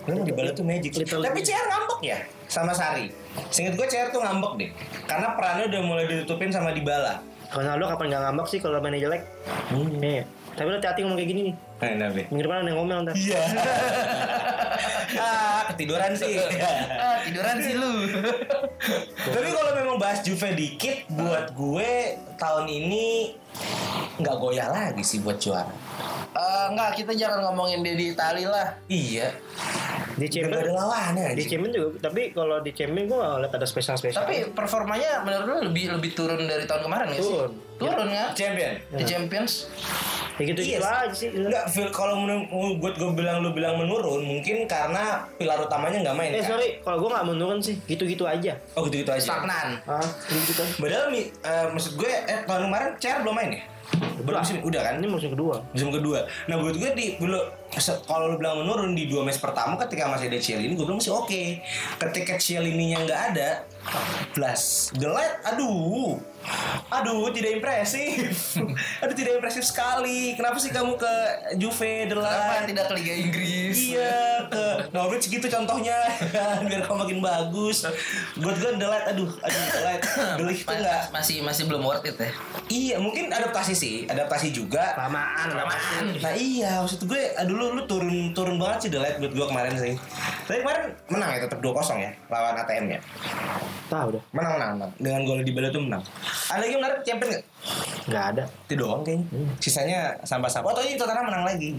Memang 0.05 0.23
di 0.23 0.33
bala 0.33 0.51
tuh 0.51 0.65
magic. 0.65 0.91
Little- 0.95 1.23
Tapi 1.23 1.41
CR 1.41 1.67
ngambek 1.67 2.01
ya 2.03 2.19
sama 2.47 2.73
Sari. 2.73 3.07
Seinget 3.49 3.75
gue 3.75 3.87
CR 3.87 4.09
tuh 4.09 4.21
ngambek 4.21 4.53
deh. 4.57 4.71
Karena 5.05 5.29
perannya 5.33 5.65
udah 5.69 5.81
mulai 5.83 6.05
ditutupin 6.05 6.49
sama 6.49 6.71
Dybala. 6.71 7.21
Ronaldo 7.49 7.85
kapan 7.89 8.07
nggak 8.09 8.23
ngambek 8.25 8.47
sih 8.47 8.59
kalau 8.59 8.79
mainnya 8.79 9.01
jelek? 9.01 9.23
Hmm. 9.69 9.89
Iya. 9.99 10.23
Tapi 10.53 10.69
lo 10.69 10.77
hati-hati 10.77 11.01
ngomong 11.03 11.17
kayak 11.17 11.31
gini 11.31 11.41
nih. 11.49 11.55
Nah, 11.79 11.95
nabe. 11.95 12.27
Minggu 12.29 12.43
depan 12.43 12.57
ada 12.59 12.69
yang 12.69 12.79
ngomel 12.83 12.99
ntar. 13.07 13.15
Iya. 13.15 13.39
ah, 15.23 15.61
ketiduran 15.71 16.13
sih. 16.13 16.35
ah, 16.35 17.17
tiduran 17.23 17.57
sih 17.63 17.75
lu 17.75 17.93
Tapi 19.23 19.49
kalau 19.49 19.73
memang 19.75 19.97
bahas 19.97 20.21
Juve 20.21 20.55
dikit, 20.55 21.07
buat 21.09 21.55
gue 21.55 21.91
tahun 22.35 22.67
ini 22.67 23.35
nggak 24.19 24.37
goyah 24.37 24.69
lagi 24.69 25.03
sih 25.03 25.23
buat 25.23 25.39
juara. 25.39 25.71
Eh, 26.35 26.65
enggak 26.71 26.99
kita 26.99 27.13
jangan 27.15 27.47
ngomongin 27.47 27.83
dia 27.83 27.95
di 27.95 28.07
Itali 28.11 28.43
lah 28.43 28.75
Iya. 28.87 29.31
Di 30.19 30.27
nggak 30.27 30.51
ada 30.51 30.75
lawannya 30.75 31.39
di 31.39 31.47
aja. 31.47 31.51
Champion 31.55 31.71
juga, 31.71 31.89
tapi 32.03 32.35
kalau 32.35 32.59
di 32.59 32.75
Champion 32.75 33.07
gue 33.07 33.15
gak 33.17 33.31
ngeliat 33.39 33.53
ada 33.55 33.67
spesial-spesial. 33.71 34.19
tapi 34.19 34.51
performanya 34.51 35.23
menurut 35.23 35.47
lu 35.47 35.57
lebih 35.71 35.95
lebih 35.95 36.11
turun 36.11 36.43
dari 36.43 36.67
tahun 36.67 36.91
kemarin 36.91 37.07
nggak 37.15 37.23
sih 37.23 37.35
Turun. 37.39 37.53
turun 37.79 38.09
ya 38.11 38.27
Champion. 38.35 38.73
di 38.99 39.05
Champions 39.07 39.53
ya 40.35 40.43
gitu 40.45 40.59
gitu 40.59 40.75
Iya 40.75 41.07
aja 41.07 41.15
sih. 41.15 41.29
Enggak, 41.31 41.68
Phil, 41.69 41.89
kalau 41.93 42.25
menurut 42.25 42.49
buat 42.81 42.95
gue 42.97 43.11
bilang 43.15 43.45
lu 43.45 43.53
bilang 43.53 43.79
menurun, 43.79 44.25
mungkin 44.25 44.65
karena 44.65 45.23
pilar 45.37 45.61
utamanya 45.61 46.01
nggak 46.03 46.17
main. 46.17 46.31
Eh 46.33 46.41
kan? 46.41 46.57
sorry, 46.57 46.69
kalau 46.81 46.99
gue 47.05 47.11
gak 47.13 47.27
menurun 47.29 47.61
sih, 47.61 47.77
gitu-gitu 47.85 48.25
aja. 48.25 48.57
Oh 48.75 48.83
gitu-gitu 48.89 49.13
aja. 49.13 49.23
stagnan 49.23 49.79
Ah, 49.85 50.03
gitu-gitu. 50.29 50.65
Padahal 50.81 51.13
eh, 51.15 51.67
maksud 51.71 52.01
gue 52.01 52.11
eh 52.11 52.41
tahun 52.49 52.73
kemarin 52.73 52.91
CR 52.97 53.21
belum 53.23 53.37
main 53.37 53.51
ya? 53.55 53.63
Belum 54.19 54.41
musim 54.43 54.59
udah 54.61 54.81
kan? 54.83 54.95
Ini 55.01 55.09
musim 55.09 55.31
kedua. 55.33 55.57
Musim 55.73 55.89
kedua. 55.95 56.19
Nah 56.51 56.57
buat 56.61 56.77
gue 56.77 56.91
di 56.93 57.07
belum 57.17 57.45
kalau 58.05 58.35
lu 58.35 58.37
bilang 58.37 58.65
menurun 58.65 58.93
di 58.93 59.07
dua 59.07 59.23
match 59.23 59.39
pertama 59.41 59.79
ketika 59.87 60.11
masih 60.11 60.29
ada 60.29 60.39
Ciel 60.41 60.61
ini 60.61 60.75
gue 60.75 60.85
bilang 60.85 61.01
masih 61.01 61.15
oke. 61.15 61.43
Ketika 61.97 62.35
Ciel 62.37 62.67
ininya 62.67 63.07
nggak 63.07 63.21
ada, 63.33 63.49
plus 64.31 64.91
the 64.95 65.07
light, 65.07 65.41
aduh, 65.45 66.21
aduh 66.89 67.29
tidak 67.31 67.59
impresif, 67.59 68.57
aduh 69.03 69.15
tidak 69.15 69.37
impresif 69.37 69.63
sekali. 69.63 70.33
Kenapa 70.33 70.57
sih 70.57 70.69
kamu 70.69 70.95
ke 70.95 71.15
Juve, 71.57 72.07
the 72.07 72.15
kenapa 72.15 72.55
light? 72.55 72.67
tidak 72.67 72.85
ke 72.87 72.95
Liga 72.95 73.15
Inggris 73.15 73.77
Iya 73.89 74.15
ke 74.47 74.65
Norwich 74.91 75.27
gitu 75.27 75.45
contohnya 75.45 75.97
biar 76.69 76.81
kamu 76.83 76.97
makin 76.99 77.19
bagus. 77.19 77.85
Buat 78.37 78.57
gue 78.57 78.71
the 78.75 78.87
light, 78.87 79.07
aduh, 79.07 79.29
aduh 79.39 79.63
the 79.69 79.81
light, 79.83 80.03
the 80.37 80.45
light 80.45 80.59
tuh 80.59 80.69
Ma- 80.69 80.79
nggak 80.79 81.03
masih 81.11 81.37
masih 81.41 81.63
belum 81.65 81.83
worth 81.83 82.05
it 82.05 82.17
ya 82.17 82.31
Iya, 82.69 82.97
mungkin 82.99 83.29
adaptasi 83.29 83.73
sih, 83.73 83.97
adaptasi 84.05 84.53
juga. 84.53 84.93
Lamaan, 84.95 85.49
lamaan. 85.51 86.05
Nah 86.15 86.33
iya, 86.33 86.79
maksud 86.79 87.05
gue, 87.05 87.33
aduh 87.35 87.55
lu, 87.55 87.67
lu 87.73 87.83
turun 87.85 88.09
turun 88.31 88.57
banget 88.57 88.87
sih 88.87 88.91
the 88.91 89.01
light 89.01 89.17
buat 89.17 89.33
gue 89.33 89.47
kemarin 89.47 89.73
sih. 89.75 89.95
Tapi 90.45 90.61
kemarin 90.61 90.83
menang 91.09 91.31
ya 91.31 91.39
tetap 91.43 91.59
2-0 91.59 91.73
ya 91.99 92.11
lawan 92.29 92.55
ATM 92.59 92.85
ya. 92.93 93.01
Tahu 93.89 94.07
deh. 94.13 94.23
Menang 94.37 94.53
menang 94.61 94.71
menang. 94.77 94.91
Dengan 95.01 95.21
gol 95.25 95.41
di 95.41 95.53
Bala 95.57 95.69
tuh 95.73 95.81
menang. 95.81 96.03
Ada 96.53 96.61
lagi 96.61 96.75
menarik 96.77 97.01
champion 97.09 97.29
nggak? 97.33 97.45
Nggak 98.09 98.25
ada. 98.33 98.45
Itu 98.69 98.75
doang 98.77 99.01
kayaknya. 99.01 99.25
Sisanya 99.65 100.01
sampah-sampah. 100.29 100.69
Oh, 100.69 100.75
tadi 100.77 101.01
Tottenham 101.01 101.25
menang 101.33 101.45
lagi. 101.49 101.71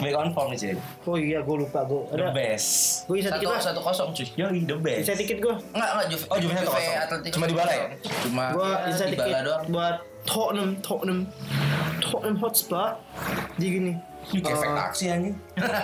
Back 0.00 0.16
on 0.16 0.28
form 0.32 0.48
nih. 0.56 0.80
Oh 1.04 1.16
iya, 1.20 1.38
gue 1.44 1.56
lupa 1.60 1.84
gue. 1.84 2.02
The 2.08 2.24
Ada. 2.24 2.32
best. 2.32 2.68
Gue 3.04 3.20
bisa 3.20 3.30
dikit 3.36 3.48
lah. 3.52 3.60
satu 3.60 3.80
kosong 3.84 4.08
cuy. 4.16 4.26
Yoi, 4.40 4.60
the 4.64 4.76
best. 4.80 5.04
Bisa 5.04 5.14
dikit 5.20 5.38
gue. 5.44 5.54
Enggak, 5.76 5.90
enggak 5.92 6.06
Juve. 6.08 6.24
Oh, 6.32 6.36
Juve 6.40 6.52
satu 6.56 6.72
kosong. 6.72 6.94
Cuma 7.36 7.44
di 7.44 7.54
Bala 7.54 7.72
ya? 7.76 7.86
Cuma 8.24 8.44
Gue 8.56 8.70
bisa 8.88 9.04
di 9.04 9.12
dikit 9.12 9.36
buat 9.68 9.96
Tottenham, 10.24 10.70
Tottenham, 10.80 11.20
Tottenham 12.00 12.36
Hotspur. 12.40 12.96
Di 13.60 13.66
gini. 13.68 13.92
Kayak 14.30 14.44
Eh, 14.44 14.52
efek 14.52 14.70
taksi 14.74 15.04
anjing. 15.08 15.36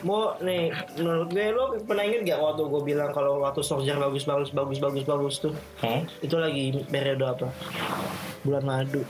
Mau 0.00 0.34
nih 0.38 0.70
menurut 0.94 1.28
gue 1.28 1.46
lo 1.50 1.74
pernah 1.82 2.02
inget 2.02 2.22
gak 2.24 2.40
waktu 2.40 2.62
gue 2.64 2.82
bilang 2.84 3.10
kalau 3.10 3.38
waktu 3.38 3.60
Solskjaer 3.60 3.98
bagus 3.98 4.24
bagus 4.24 4.50
bagus 4.50 4.78
bagus 4.78 5.04
bagus 5.04 5.34
tuh 5.40 5.54
Hmm? 5.78 6.02
itu 6.18 6.34
lagi 6.34 6.64
periode 6.84 7.22
apa 7.22 7.46
bulan 8.42 8.64
madu 8.64 9.02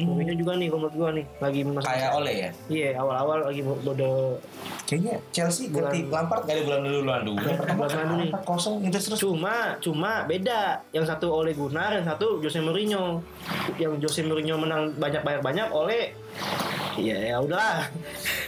Mourinho 0.00 0.34
juga 0.34 0.52
nih 0.56 0.68
menurut 0.72 0.94
gue 0.96 1.10
nih 1.20 1.24
lagi 1.36 1.60
masuk 1.68 1.84
Kayak 1.84 2.10
Ole 2.16 2.32
ya? 2.32 2.50
iya 2.72 2.88
awal-awal 2.96 3.44
lagi 3.44 3.60
bodo 3.60 4.40
Kayaknya 4.88 5.14
Chelsea 5.32 5.68
ganti 5.68 6.04
Lampard 6.08 6.48
gak 6.48 6.52
ada 6.56 6.62
bulan 6.64 6.80
dulu 6.84 6.98
bulan 7.04 7.22
dulu. 7.24 7.38
bulan 7.76 7.90
madu 7.96 8.14
nih 8.20 8.30
kosong 8.44 8.74
itu 8.84 8.98
terus. 8.98 9.20
cuma 9.20 9.76
cuma 9.78 10.24
beda 10.24 10.80
yang 10.92 11.04
satu 11.04 11.28
oleh 11.32 11.52
Gunnar 11.52 11.92
yang 11.92 12.04
satu 12.04 12.40
Jose 12.40 12.60
Mourinho 12.60 13.20
yang 13.76 13.96
Jose 14.00 14.24
Mourinho 14.24 14.56
menang 14.56 14.92
banyak 14.96 15.20
banyak 15.20 15.40
banyak 15.44 15.68
oleh 15.68 16.12
ya 17.00 17.16
ya 17.16 17.36
udahlah 17.40 17.88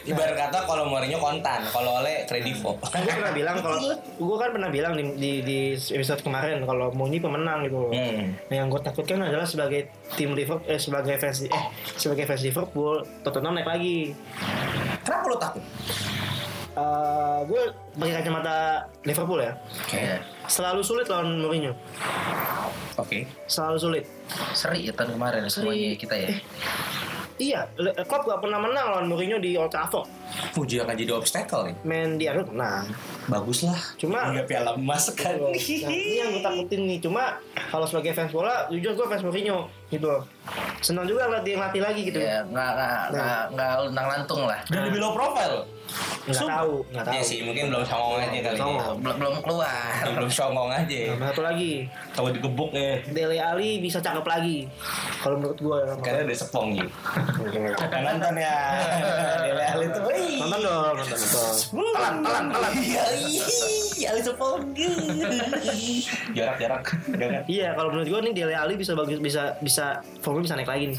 Ibarat 0.05 0.36
kata 0.36 0.68
kalau 0.68 0.84
Mourinho 0.84 1.16
kontan, 1.16 1.64
kalau 1.72 2.05
Ole 2.05 2.28
kredivo. 2.28 2.76
kan 2.84 3.01
gue 3.01 3.14
pernah 3.16 3.32
bilang 3.32 3.57
kalau 3.64 3.97
gue 3.97 4.36
kan 4.36 4.53
pernah 4.53 4.68
bilang 4.68 4.92
di, 5.01 5.05
di, 5.16 5.32
di 5.40 5.59
episode 5.97 6.20
kemarin 6.20 6.61
kalau 6.68 6.92
Mourinho 6.92 7.24
pemenang 7.24 7.64
gitu 7.64 7.88
loh. 7.88 7.92
Hmm. 7.97 8.36
Nah, 8.53 8.55
yang 8.55 8.68
gue 8.68 8.80
takutkan 8.84 9.24
adalah 9.24 9.49
sebagai 9.49 9.88
tim 10.20 10.36
Liverpool 10.36 10.68
eh 10.68 10.76
sebagai 10.76 11.16
fans 11.16 11.49
eh 11.49 11.64
sebagai 11.97 12.28
fans 12.28 12.45
Liverpool 12.45 13.01
Tottenham 13.24 13.57
naik 13.57 13.64
lagi. 13.64 14.12
Kenapa 15.09 15.24
lo 15.24 15.36
takut? 15.40 15.64
Eh 16.76 17.38
gue 17.49 17.62
pakai 17.97 18.14
kacamata 18.20 18.57
Liverpool 19.09 19.40
ya. 19.40 19.57
Oke. 19.88 20.01
Selalu 20.53 20.80
sulit 20.84 21.09
lawan 21.09 21.40
Mourinho. 21.40 21.72
Oke. 23.01 23.24
Selalu 23.49 23.76
sulit. 23.80 24.05
Seri 24.53 24.84
ya 24.84 24.92
tahun 24.92 25.16
kemarin 25.16 25.49
semuanya 25.49 25.97
kita 25.97 26.12
ya. 26.12 26.28
Iya, 27.35 27.66
Klopp 28.07 28.24
gak 28.24 28.39
pernah 28.39 28.62
menang 28.62 28.87
lawan 28.89 29.07
Mourinho 29.07 29.43
di 29.43 29.59
Old 29.59 29.66
Trafford. 29.66 30.07
Puji 30.55 30.78
akan 30.78 30.95
jadi 30.95 31.12
obstacle 31.12 31.66
nih. 31.66 31.74
Main 31.82 32.14
di 32.14 32.30
Anfield 32.30 32.55
menang. 32.55 32.87
Bagus 33.26 33.66
lah. 33.66 33.74
Cuma- 33.99 34.30
Hingga 34.30 34.47
piala 34.47 34.70
emas 34.74 35.11
kan. 35.11 35.35
Nah, 35.35 35.51
ini 35.51 36.14
yang 36.14 36.30
gue 36.30 36.41
takutin 36.41 36.80
nih. 36.87 36.99
Cuma 37.03 37.43
kalau 37.68 37.82
sebagai 37.85 38.14
fans 38.14 38.30
bola, 38.30 38.70
jujur 38.70 38.95
gue 38.95 39.07
fans 39.09 39.26
Mourinho 39.26 39.66
gitu. 39.91 40.14
Senang 40.78 41.05
juga 41.05 41.26
ngeliat 41.26 41.43
dia 41.43 41.55
ngelatih 41.57 41.82
lagi 41.82 42.01
gitu. 42.05 42.18
Ya, 42.18 42.45
nggak 42.45 42.70
nggak 42.70 43.03
nggak 43.11 43.43
nggak 43.51 43.70
luntang 43.82 44.07
lantung 44.07 44.43
lah. 44.47 44.59
Dan 44.70 44.80
lebih 44.87 45.01
low 45.01 45.12
profile. 45.12 45.66
Nggak 46.24 46.36
Sumpah. 46.36 46.56
tahu, 46.56 46.74
nggak 46.88 47.04
tahu. 47.04 47.12
Iya 47.12 47.22
sih, 47.22 47.38
mungkin 47.40 47.62
belum 47.68 47.84
songong 47.84 48.16
aja 48.16 48.38
kali 48.40 48.56
Songong. 48.56 48.80
ya. 48.80 48.96
Belum 48.96 49.16
belum 49.20 49.34
keluar. 49.40 49.92
belum 50.08 50.30
songong 50.30 50.70
aja. 50.70 51.00
Nah, 51.14 51.26
satu 51.28 51.42
lagi, 51.42 51.72
Kalau 52.10 52.28
digebuk 52.30 52.70
ya. 52.72 52.92
Dele 53.06 53.36
Ali 53.36 53.70
bisa 53.78 53.98
cakep 53.98 54.24
lagi. 54.24 54.58
Kalau 55.18 55.36
menurut 55.36 55.58
gue 55.58 55.76
ya. 55.78 55.92
Karena 56.00 56.20
udah 56.24 56.38
sepong 56.38 56.66
gitu. 56.72 56.88
Nonton 58.06 58.34
ya. 58.34 58.56
Dele 59.42 59.64
Ali 59.66 59.86
tuh. 59.86 60.02
Nonton 60.40 60.58
dong, 60.60 60.94
nonton 60.96 61.18
dong. 61.18 61.56
Telan, 61.92 62.14
telan, 62.20 62.44
telan. 62.50 62.72
Iya, 62.74 63.04
iya. 63.20 63.44
Ali 64.06 64.20
sepong. 64.20 64.60
Jarak, 66.32 66.56
jarak. 66.58 66.82
Jarak. 67.10 67.42
Iya, 67.46 67.68
kalau 67.74 67.88
menurut 67.90 68.08
gue 68.08 68.20
nih 68.22 68.34
Dele 68.34 68.54
Ali 68.54 68.74
bisa 68.74 68.92
bagus, 68.92 69.18
bisa 69.18 69.42
bisa 69.60 69.86
formnya 70.20 70.42
bisa 70.42 70.54
naik 70.54 70.68
lagi 70.68 70.84
nih. 70.88 70.98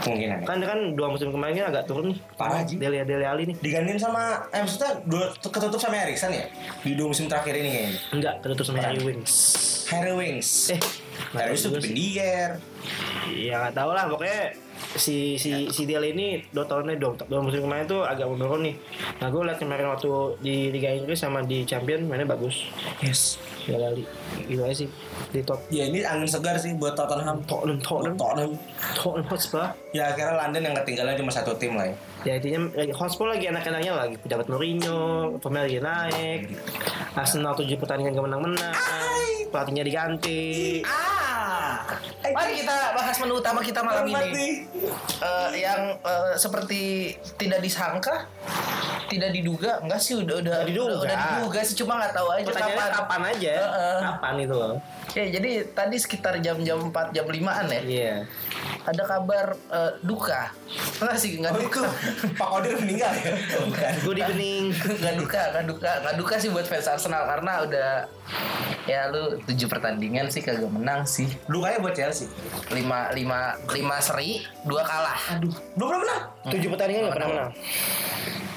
Kemungkinan. 0.00 0.38
Kan 0.42 0.58
kan 0.60 0.78
dua 0.92 1.08
musim 1.08 1.30
kemarin 1.30 1.54
kan 1.56 1.66
agak 1.70 1.84
turun 1.86 2.10
nih. 2.10 2.18
Parah, 2.34 2.62
Ji. 2.62 2.74
Dele 2.76 3.04
Dele 3.04 3.24
Ali 3.24 3.42
nih. 3.46 3.56
Digantiin 3.56 4.00
sama, 4.00 4.44
maksudnya 4.64 4.92
dua, 5.04 5.24
ketutup 5.36 5.76
sama 5.76 6.00
Erikson 6.00 6.32
ya? 6.32 6.48
Di 6.80 6.96
dua 6.96 7.12
musim 7.12 7.28
terakhir 7.28 7.54
ini 7.60 7.68
kayaknya. 7.68 8.00
Enggak, 8.16 8.34
ketutup 8.40 8.64
sama 8.64 8.80
Harry 8.80 9.02
Wings. 9.04 9.34
Harry 9.92 10.14
Wings. 10.16 10.48
Eh, 10.72 10.80
Harry 11.36 11.52
Wings 11.52 11.62
tuh 11.62 11.72
pendier. 11.76 12.56
Iya 13.28 13.54
nggak 13.60 13.74
tahu 13.76 13.90
lah 13.92 14.04
pokoknya 14.08 14.52
si 14.94 15.40
si 15.40 15.70
si 15.72 15.82
Dele 15.88 16.12
ini 16.12 16.44
dua 16.52 16.68
tahunnya 16.68 17.00
dua, 17.00 17.16
dua 17.24 17.40
musim 17.40 17.64
kemarin 17.64 17.88
tuh 17.88 18.04
agak 18.04 18.28
menurun 18.28 18.68
nih. 18.68 18.74
Nah 19.20 19.28
gue 19.32 19.42
liat 19.44 19.58
kemarin 19.60 19.88
waktu 19.88 20.08
di 20.44 20.68
Liga 20.68 20.92
Inggris 20.92 21.20
sama 21.20 21.40
di 21.44 21.64
Champion 21.64 22.04
mainnya 22.04 22.28
bagus. 22.28 22.68
Yes. 23.00 23.40
Dele 23.64 23.84
Ali 23.88 24.04
gitu 24.44 24.60
aja 24.60 24.76
sih 24.76 24.88
di 25.32 25.40
top 25.40 25.56
Ya 25.72 25.88
ini 25.88 26.04
angin 26.04 26.28
segar 26.28 26.60
sih 26.60 26.76
buat 26.76 26.92
Tottenham. 26.92 27.40
Tottenham 27.48 27.80
Tottenham 27.80 28.16
Tottenham. 28.20 28.52
Tottenham 28.92 29.26
Hotspur. 29.32 29.64
Ya 29.96 30.12
akhirnya 30.12 30.36
London 30.36 30.62
yang 30.68 30.74
ketinggalan 30.84 31.16
cuma 31.16 31.32
satu 31.32 31.56
tim 31.56 31.72
lah 31.74 31.88
ya. 31.88 31.96
Ya 32.24 32.40
intinya 32.40 32.72
lagi 32.72 32.92
Hotspur 32.96 33.28
lagi 33.28 33.52
enak-enaknya 33.52 33.92
lagi 33.92 34.16
pejabat 34.16 34.48
Mourinho, 34.48 35.36
pemain 35.44 35.68
lagi 35.68 35.76
naik. 35.76 36.40
Arsenal 37.12 37.52
tujuh 37.52 37.76
pertandingan 37.76 38.16
gak 38.16 38.26
menang-menang. 38.32 38.74
Pelatihnya 39.52 39.84
diganti. 39.84 40.80
Ah, 40.88 41.84
mari 42.32 42.64
kita 42.64 42.96
bahas 42.96 43.16
menu 43.20 43.36
utama 43.38 43.60
kita 43.60 43.84
malam 43.84 44.08
ini. 44.08 44.64
Eh, 45.20 45.50
yang 45.60 46.00
eh, 46.00 46.32
seperti 46.40 47.12
tidak 47.36 47.60
disangka, 47.60 48.24
tidak 49.06 49.30
diduga, 49.30 49.78
enggak 49.80 50.00
sih 50.00 50.14
udah 50.16 50.36
udah 50.40 50.54
Udah 50.60 50.66
diduga. 50.66 50.88
udah, 50.88 50.98
udah 51.04 51.16
diduga 51.18 51.60
sih 51.62 51.76
cuma 51.76 51.92
nggak 51.98 52.12
tahu 52.12 52.28
aja 52.30 52.50
kapan. 52.50 52.88
kapan 52.90 53.20
aja? 53.30 53.52
Heeh. 53.54 53.98
Kapan 54.02 54.34
itu 54.40 54.54
loh? 54.54 54.76
Ya, 55.14 55.24
jadi 55.30 55.50
tadi 55.70 55.96
sekitar 55.96 56.34
jam-jam 56.40 56.90
4 56.90 57.14
jam 57.14 57.26
5-an 57.26 57.66
ya. 57.70 57.80
Iya. 57.80 58.14
Ada 58.84 59.02
kabar 59.06 59.46
eh, 59.70 59.92
duka. 60.02 60.50
Enggak 60.98 61.16
sih, 61.16 61.38
enggak 61.38 61.54
Oh 61.54 61.60
duka. 61.62 61.82
Pak 62.34 62.48
Kodir 62.50 62.74
meninggal 62.76 63.12
ya? 63.14 63.32
Oh, 63.56 63.64
bukan. 63.70 63.92
Gue 64.02 64.14
di 64.14 64.24
bening. 64.26 64.64
Enggak 64.74 65.14
duka, 65.16 65.40
enggak 65.54 65.66
duka. 65.70 65.90
Enggak 66.02 66.16
duka 66.18 66.34
sih 66.36 66.50
buat 66.50 66.66
fans 66.66 66.88
Arsenal 66.88 67.22
karena 67.24 67.52
udah 67.62 67.90
ya 68.84 69.08
lu 69.08 69.40
7 69.46 69.54
pertandingan 69.64 70.26
sih 70.28 70.42
kagak 70.42 70.68
menang 70.68 71.06
sih. 71.06 71.30
Lukanya 71.46 71.78
buat 71.78 71.94
Chelsea. 71.94 72.26
5 72.68 72.74
5 72.74 73.14
5 73.14 73.70
seri, 74.02 74.42
2 74.66 74.72
kalah. 74.82 75.18
Aduh, 75.38 75.54
belum 75.78 75.86
pernah 75.88 76.02
menang. 76.02 76.22
Tujuh 76.50 76.68
pertandingan 76.68 77.02
gak 77.06 77.14
pernah 77.14 77.28
menang. 77.30 77.50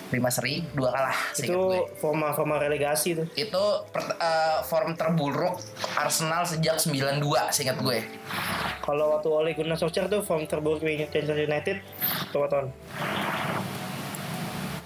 5 0.08 0.32
seri, 0.32 0.64
2 0.72 0.88
kalah. 0.88 1.18
itu 1.36 1.60
forma 2.00 2.32
forma 2.32 2.56
relegasi 2.56 3.18
tuh 3.18 3.28
itu 3.36 3.64
per- 3.92 4.16
eh, 4.16 4.60
form 4.64 4.96
terburuk 4.96 5.60
Arsenal 5.96 6.48
sejak 6.48 6.80
92 6.80 7.52
seingat 7.52 7.78
gue. 7.84 8.00
Kalau 8.82 9.20
waktu 9.20 9.28
Ole 9.28 9.52
Gunnar 9.52 9.76
Solskjaer 9.76 10.08
tuh 10.08 10.24
form 10.24 10.48
terburuk 10.48 10.80
Manchester 10.80 11.36
United 11.36 11.78
berapa 12.32 12.48
tahun 12.48 12.68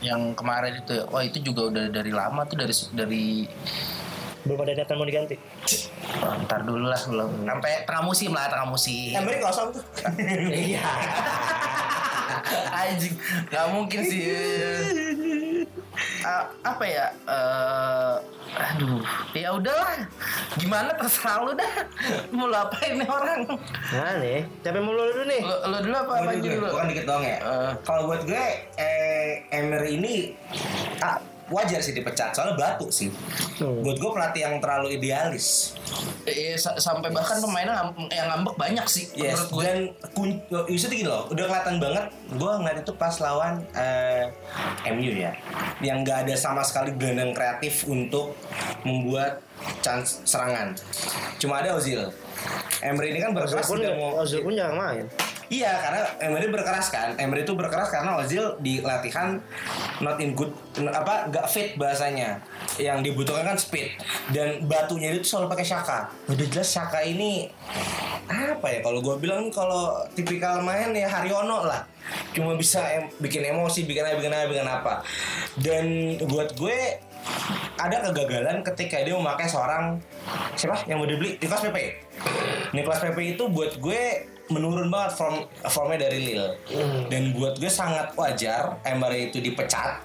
yang 0.02 0.34
kemarin 0.34 0.82
itu 0.82 0.98
wah 1.14 1.22
itu 1.22 1.38
juga 1.46 1.70
udah 1.70 1.86
dari 1.94 2.10
lama 2.10 2.42
tuh 2.50 2.58
dari 2.58 2.74
dari 2.92 3.26
belum 4.46 4.60
ada 4.66 4.74
data 4.74 4.92
mau 4.98 5.06
diganti. 5.06 5.36
Oh, 6.22 6.34
ntar 6.46 6.66
dulu 6.66 6.86
lah 6.90 7.02
belum. 7.06 7.32
Sampai 7.46 7.72
tengah 7.86 8.04
musim 8.04 8.30
lah 8.34 8.46
tengah 8.50 8.68
musim 8.68 9.14
Emery 9.14 9.38
kosong 9.38 9.70
tuh. 9.74 9.84
iya. 10.50 10.82
Anjing 12.72 13.16
nggak 13.52 13.66
mungkin 13.70 14.00
sih. 14.06 14.26
Ah, 16.26 16.50
apa 16.66 16.86
ya 16.88 17.06
Eh, 17.30 18.16
aduh 18.58 19.04
ya 19.38 19.54
udahlah. 19.54 20.04
Gimana 20.58 20.92
terserah 20.98 21.46
lu 21.46 21.54
dah. 21.54 21.74
Mau 22.34 22.50
lu 22.50 22.58
apain 22.58 22.98
nih 22.98 23.08
orang? 23.08 23.46
Nah 23.94 24.12
nih 24.20 24.42
capek 24.66 24.82
mulu 24.82 25.02
dulu 25.06 25.24
nih? 25.30 25.42
Lu, 25.46 25.56
lu 25.70 25.78
dulu 25.86 25.96
apa 25.96 26.12
apa 26.18 26.32
Gue 26.36 26.50
dulu 26.60 26.68
Bukan 26.74 26.88
dikit 26.92 27.06
doang 27.08 27.24
ya. 27.24 27.38
Eh. 27.40 27.72
Kalau 27.86 28.02
buat 28.10 28.22
gue, 28.26 28.46
eh, 28.82 29.30
Emery 29.54 29.90
ini 30.02 30.16
ah, 31.00 31.18
wajar 31.52 31.78
sih 31.78 31.92
dipecat. 31.92 32.32
Soalnya 32.32 32.56
batu 32.56 32.88
sih. 32.88 33.12
Hmm. 33.60 33.84
Buat 33.84 33.98
gue 33.98 34.12
pelatih 34.12 34.42
yang 34.42 34.56
terlalu 34.58 34.96
idealis. 34.96 35.76
Eh, 36.24 36.56
sa- 36.56 36.74
sampai 36.74 37.12
bahkan 37.12 37.38
pemainnya 37.38 37.76
ngam- 37.76 38.08
yang 38.08 38.28
ngambek 38.30 38.56
banyak 38.56 38.86
sih 38.88 39.06
Yes, 39.12 39.36
menurut 39.36 39.50
gue 39.52 39.64
dan 39.64 39.80
kun, 40.12 40.30
itu 40.66 40.86
gini 40.88 41.04
loh, 41.04 41.28
udah 41.28 41.44
kelihatan 41.46 41.76
banget. 41.78 42.06
Gue 42.32 42.52
ngeliat 42.54 42.80
itu 42.80 42.94
pas 42.94 43.12
lawan 43.20 43.60
eh, 43.74 44.32
MU 44.88 45.12
ya, 45.12 45.36
yang 45.80 46.02
nggak 46.02 46.26
ada 46.26 46.34
sama 46.34 46.62
sekali 46.62 46.96
gelandang 46.96 47.32
kreatif 47.32 47.84
untuk 47.86 48.34
membuat 48.82 49.44
chance 49.80 50.24
serangan. 50.24 50.72
Cuma 51.38 51.60
ada 51.60 51.76
Ozil. 51.76 52.08
Emery 52.80 53.12
ini 53.12 53.20
kan 53.20 53.32
berkeras 53.32 53.68
pun 53.68 53.78
tidak 53.78 53.94
mau 53.96 54.18
Ozil 54.18 54.42
pun 54.42 54.56
jarang 54.56 54.74
main 54.74 55.06
Iya, 55.52 55.84
karena 55.84 56.02
Emery 56.24 56.48
berkeras 56.48 56.88
kan. 56.88 57.12
Emery 57.20 57.44
itu 57.44 57.52
berkeras 57.60 57.92
karena 57.92 58.16
Ozil 58.16 58.56
di 58.64 58.80
latihan 58.80 59.36
not 60.00 60.16
in 60.24 60.32
good 60.32 60.48
apa 60.80 61.28
nggak 61.28 61.46
fit 61.52 61.76
bahasanya. 61.76 62.40
Yang 62.80 63.12
dibutuhkan 63.12 63.52
kan 63.52 63.58
speed 63.60 64.00
dan 64.32 64.64
batunya 64.64 65.12
itu 65.12 65.28
selalu 65.28 65.52
pakai 65.52 65.68
Shaka. 65.68 66.08
Udah 66.32 66.48
jelas 66.48 66.72
Shaka 66.72 67.04
ini 67.04 67.52
apa 68.32 68.64
ya 68.72 68.80
kalau 68.80 69.04
gue 69.04 69.16
bilang 69.20 69.52
kalau 69.52 70.08
tipikal 70.16 70.64
main 70.64 70.96
ya 70.96 71.12
Haryono 71.12 71.68
lah. 71.68 71.84
Cuma 72.32 72.56
bisa 72.56 72.80
em- 72.96 73.12
bikin 73.20 73.44
emosi, 73.52 73.84
bikin 73.84 74.08
apa, 74.08 74.16
bikin 74.24 74.32
apa, 74.32 74.46
bikin 74.48 74.68
apa. 74.72 74.94
Dan 75.60 75.86
buat 76.32 76.56
gue 76.56 76.80
ada 77.76 77.98
kegagalan 78.08 78.64
ketika 78.64 79.04
dia 79.04 79.20
memakai 79.20 79.52
seorang 79.52 80.00
siapa 80.56 80.88
yang 80.88 81.04
mau 81.04 81.08
dibeli 81.12 81.36
Nicolas 81.44 81.60
Pepe. 81.68 82.08
Nicolas 82.72 83.04
Pepe 83.04 83.36
itu 83.36 83.44
buat 83.52 83.76
gue 83.78 84.31
menurun 84.52 84.92
banget 84.92 85.16
form 85.16 85.48
formnya 85.66 86.08
dari 86.08 86.20
Lille. 86.22 86.60
Dan 87.08 87.32
buat 87.34 87.58
gue 87.58 87.72
sangat 87.72 88.14
wajar 88.20 88.84
Emery 88.84 89.32
itu 89.32 89.40
dipecat 89.40 90.04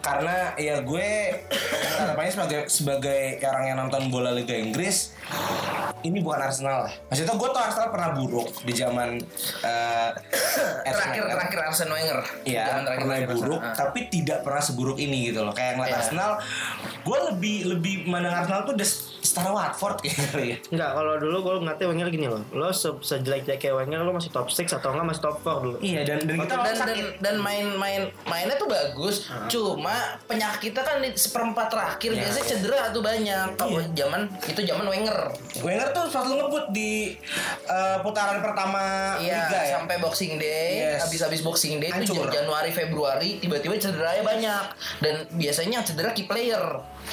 karena 0.00 0.56
ya 0.56 0.80
gue 0.80 1.08
harapannya 2.00 2.32
sebagai 2.32 2.60
sebagai 2.66 3.20
orang 3.44 3.64
yang 3.68 3.78
nonton 3.78 4.08
bola 4.08 4.32
Liga 4.32 4.56
Inggris 4.56 5.12
ini 6.02 6.18
bukan 6.18 6.40
Arsenal 6.42 6.84
lah. 6.84 6.92
Maksudnya 7.06 7.34
gue 7.34 7.48
tau 7.48 7.62
Arsenal 7.62 7.88
pernah 7.88 8.10
buruk 8.12 8.48
di 8.60 8.72
zaman 8.72 9.08
eh, 9.60 10.08
terakhir 10.86 11.22
Wenger. 11.22 11.34
terakhir 11.34 11.58
Arsene 11.62 11.92
Wenger. 11.92 12.18
Iya, 12.42 12.64
terakhir 12.80 13.00
pernah 13.00 13.16
Arsene 13.16 13.30
buruk, 13.34 13.58
Wenger. 13.58 13.66
Ah. 13.66 13.76
tapi 13.76 14.00
tidak 14.08 14.38
pernah 14.40 14.62
seburuk 14.62 14.98
ini 14.98 15.18
gitu 15.26 15.40
loh. 15.40 15.52
Kayak 15.52 15.72
ngeliat 15.74 15.90
Iya. 15.90 15.98
Arsenal, 16.00 16.30
gue 17.00 17.18
lebih 17.28 17.56
lebih 17.68 17.94
mandang 18.04 18.34
Arsenal 18.34 18.62
tuh 18.62 18.74
udah 18.74 18.88
setara 19.20 19.50
Watford 19.50 19.96
kayaknya 20.00 20.26
ya. 20.52 20.56
Enggak, 20.70 20.90
kalau 20.92 21.12
dulu 21.16 21.36
gue 21.40 21.54
ngeliatnya 21.60 21.86
Wenger 21.86 22.08
gini 22.08 22.26
loh. 22.26 22.40
Lo 22.50 22.70
se 22.70 22.88
sejelek-jeleknya 22.94 23.72
Wenger 23.74 24.00
lo 24.00 24.12
masih 24.12 24.30
top 24.30 24.48
6 24.48 24.64
atau 24.70 24.90
enggak 24.90 25.06
masih 25.08 25.22
top 25.22 25.36
4 25.38 25.60
dulu. 25.60 25.76
Iya, 25.80 26.00
dan 26.04 26.18
dan 26.22 26.36
kita 26.38 26.54
dan, 26.56 26.76
dan 26.80 26.98
dan 27.20 27.34
main-main 27.36 28.02
mainnya 28.24 28.54
tuh 28.54 28.66
bagus 28.66 29.16
cuma 29.46 29.92
penyakitnya 30.24 30.80
kan 30.80 30.96
di 30.98 31.10
seperempat 31.12 31.66
terakhir 31.68 32.10
Ya, 32.10 32.20
biasanya 32.22 32.40
ya. 32.40 32.50
cedera 32.50 32.82
tuh 32.88 33.02
banyak 33.02 33.46
kalau 33.54 33.78
Iya. 33.78 33.92
zaman 33.96 34.20
itu 34.42 34.60
zaman 34.62 34.86
Wenger 34.86 35.18
Wenger 35.60 35.88
tuh 35.92 36.04
selalu 36.06 36.32
ngebut 36.38 36.64
di 36.70 37.14
eh, 37.64 37.96
putaran 38.00 38.38
pertama 38.38 39.14
Iya, 39.16 39.46
Liga 39.46 39.60
ya. 39.60 39.70
sampai 39.76 39.96
Boxing 39.96 40.34
Day, 40.36 40.70
Yes. 40.88 41.04
habis-habis 41.04 41.40
Boxing 41.40 41.76
Day 41.76 41.90
itu. 41.92 42.14
Januari 42.16 42.70
Februari 42.70 43.36
tiba-tiba 43.36 43.74
cederanya 43.76 44.22
banyak 44.22 44.64
dan 44.98 45.14
biasanya 45.32 45.72
yang 45.76 45.84
cedera 45.84 46.10
key 46.10 46.24
player. 46.24 46.62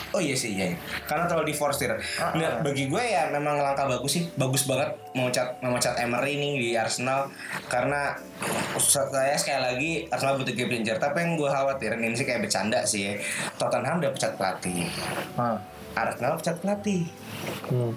Oh 0.09 0.19
iya 0.19 0.33
sih, 0.33 0.53
iya. 0.53 0.77
Karena 1.03 1.25
terlalu 1.25 1.51
diforsir. 1.51 1.89
Ah, 2.15 2.31
Nah, 2.31 2.61
bagi 2.61 2.85
gue 2.85 3.01
ya 3.01 3.29
memang 3.29 3.57
langkah 3.57 3.87
bagus 3.87 4.13
sih, 4.13 4.23
bagus 4.33 4.63
banget 4.63 4.93
memecat 5.11 5.57
memecat 5.57 5.97
Emery 5.97 6.37
nih 6.37 6.51
di 6.55 6.69
Arsenal 6.73 7.31
karena 7.65 8.13
saya 8.77 9.33
sekali 9.33 9.59
lagi 9.59 9.91
Arsenal 10.07 10.37
butuh 10.37 10.53
game 10.53 10.69
changer. 10.71 10.97
Tapi 10.97 11.17
yang 11.17 11.31
gue 11.35 11.49
khawatirin 11.49 11.99
ini 11.99 12.13
sih 12.13 12.23
kayak 12.23 12.45
bercanda 12.45 12.83
sih. 12.83 13.01
ya. 13.07 13.13
Tottenham 13.57 13.97
udah 13.97 14.11
pecat 14.11 14.33
pelatih. 14.33 14.85
Arsenal 15.93 16.37
pecat 16.37 16.57
pelatih. 16.59 17.09
Hmm. 17.67 17.91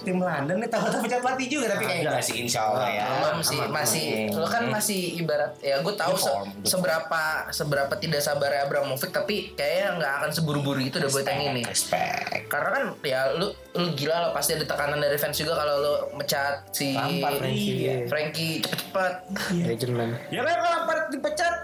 Tim 0.00 0.18
London 0.18 0.56
nih 0.56 0.70
takut 0.70 1.02
pecat 1.02 1.18
pelatih 1.18 1.46
juga 1.48 1.74
tapi 1.74 1.84
kayak 1.84 2.00
enggak 2.04 2.22
sih 2.22 2.36
insya 2.38 2.60
Allah 2.64 2.86
ya. 2.88 3.04
Belum 3.10 3.38
sih, 3.40 3.58
masih 3.66 4.06
lo 4.30 4.46
kan 4.46 4.64
masih 4.66 5.00
ibarat 5.18 5.52
ya 5.58 5.78
gue 5.78 5.94
tahu 5.94 6.14
se- 6.14 6.30
seberapa 6.64 7.22
seberapa 7.50 7.90
tidak 7.96 8.22
sabarnya 8.22 8.64
Abramovich 8.64 9.10
tapi 9.10 9.50
kayaknya 9.52 9.98
nggak 9.98 10.12
akan 10.16 10.30
seburu-buru 10.30 10.78
itu 10.80 10.96
udah 10.96 11.10
buat 11.10 11.26
yang 11.26 11.42
ini. 11.52 11.62
Respect. 11.62 12.46
Karena 12.46 12.68
kan 12.70 12.82
ya 13.02 13.34
lu 13.34 13.50
lu 13.74 13.88
gila 13.92 14.16
lo 14.20 14.28
pasti 14.30 14.54
ada 14.54 14.64
tekanan 14.64 14.98
dari 14.98 15.16
fans 15.16 15.34
juga 15.34 15.52
kalau 15.54 15.74
lu 15.76 15.94
mecat 16.16 16.64
si 16.70 16.94
Lampard, 16.94 17.36
Frankie. 17.36 17.74
Iya. 17.76 17.94
Frankie 18.06 18.54
cepet-cepet. 18.62 19.14
Legend 19.60 19.92
man. 19.92 20.10
Ya 20.28 20.40
kan 20.40 20.54
kalau 20.54 20.70
Lampard 20.72 21.02
dipecat 21.10 21.54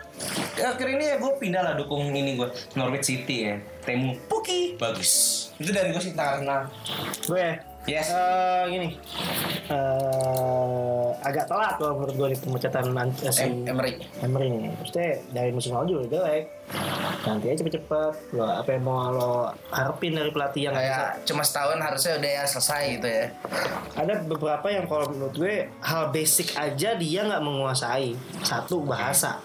akhir 0.53 0.87
ini 0.89 1.05
ya 1.07 1.17
gue 1.17 1.33
pindah 1.37 1.63
lah 1.63 1.75
dukung 1.75 2.11
ini 2.11 2.35
gue 2.35 2.47
Norwich 2.75 3.07
City 3.07 3.37
ya. 3.45 3.57
Temu 3.83 4.15
Puki 4.27 4.79
bagus. 4.79 5.11
Itu 5.57 5.71
dari 5.71 5.91
gue 5.91 5.99
sih 5.99 6.15
Arsenal. 6.15 6.71
Gue 7.23 7.49
Yes. 7.83 8.07
eh 8.09 8.63
gini. 8.69 8.89
eh 9.67 11.09
agak 11.21 11.47
telat 11.47 11.75
kalau 11.77 11.95
menurut 11.97 12.15
gue 12.15 12.29
nih 12.31 12.39
pemecatan 12.39 12.85
Man- 12.89 13.15
eh, 13.17 13.31
si 13.31 13.43
Em- 13.43 13.67
Emery. 13.67 13.93
Emery. 14.21 14.71
Maksudnya 14.73 15.11
dari 15.29 15.51
musim 15.51 15.73
lalu 15.73 15.99
juga 15.99 16.21
jelek. 16.21 16.45
Ganti 17.23 17.47
aja 17.47 17.59
cepet-cepet. 17.59 18.13
Lo 18.33 18.45
apa 18.45 18.69
yang 18.69 18.83
mau 18.83 19.09
lo 19.09 19.33
harapin 19.69 20.11
dari 20.11 20.29
pelatih 20.29 20.67
yang 20.67 20.73
nggak 20.73 20.85
bisa 20.85 20.97
Kayak 20.97 21.13
cuma 21.23 21.43
setahun 21.43 21.79
harusnya 21.79 22.13
udah 22.17 22.31
ya 22.33 22.45
selesai 22.45 22.83
gitu 22.93 23.09
ya. 23.09 23.27
ada 23.93 24.15
beberapa 24.21 24.67
yang 24.67 24.85
kalau 24.87 25.07
menurut 25.07 25.35
gue 25.35 25.55
hal 25.79 26.09
basic 26.09 26.57
aja 26.57 26.97
dia 26.97 27.21
nggak 27.23 27.41
menguasai 27.41 28.17
satu 28.41 28.83
bahasa 28.83 29.37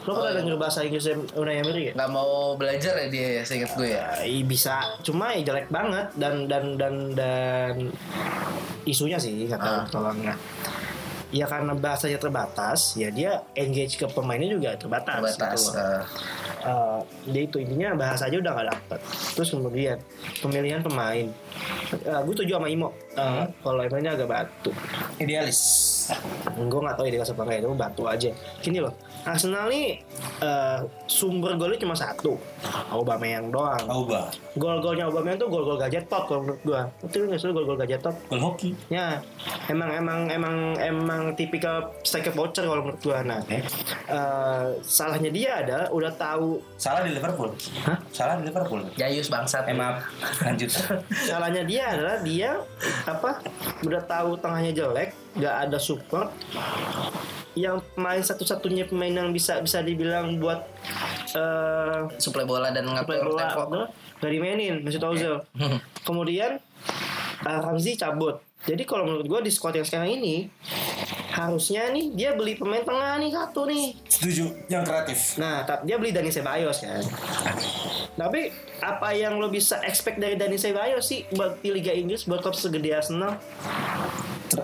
lo 0.00 0.16
pernah 0.16 0.32
denger 0.32 0.56
bahasa 0.56 0.80
Inggris 0.80 1.04
Unai 1.34 1.58
Emery 1.58 1.82
ya? 1.86 1.92
Nggak 1.92 2.10
mau 2.10 2.54
belajar 2.54 2.94
ya 2.96 3.06
dia 3.06 3.28
ya, 3.36 3.42
seingat 3.42 3.74
gue 3.74 3.90
ya. 3.90 4.06
Eh, 4.22 4.40
bisa 4.42 4.78
cuma 5.00 5.34
ya 5.34 5.42
jelek 5.44 5.68
banget 5.68 6.06
dan 6.14 6.46
dan 6.46 6.78
dan 6.78 6.94
dan 7.12 7.74
isunya 8.82 9.18
sih 9.18 9.44
kata 9.44 9.68
Ah. 9.76 9.84
tolongnya 9.84 10.34
ya 11.30 11.46
karena 11.46 11.74
bahasanya 11.74 12.18
terbatas 12.18 12.94
ya 12.94 13.06
dia 13.08 13.38
engage 13.54 13.94
ke 13.94 14.06
pemainnya 14.08 14.50
juga 14.50 14.74
terbatas, 14.74 15.14
Terbatas. 15.30 15.60
gitu 15.60 15.70
loh. 15.70 15.74
eh. 15.78 16.02
Eh, 16.60 17.00
dia 17.32 17.42
itu 17.48 17.56
intinya 17.56 17.96
bahasa 17.96 18.28
aja 18.28 18.36
udah 18.36 18.52
gak 18.52 18.68
dapet. 18.68 19.00
Terus 19.32 19.48
kemudian 19.48 19.96
pemilihan 20.44 20.80
pemain. 20.84 21.26
Eh, 21.96 22.20
gue 22.24 22.34
setuju 22.36 22.60
sama 22.60 22.68
Imo. 22.68 22.92
Eh, 23.16 23.44
kalau 23.64 23.80
Imo 23.80 23.96
ini 23.96 24.08
agak 24.12 24.28
batu. 24.28 24.70
Idealis. 25.16 25.60
gue 26.50 26.80
gak 26.82 26.98
ya 27.06 27.10
dia 27.16 27.20
apa 27.22 27.42
enggak 27.46 27.58
itu 27.64 27.68
batu 27.72 28.02
aja. 28.04 28.30
Gini 28.60 28.78
loh 28.84 28.94
Arsenal 29.22 29.68
nih 29.68 30.00
eh, 30.38 30.78
sumber 31.04 31.54
golnya 31.54 31.76
cuma 31.76 31.92
satu 31.92 32.40
Aubameyang 32.88 33.48
doang 33.48 33.84
Auba. 33.84 34.32
gol-golnya 34.54 35.06
Aubameyang 35.06 35.36
tuh 35.36 35.48
gol-gol 35.48 35.76
gadget 35.76 36.06
top 36.06 36.26
kalau 36.26 36.42
menurut 36.42 36.62
gue 36.62 36.80
itu 37.04 37.16
nggak 37.20 37.36
sih 37.36 37.48
gol-gol 37.48 37.76
gadget 37.76 38.00
top 38.00 38.16
Gol 38.26 38.40
hoki. 38.40 38.72
ya 38.88 39.20
emang 39.66 39.90
emang 39.90 40.20
emang 40.26 40.56
emang 40.76 41.22
tipikal 41.34 41.92
striker 42.00 42.30
voucher 42.30 42.62
kalau 42.62 42.82
menurut 42.82 42.98
gue 42.98 43.18
nah 43.22 43.38
Eh. 43.46 43.62
eh, 44.06 44.66
salahnya 44.80 45.28
dia 45.28 45.50
ada 45.58 45.78
udah 45.90 46.12
tahu 46.12 46.62
Salah 46.76 47.04
di 47.04 47.12
Liverpool. 47.12 47.52
Hah? 47.84 48.00
Salah 48.08 48.40
di 48.40 48.48
Liverpool. 48.48 48.80
Jayus 48.94 49.28
bangsat. 49.28 49.68
Eh 49.68 49.76
maaf. 49.76 50.00
Lanjut. 50.40 50.72
salahnya 51.28 51.60
dia 51.62 51.92
adalah 51.92 52.16
dia 52.20 52.56
apa 53.04 53.44
udah 53.82 54.00
tahu 54.02 54.40
tengahnya 54.40 54.72
jelek 54.72 55.12
nggak 55.36 55.54
ada 55.68 55.78
support 55.78 56.30
yang 57.58 57.82
pemain 57.94 58.22
satu-satunya 58.22 58.86
pemain 58.86 59.10
yang 59.10 59.30
bisa 59.34 59.58
bisa 59.58 59.82
dibilang 59.82 60.38
buat 60.38 60.62
eh 61.34 62.00
Suplai 62.18 62.46
bola 62.46 62.70
dan 62.70 62.86
ngatur 62.86 63.26
bola 63.26 63.90
nggak 64.22 64.30
dimainin 64.30 64.82
Mesut 64.86 65.02
Ozil 65.02 65.42
kemudian 66.06 66.62
uh, 67.42 67.58
Ramzi 67.62 67.98
cabut 67.98 68.38
jadi 68.68 68.84
kalau 68.84 69.08
menurut 69.08 69.26
gue 69.26 69.40
di 69.48 69.52
squad 69.52 69.78
yang 69.78 69.86
sekarang 69.88 70.20
ini 70.20 70.46
harusnya 71.30 71.88
nih 71.90 72.12
dia 72.12 72.30
beli 72.36 72.58
pemain 72.58 72.84
tengah 72.84 73.16
nih 73.18 73.30
satu 73.32 73.64
nih 73.64 73.96
Setuju. 74.20 74.44
Yang 74.68 74.84
kreatif. 74.84 75.18
Nah, 75.40 75.64
dia 75.80 75.96
beli 75.96 76.12
Dani 76.12 76.28
Ceballos 76.28 76.84
kan. 76.84 77.00
Tapi 78.20 78.52
apa 78.84 79.16
yang 79.16 79.40
lo 79.40 79.48
bisa 79.48 79.80
expect 79.80 80.20
dari 80.20 80.36
Dani 80.36 80.60
Ceballos 80.60 81.08
sih 81.08 81.24
buat 81.32 81.56
di 81.64 81.72
Liga 81.72 81.96
Inggris 81.96 82.28
buat 82.28 82.44
klub 82.44 82.52
segede 82.52 82.92
Arsenal? 82.92 83.40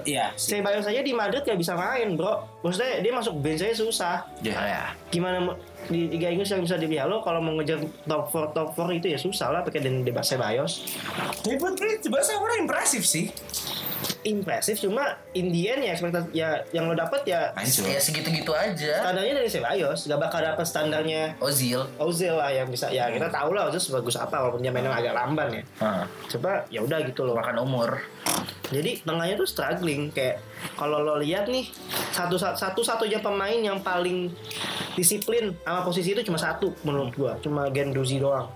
Iya. 0.03 0.35
Ceballos 0.35 0.87
aja 0.87 1.01
di 1.03 1.15
Madrid 1.15 1.47
gak 1.47 1.59
bisa 1.59 1.79
main, 1.79 2.19
bro. 2.19 2.43
Maksudnya 2.63 2.99
dia 3.03 3.13
masuk 3.15 3.39
bench 3.39 3.63
aja 3.63 3.77
susah. 3.77 4.17
Ya. 4.43 4.59
ya. 4.59 4.85
Gimana 5.11 5.39
mau- 5.43 5.59
di 5.87 6.11
Liga 6.11 6.35
Inggris 6.35 6.51
yang 6.51 6.67
bisa 6.67 6.75
dilihat 6.75 7.07
lo 7.07 7.23
kalau 7.23 7.39
mau 7.39 7.55
ngejar 7.63 7.79
top 8.11 8.27
4 8.35 8.51
top 8.51 8.69
4 8.75 8.99
itu 8.99 9.07
ya 9.15 9.19
susah 9.19 9.55
lah 9.55 9.61
pakai 9.63 9.87
Dani 9.87 10.03
Ceballos. 10.03 10.83
Tapi 11.47 11.55
buat 11.63 11.79
gue 11.79 12.03
bahasa 12.11 12.35
orang 12.35 12.67
impresif 12.67 13.07
sih. 13.07 13.31
Impresif 14.27 14.83
cuma 14.83 15.15
in 15.39 15.55
the 15.55 15.71
end 15.71 15.87
ya 15.87 15.95
ekspektasi 15.95 16.35
ya 16.35 16.59
yang 16.75 16.91
lo 16.91 16.99
dapet 16.99 17.23
ya 17.31 17.55
Hancur. 17.55 17.87
Ya 17.87 18.03
segitu-gitu 18.03 18.51
aja. 18.51 19.07
standarnya 19.07 19.39
dari 19.39 19.47
Ceballos 19.47 20.01
gak 20.03 20.19
bakal 20.19 20.43
dapet 20.43 20.67
standarnya 20.67 21.23
Ozil. 21.39 21.87
Ozil 21.97 22.35
lah 22.35 22.51
yang 22.51 22.67
bisa 22.67 22.91
ya 22.91 23.07
kita 23.07 23.31
tahu 23.31 23.55
lah 23.55 23.71
Ozil 23.71 23.79
sebagus 23.79 24.19
apa 24.19 24.43
walaupun 24.43 24.67
dia 24.67 24.75
mainnya 24.75 24.91
agak 24.91 25.15
lamban 25.15 25.49
ya 25.55 25.63
coba 26.27 26.67
ya 26.67 26.83
udah 26.83 26.99
gitu 27.07 27.23
loh 27.23 27.39
Makan 27.39 27.63
umur. 27.63 28.03
jadi 28.67 28.99
tengahnya 29.07 29.39
tuh 29.39 29.47
struggling 29.47 30.11
kayak 30.11 30.43
kalau 30.75 30.99
lo 30.99 31.23
lihat 31.23 31.47
nih 31.47 31.71
satu 32.11 32.35
satu 32.35 32.83
satunya 32.83 33.23
pemain 33.23 33.55
yang 33.55 33.79
paling 33.79 34.35
disiplin 34.99 35.55
sama 35.63 35.87
posisi 35.87 36.11
itu 36.11 36.27
cuma 36.27 36.35
satu 36.35 36.75
menurut 36.83 37.15
gua 37.15 37.33
cuma 37.39 37.71
Genduzi 37.71 38.19
doang 38.19 38.51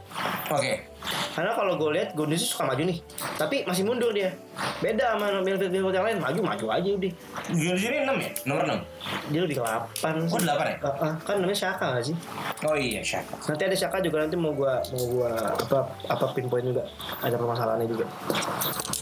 Oke. 0.50 0.90
karena 1.38 1.54
kalau 1.54 1.78
gue 1.78 1.90
lihat 1.94 2.18
Genduzi 2.18 2.42
suka 2.42 2.66
maju 2.66 2.82
nih 2.82 2.98
tapi 3.38 3.62
masih 3.62 3.86
mundur 3.86 4.10
dia 4.10 4.34
beda 4.82 5.14
sama 5.14 5.38
midfield 5.60 5.72
midfield 5.76 5.94
yang 5.94 6.06
lain 6.08 6.16
maju 6.18 6.40
maju 6.42 6.66
aja 6.72 6.88
udah 6.90 7.12
Gue 7.50 7.72
di 7.74 7.80
sini 7.80 7.96
6 8.00 8.16
ya? 8.16 8.30
Nomor 8.48 8.64
6. 8.64 9.30
dia 9.30 9.40
ke 9.44 9.54
8 9.54 10.32
Oh 10.32 10.40
8 10.40 10.48
ya? 10.48 10.76
kan 11.20 11.34
namanya 11.36 11.58
Shaka 11.58 11.86
gak 11.94 12.04
sih 12.04 12.16
Oh 12.64 12.74
iya, 12.74 13.00
Shaka. 13.00 13.36
nanti 13.46 13.62
ada 13.64 13.76
Shaka 13.76 14.00
juga 14.00 14.24
nanti 14.24 14.36
mau 14.36 14.50
gua 14.50 14.80
mau 14.90 15.04
gua 15.06 15.30
apa 15.52 15.78
apa 16.08 16.24
pinpoint 16.32 16.64
juga 16.64 16.82
ada 17.20 17.36
permasalahannya 17.36 17.86
juga 17.86 18.08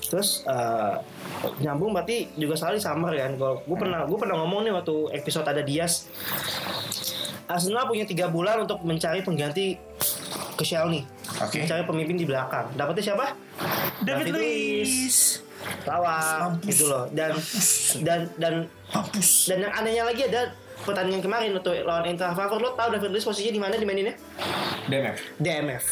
terus 0.09 0.43
eh, 0.43 0.95
nyambung 1.61 1.93
berarti 1.93 2.33
juga 2.35 2.57
sekali 2.57 2.81
summer 2.81 3.13
kan 3.13 3.37
kalau 3.37 3.61
gue 3.61 3.77
pernah 3.77 4.03
gue 4.03 4.19
pernah 4.19 4.37
ngomong 4.41 4.65
nih 4.65 4.73
waktu 4.73 4.97
episode 5.15 5.45
ada 5.45 5.61
Dias 5.61 6.09
Arsenal 7.45 7.85
punya 7.85 8.05
tiga 8.05 8.29
bulan 8.29 8.65
untuk 8.65 8.81
mencari 8.83 9.21
pengganti 9.21 9.77
ke 10.57 10.65
Shelny 10.65 11.05
Oke. 11.39 11.61
mencari 11.61 11.85
pemimpin 11.85 12.17
di 12.17 12.25
belakang 12.25 12.73
dapetnya 12.73 13.13
siapa 13.13 13.37
David 14.01 14.33
Luiz. 14.33 15.45
Lawak 15.87 16.39
Mampus. 16.41 16.69
gitu 16.71 16.85
loh 16.89 17.05
dan 17.13 17.33
dan 18.07 18.21
dan 18.37 18.55
Mampus. 18.93 19.29
dan 19.49 19.59
yang 19.65 19.73
anehnya 19.75 20.05
lagi 20.09 20.23
ada 20.29 20.53
pertandingan 20.83 21.23
kemarin 21.23 21.51
untuk 21.57 21.75
lawan 21.83 22.07
Eintracht 22.07 22.39
Frankfurt 22.39 22.63
lo 22.63 22.71
tau 22.79 22.89
David 22.95 23.11
Luiz 23.11 23.27
posisinya 23.27 23.55
di 23.55 23.63
mana 23.63 23.75
dimaininnya 23.77 24.15
DMF. 24.87 25.19
DMF 25.43 25.85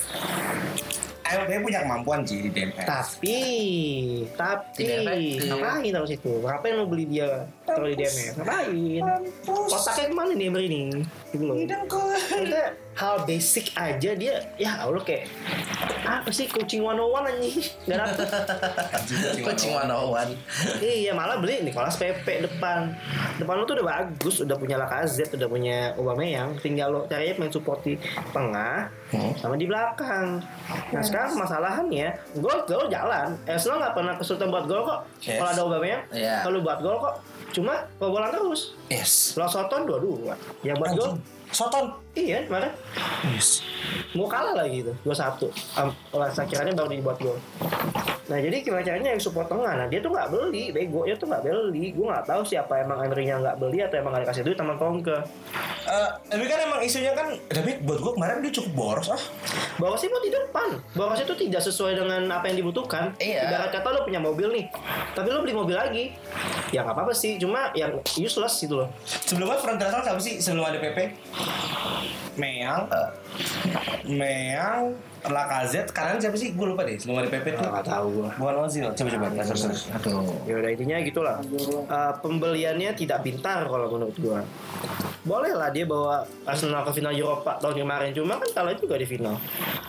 MPP 1.27 1.53
punya 1.67 1.83
kemampuan 1.83 2.21
sih 2.23 2.39
di 2.39 2.51
DMS. 2.55 2.87
Tapi, 2.87 3.39
tapi 4.39 5.43
ngapain 5.43 5.91
taruh 5.91 6.07
situ? 6.07 6.33
Ngapain 6.39 6.75
lo 6.79 6.87
beli 6.87 7.05
dia 7.11 7.51
taruh 7.67 7.89
di 7.89 7.97
DMS? 7.97 8.35
Ngapain? 8.37 9.03
Otaknya 9.47 10.07
ke 10.07 10.15
mana 10.15 10.33
nih 10.33 10.47
Emery 10.47 10.67
nih? 10.67 10.85
Gitu 11.29 11.45
loh. 11.45 11.57
Maksudnya 11.59 12.65
hal 12.97 13.29
basic 13.29 13.77
aja 13.77 14.17
dia 14.17 14.41
ya 14.57 14.81
Allah 14.81 15.05
kayak 15.05 15.29
apa 16.03 16.33
sih 16.33 16.49
coaching 16.49 16.81
101 16.81 16.97
anjing 17.29 17.53
gak 17.85 17.97
dapet 18.01 18.25
Coaching 19.45 19.77
101. 19.77 20.33
iya 20.81 21.13
malah 21.13 21.37
beli 21.37 21.61
Nicolas 21.61 22.01
Pepe 22.01 22.41
depan 22.41 22.97
depan 23.37 23.53
lu 23.53 23.69
tuh 23.69 23.77
udah 23.77 23.87
bagus 23.93 24.41
udah 24.41 24.57
punya 24.57 24.81
Lacazette 24.81 25.37
udah 25.37 25.45
punya 25.45 25.93
Aubameyang 25.93 26.57
tinggal 26.57 26.89
lo 26.89 27.01
caranya 27.05 27.37
main 27.37 27.53
support 27.53 27.85
di 27.85 28.01
tengah 28.33 28.89
sama 29.37 29.61
di 29.61 29.69
belakang 29.69 30.41
nah 30.89 31.03
sekarang 31.05 31.37
masalahannya 31.37 32.17
gol 32.35 32.65
gol 32.65 32.89
jalan 32.89 33.37
Arsenal 33.45 33.77
nggak 33.79 33.93
pernah 33.93 34.15
kesulitan 34.17 34.49
buat 34.49 34.65
gol 34.65 34.83
kok 34.83 35.01
Yes. 35.21 35.37
kalau 35.37 35.51
ada 35.53 35.63
Aubameyang 35.69 36.03
Iya. 36.17 36.35
kalau 36.41 36.65
buat 36.65 36.81
gol 36.81 36.97
kok 36.99 37.15
cuma 37.57 37.89
kebobolan 37.97 38.29
terus. 38.29 38.77
Yes. 38.93 39.33
Lo 39.41 39.49
Soton 39.49 39.89
dua-dua. 39.89 40.37
Yang 40.61 40.77
buat 40.77 40.91
gol. 40.93 41.13
Soton. 41.49 41.89
iya 42.13 42.45
kemarin. 42.45 42.75
Yes. 43.33 43.65
mau 44.13 44.29
kalah 44.29 44.53
lagi 44.53 44.85
itu 44.85 44.93
dua 45.01 45.17
satu. 45.17 45.49
Orang 46.13 46.33
sakiranya 46.37 46.77
baru 46.77 46.93
dibuat 46.93 47.17
gol. 47.17 47.41
Nah 48.27 48.39
jadi 48.43 48.61
gimana 48.61 48.83
caranya 48.83 49.15
yang 49.17 49.23
support 49.23 49.47
tengah 49.49 49.73
nah 49.73 49.87
dia 49.89 50.05
tuh 50.05 50.13
nggak 50.13 50.29
beli. 50.29 50.75
Bego 50.75 51.09
dia 51.09 51.17
tuh 51.17 51.33
nggak 51.33 51.45
beli. 51.49 51.97
Gue 51.97 52.07
nggak 52.13 52.27
tahu 52.29 52.43
siapa 52.45 52.85
emang 52.85 53.09
Emery-nya 53.09 53.41
nggak 53.41 53.57
beli 53.57 53.79
atau 53.81 53.97
emang 53.97 54.13
nggak 54.13 54.25
dikasih 54.29 54.43
duit 54.45 54.59
sama 54.59 54.75
Kongke 54.77 55.19
Eh, 55.87 56.11
tapi 56.27 56.45
kan 56.51 56.59
emang 56.67 56.83
isunya 56.83 57.15
kan, 57.15 57.31
tapi 57.47 57.79
buat 57.79 58.03
gue 58.03 58.13
kemarin 58.19 58.43
dia 58.43 58.51
cukup 58.51 58.73
boros 58.75 59.07
ah. 59.07 59.23
Boros 59.79 60.03
itu 60.03 60.19
di 60.19 60.35
depan 60.35 60.83
Boros 60.99 61.23
itu 61.23 61.31
tidak 61.39 61.63
sesuai 61.63 61.95
dengan 61.95 62.27
apa 62.27 62.51
yang 62.51 62.59
dibutuhkan 62.59 63.15
Iya. 63.23 63.47
Ibarat 63.47 63.71
kata 63.71 63.89
lo 63.95 64.01
punya 64.03 64.19
mobil 64.19 64.51
nih 64.51 64.67
Tapi 65.15 65.29
lo 65.31 65.47
beli 65.47 65.55
mobil 65.55 65.77
lagi 65.79 66.05
Ya 66.75 66.83
nggak 66.83 66.97
apa-apa 66.97 67.15
sih 67.15 67.39
Cuma 67.39 67.71
yang 67.79 68.03
useless 68.19 68.59
gitu 68.59 68.83
loh 68.83 68.89
Sebelumnya 69.07 69.63
front 69.63 69.79
transfer 69.79 70.03
siapa 70.03 70.19
sih 70.19 70.35
sebelum 70.43 70.67
ada 70.67 70.83
PP? 70.83 70.99
Meyang, 72.37 72.85
Meyang, 74.05 74.93
Lacazette, 75.29 75.91
kanan 75.91 76.17
siapa 76.17 76.35
sih? 76.35 76.53
Gue 76.53 76.67
lupa 76.69 76.83
deh 76.83 76.97
sebelum 76.97 77.21
ada 77.21 77.29
PP 77.29 77.47
tuh. 77.53 77.67
Nggak 77.67 77.87
tahu 77.87 78.07
gue 78.13 78.29
Bukan 78.37 78.55
Ozil. 78.61 78.85
Coba 78.89 79.09
coba 79.11 79.27
terus 79.43 79.61
terus. 79.63 79.81
Aduh. 79.91 80.23
Ya 80.45 80.55
udah 80.57 80.71
intinya 80.71 80.97
gitulah. 81.01 81.37
Eh, 81.87 82.13
pembeliannya 82.21 82.91
tidak 82.93 83.23
pintar 83.23 83.65
kalau 83.65 83.87
menurut 83.89 84.17
gua. 84.19 84.41
Boleh 85.27 85.51
lah 85.51 85.75
dia 85.75 85.83
bawa 85.83 86.23
Arsenal 86.47 86.87
ke 86.87 86.95
final 86.95 87.11
Eropa 87.11 87.59
tahun 87.59 87.83
kemarin, 87.83 88.15
cuma 88.15 88.39
kan 88.39 88.47
kalah 88.55 88.79
juga 88.79 88.95
di 88.95 89.03
final. 89.03 89.35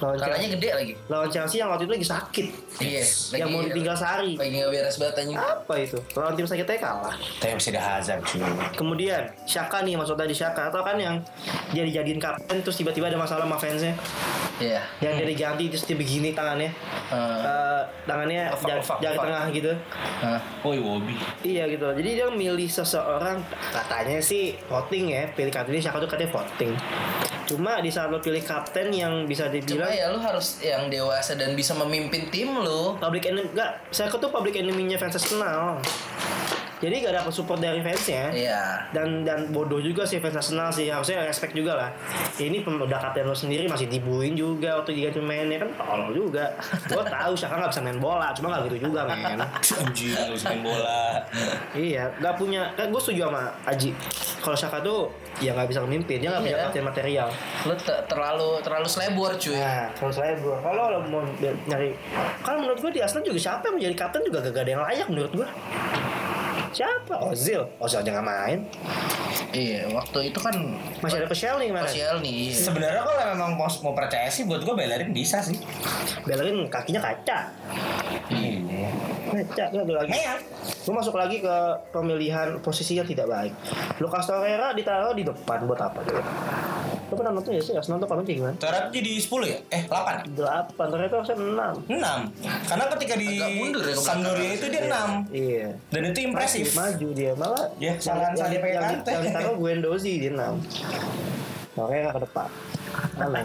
Lawan 0.01 0.17
Chelsea, 0.17 0.49
gede 0.49 0.69
lagi. 0.73 0.93
lawan 1.05 1.29
Chelsea 1.29 1.57
yang 1.61 1.69
waktu 1.69 1.85
itu 1.85 1.93
lagi 1.93 2.07
sakit. 2.09 2.45
Iya. 2.77 3.03
yang 3.37 3.49
mau 3.53 3.61
ditinggal 3.61 3.93
sehari. 3.93 4.33
Lagi 4.33 4.49
nggak 4.51 4.69
beres 4.73 4.97
banget 4.97 5.15
anjing. 5.21 5.37
Apa 5.37 5.73
itu? 5.77 5.97
Lawan 6.17 6.33
tim 6.33 6.47
sakitnya 6.49 6.77
kalah. 6.81 7.13
Tapi 7.37 7.53
masih 7.53 7.69
ada 7.69 7.81
Hazard 7.85 8.21
cuy. 8.25 8.41
Kemudian 8.73 9.21
Shaka 9.45 9.85
nih 9.85 9.93
maksud 9.93 10.17
tadi 10.17 10.33
Shaka 10.33 10.73
atau 10.73 10.81
kan 10.81 10.97
yang 10.97 11.21
dia 11.69 11.85
dijadiin 11.85 12.17
kapten 12.17 12.57
terus 12.57 12.73
tiba-tiba 12.73 13.05
ada 13.05 13.21
masalah 13.21 13.45
sama 13.45 13.61
fansnya 13.61 13.93
Iya. 14.57 14.81
yang 15.05 15.21
dia 15.21 15.26
diganti 15.27 15.67
terus 15.67 15.83
dia 15.83 15.93
begini 15.93 16.31
tangannya 16.31 16.71
Eh, 17.07 17.41
Eh, 17.43 17.81
tangannya 18.03 18.49
Ngefak, 18.49 18.65
jari, 18.65 18.81
jari 18.97 19.13
ngefak. 19.13 19.23
tengah 19.23 19.43
gitu 19.51 19.71
Hah. 20.17 20.39
Oh 20.61 20.71
Iwobi. 20.71 21.15
Iya 21.41 21.67
gitu. 21.67 21.85
Jadi 21.85 22.09
dia 22.13 22.27
milih 22.27 22.65
seseorang 22.65 23.37
katanya 23.69 24.17
sih 24.17 24.55
voting 24.65 25.05
ya, 25.09 25.29
pilih 25.29 25.49
kapten 25.49 25.71
ini 25.71 25.79
siapa 25.79 25.97
tuh 25.97 26.07
katanya 26.07 26.31
voting. 26.33 26.73
Cuma 27.45 27.79
di 27.79 27.87
saat 27.87 28.07
lo 28.07 28.17
pilih 28.17 28.41
kapten 28.41 28.89
yang 28.89 29.23
bisa 29.23 29.45
Cuma 29.45 29.53
dibilang 29.53 29.87
ya 29.89 30.09
lu 30.09 30.19
harus 30.19 30.59
yang 30.59 30.87
dewasa 30.87 31.33
dan 31.33 31.53
bisa 31.53 31.71
memimpin 31.73 32.27
tim 32.27 32.51
lu. 32.55 32.97
public 32.97 33.23
enemy 33.25 33.47
enggak, 33.47 33.71
saya 33.87 34.09
tuh 34.09 34.27
public 34.27 34.57
enemy-nya 34.57 34.97
fans 34.97 35.15
Arsenal. 35.15 35.79
Jadi 36.77 36.93
gak 37.01 37.15
dapat 37.17 37.33
support 37.33 37.57
dari 37.57 37.81
fansnya. 37.81 38.29
Iya. 38.29 38.61
Dan 38.93 39.25
dan 39.25 39.49
bodoh 39.49 39.81
juga 39.81 40.05
sih 40.05 40.21
fans 40.21 40.37
Arsenal 40.37 40.69
sih 40.69 40.87
harusnya 40.87 41.25
respect 41.25 41.51
juga 41.51 41.73
lah. 41.73 41.89
Ini 42.37 42.61
udah 42.61 42.99
kapten 43.01 43.25
lo 43.25 43.33
sendiri 43.33 43.65
masih 43.65 43.89
dibuin 43.89 44.37
juga 44.37 44.77
waktu 44.77 44.93
diganti 44.93 45.17
mainnya 45.17 45.57
kan 45.57 45.69
tolol 45.73 46.13
juga. 46.13 46.53
Gue 46.85 47.01
tahu 47.01 47.33
Saka 47.33 47.57
nggak 47.57 47.71
bisa 47.73 47.81
main 47.81 47.97
bola, 47.97 48.29
cuma 48.31 48.53
nggak 48.53 48.69
gitu 48.69 48.89
juga 48.89 49.09
men. 49.09 49.41
Anjing 49.41 50.13
harus 50.13 50.41
main 50.45 50.61
bola. 50.61 51.01
Iya, 51.73 52.13
nggak 52.17 52.35
punya. 52.37 52.69
Kan 52.77 52.93
gue 52.93 53.01
setuju 53.01 53.29
sama 53.29 53.49
Aji. 53.65 53.89
Kalau 54.37 54.57
Saka 54.57 54.77
tuh 54.79 55.09
ya 55.37 55.53
nggak 55.53 55.69
bisa 55.69 55.81
memimpin, 55.81 56.21
dia 56.21 56.29
nggak 56.29 56.43
punya 56.45 56.57
Iya. 56.57 56.65
kapten 56.69 56.85
material. 56.85 57.27
Te- 57.81 58.03
terlalu 58.05 58.49
terlalu 58.61 58.87
selebor 58.87 59.31
cuy. 59.35 59.57
Nah, 59.57 59.89
saya 60.09 60.33
gue, 60.37 60.55
kalau 60.61 60.83
lo 60.93 60.99
mau 61.09 61.21
nyari, 61.67 61.93
kalau 62.41 62.61
menurut 62.61 62.79
gue 62.79 62.91
di 62.93 63.01
Arsenal 63.01 63.25
juga 63.25 63.37
siapa 63.37 63.69
yang 63.69 63.75
menjadi 63.81 63.95
kapten 63.97 64.21
juga 64.23 64.37
gak 64.45 64.61
ada 64.61 64.71
yang 64.71 64.83
layak 64.85 65.07
menurut 65.09 65.31
gue. 65.33 65.47
Siapa? 66.77 67.13
Ozil. 67.25 67.65
Ozil 67.81 67.97
aja 68.05 68.09
nggak 68.13 68.27
main. 68.27 68.59
Iya, 69.49 69.89
waktu 69.89 70.29
itu 70.29 70.37
kan 70.37 70.53
Masih 71.01 71.25
ada 71.25 71.25
Peshelny 71.25 71.73
kemarin. 71.73 71.89
Pasial 71.89 72.15
nih. 72.21 72.53
Sebenarnya 72.53 73.01
kalau 73.01 73.23
memang 73.33 73.51
mau, 73.57 73.69
mau 73.81 73.93
percaya 73.97 74.29
sih 74.29 74.45
buat 74.45 74.61
gue 74.61 74.75
Bellerin 74.77 75.09
bisa 75.09 75.41
sih. 75.41 75.57
Bellerin 76.29 76.69
kakinya 76.69 77.01
kaca. 77.01 77.49
Iya. 78.29 78.93
Kaca 79.33 79.63
tuh 79.73 79.95
lagi. 79.97 80.09
Meyang. 80.13 80.39
Gue 80.85 80.93
masuk 80.93 81.17
lagi 81.17 81.41
ke 81.41 81.55
pemilihan 81.89 82.61
posisi 82.61 82.93
yang 82.93 83.09
tidak 83.09 83.25
baik. 83.25 83.53
Lucas 83.97 84.29
Torreira 84.29 84.77
ditaruh 84.77 85.17
di 85.17 85.25
depan 85.25 85.65
buat 85.65 85.81
apa? 85.81 86.05
Gitu? 86.05 86.21
Lo 87.07 87.15
pernah 87.15 87.31
nonton 87.31 87.51
ya 87.51 87.61
sih 87.61 87.71
Arsenal 87.71 87.97
tuh 87.97 88.07
kapan 88.07 88.27
gimana? 88.27 88.55
Torreira 88.55 88.91
jadi 88.91 89.11
10 89.15 89.31
ya? 89.45 89.57
Eh 89.69 89.81
8 89.85 90.27
Delapan, 90.29 90.85
Torreira 90.85 91.07
tuh 91.07 91.17
harusnya 91.17 91.37
enam. 91.37 91.73
6 91.87 92.67
Karena 92.67 92.85
ketika 92.91 93.13
di 93.15 93.27
mundur 93.55 93.83
ya. 93.83 93.95
Sampdoria 93.95 94.51
itu 94.51 94.67
dia 94.67 94.81
6 94.85 95.31
Iya. 95.31 95.67
Dan 95.87 96.01
itu 96.05 96.19
impresif 96.21 96.65
maju 96.73 97.07
dia 97.11 97.31
malah 97.33 97.65
Ya, 97.77 97.95
salah 97.97 98.31
dia 98.31 98.59
pakai 98.59 98.75
yang, 98.75 98.83
kante. 98.99 99.09
yang 99.09 99.23
ditaruh 99.23 99.55
Guendouzi 99.55 100.13
dia 100.19 100.31
enam 100.31 100.59
Makanya 101.73 102.11
ke 102.11 102.19
depan 102.23 102.47
aneh 103.17 103.43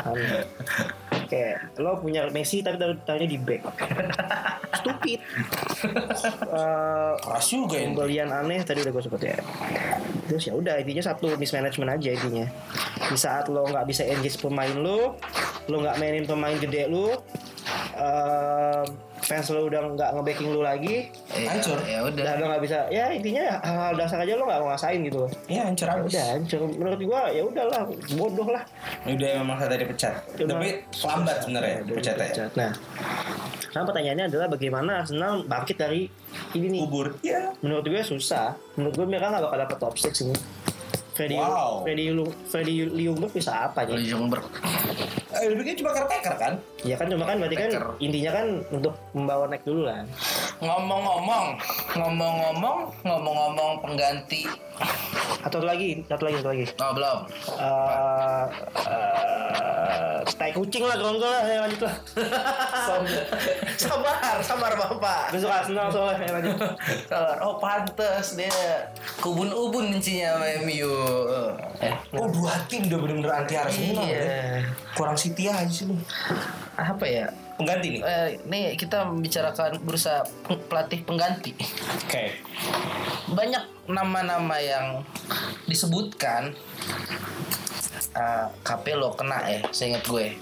aneh 0.00 0.42
kayak 1.28 1.78
lo 1.78 2.00
punya 2.00 2.26
Messi 2.32 2.64
tapi 2.64 2.80
taruh 2.80 2.96
taruhnya 3.04 3.28
di 3.28 3.38
back. 3.38 3.62
Stupid. 4.82 5.18
Eh, 6.48 7.12
Keras 7.22 7.46
juga 7.46 7.76
ya 7.78 7.86
pembelian 7.92 8.28
aneh 8.32 8.60
tadi 8.64 8.82
udah 8.82 8.92
gue 8.92 9.02
sebut 9.04 9.22
ya. 9.22 9.36
Terus 10.26 10.44
ya 10.48 10.52
udah 10.56 10.74
intinya 10.80 11.04
satu 11.04 11.36
mismanagement 11.36 11.94
aja 11.94 12.10
intinya. 12.16 12.46
Di 13.08 13.16
saat 13.16 13.46
lo 13.52 13.68
nggak 13.68 13.86
bisa 13.86 14.02
engage 14.08 14.40
pemain 14.40 14.72
lo 14.74 15.16
lo 15.68 15.76
nggak 15.84 15.96
mainin 16.00 16.24
pemain 16.24 16.56
gede 16.56 16.88
lo 16.88 17.22
eh, 17.94 18.84
fans 19.28 19.52
lo 19.52 19.60
udah 19.62 19.84
nggak 19.92 20.10
ngebacking 20.10 20.48
lo 20.48 20.64
lagi 20.64 21.12
Iya, 21.30 21.52
Hancur. 21.52 21.78
Ya 21.84 22.00
udah. 22.00 22.16
udah 22.16 22.32
lo 22.34 22.44
nggak 22.48 22.62
bisa 22.64 22.78
ya 22.88 23.12
intinya 23.12 23.60
hal-hal 23.60 23.92
dasar 23.94 24.18
aja 24.18 24.32
lo 24.34 24.48
nggak 24.48 24.58
mau 24.58 24.68
ngasain 24.72 25.00
gitu 25.00 25.18
loh. 25.20 25.30
Iya 25.44 25.62
hancur 25.68 25.86
Ya 25.86 25.94
abis. 25.94 26.10
udah 26.10 26.24
hancur. 26.32 26.60
Menurut 26.72 27.00
gua 27.04 27.20
ya 27.28 27.42
udahlah 27.44 27.80
bodoh 28.10 28.48
lah. 28.48 28.64
Udah 29.04 29.28
memang 29.36 29.56
saya 29.56 29.68
tadi 29.68 29.84
pecat. 29.84 30.14
Tapi 30.32 30.68
lambat 30.98 31.36
sebenarnya 31.38 31.74
Udah 31.82 31.94
pecatnya. 31.94 32.24
dipecat. 32.24 32.50
nah 32.54 32.72
sekarang 33.60 33.86
pertanyaannya 33.86 34.24
adalah 34.26 34.46
bagaimana 34.48 34.90
Arsenal 34.98 35.44
bangkit 35.44 35.76
dari 35.76 36.08
ini 36.56 36.66
nih? 36.72 36.80
Kubur. 36.82 37.06
Iya. 37.20 37.52
Menurut 37.60 37.84
gue 37.84 38.00
susah. 38.02 38.56
Menurut 38.74 38.96
gue 38.96 39.06
mereka 39.06 39.28
nggak 39.28 39.44
bakal 39.44 39.58
dapet 39.60 39.76
top 39.76 39.94
6 39.94 40.24
ini 40.24 40.34
Freddy 41.18 41.34
Wow. 41.34 41.82
Freddy 41.82 42.14
Lu, 42.14 42.30
Freddy 42.46 42.86
Liungberg 42.86 43.34
bisa 43.34 43.66
apa 43.66 43.82
nih? 43.82 44.06
Jungberg. 44.06 44.46
Eh 45.34 45.50
lebih 45.50 45.74
cuma 45.82 45.90
caretaker 45.90 46.34
kan 46.38 46.54
Ya 46.86 46.94
kan 46.94 47.10
cuma 47.10 47.26
kan 47.26 47.42
berarti 47.42 47.56
kan 47.58 47.70
intinya 47.98 48.30
kan 48.38 48.46
untuk 48.70 48.94
membawa 49.10 49.50
naik 49.50 49.66
dulu 49.66 49.82
lah. 49.82 50.06
Ngomong-ngomong, 50.62 51.46
ngomong-ngomong, 51.98 52.78
ngomong-ngomong 53.02 53.72
pengganti. 53.82 54.46
Atau 55.42 55.62
lagi, 55.62 56.02
satu 56.06 56.26
lagi, 56.26 56.36
satu 56.38 56.50
lagi. 56.50 56.64
Oh, 56.78 56.92
belum. 56.94 57.18
Eh, 57.58 58.44
eh, 58.86 60.16
tai 60.38 60.50
kucing 60.54 60.86
lah 60.86 60.94
kalau 60.98 61.18
enggak 61.18 61.30
lah, 61.30 61.42
ya 61.46 61.58
lanjut 61.66 61.80
lah. 61.86 61.94
sabar, 63.82 64.38
sabar 64.42 64.72
Bapak. 64.78 65.34
Besok 65.34 65.50
Arsenal 65.50 65.90
soalnya, 65.90 66.26
ya 66.26 66.32
lanjut. 66.38 66.56
Sabar. 67.10 67.36
Oh, 67.42 67.58
pantes 67.58 68.38
dia 68.38 68.90
kubun-ubun 69.18 69.94
bencinya 69.94 70.38
sama 70.38 70.46
MU. 70.62 70.94
Eh, 71.78 71.94
Oh 72.12 72.28
dua 72.28 72.52
tim 72.66 72.86
udah 72.86 72.98
bener-bener 72.98 73.32
anti 73.32 73.54
Arsenal 73.54 74.02
ya. 74.02 74.18
iya. 74.18 74.60
Kurang 74.92 75.14
City 75.14 75.46
aja 75.46 75.66
sih 75.66 75.86
lu 75.86 75.96
Apa 76.74 77.04
ya? 77.04 77.26
Pengganti 77.54 77.86
nih 77.90 78.00
Eh, 78.00 78.28
nih 78.46 78.64
kita 78.74 79.02
membicarakan 79.04 79.82
bursa 79.82 80.22
pelatih 80.68 81.02
pengganti. 81.02 81.52
Oke 81.98 82.38
Banyak 83.28 83.64
nama-nama 83.86 84.56
yang 84.58 85.02
disebutkan 85.64 86.52
eh, 88.16 88.46
Capello 88.62 89.12
kena 89.14 89.38
ya, 89.48 89.60
seinget 89.70 90.02
gue. 90.06 90.34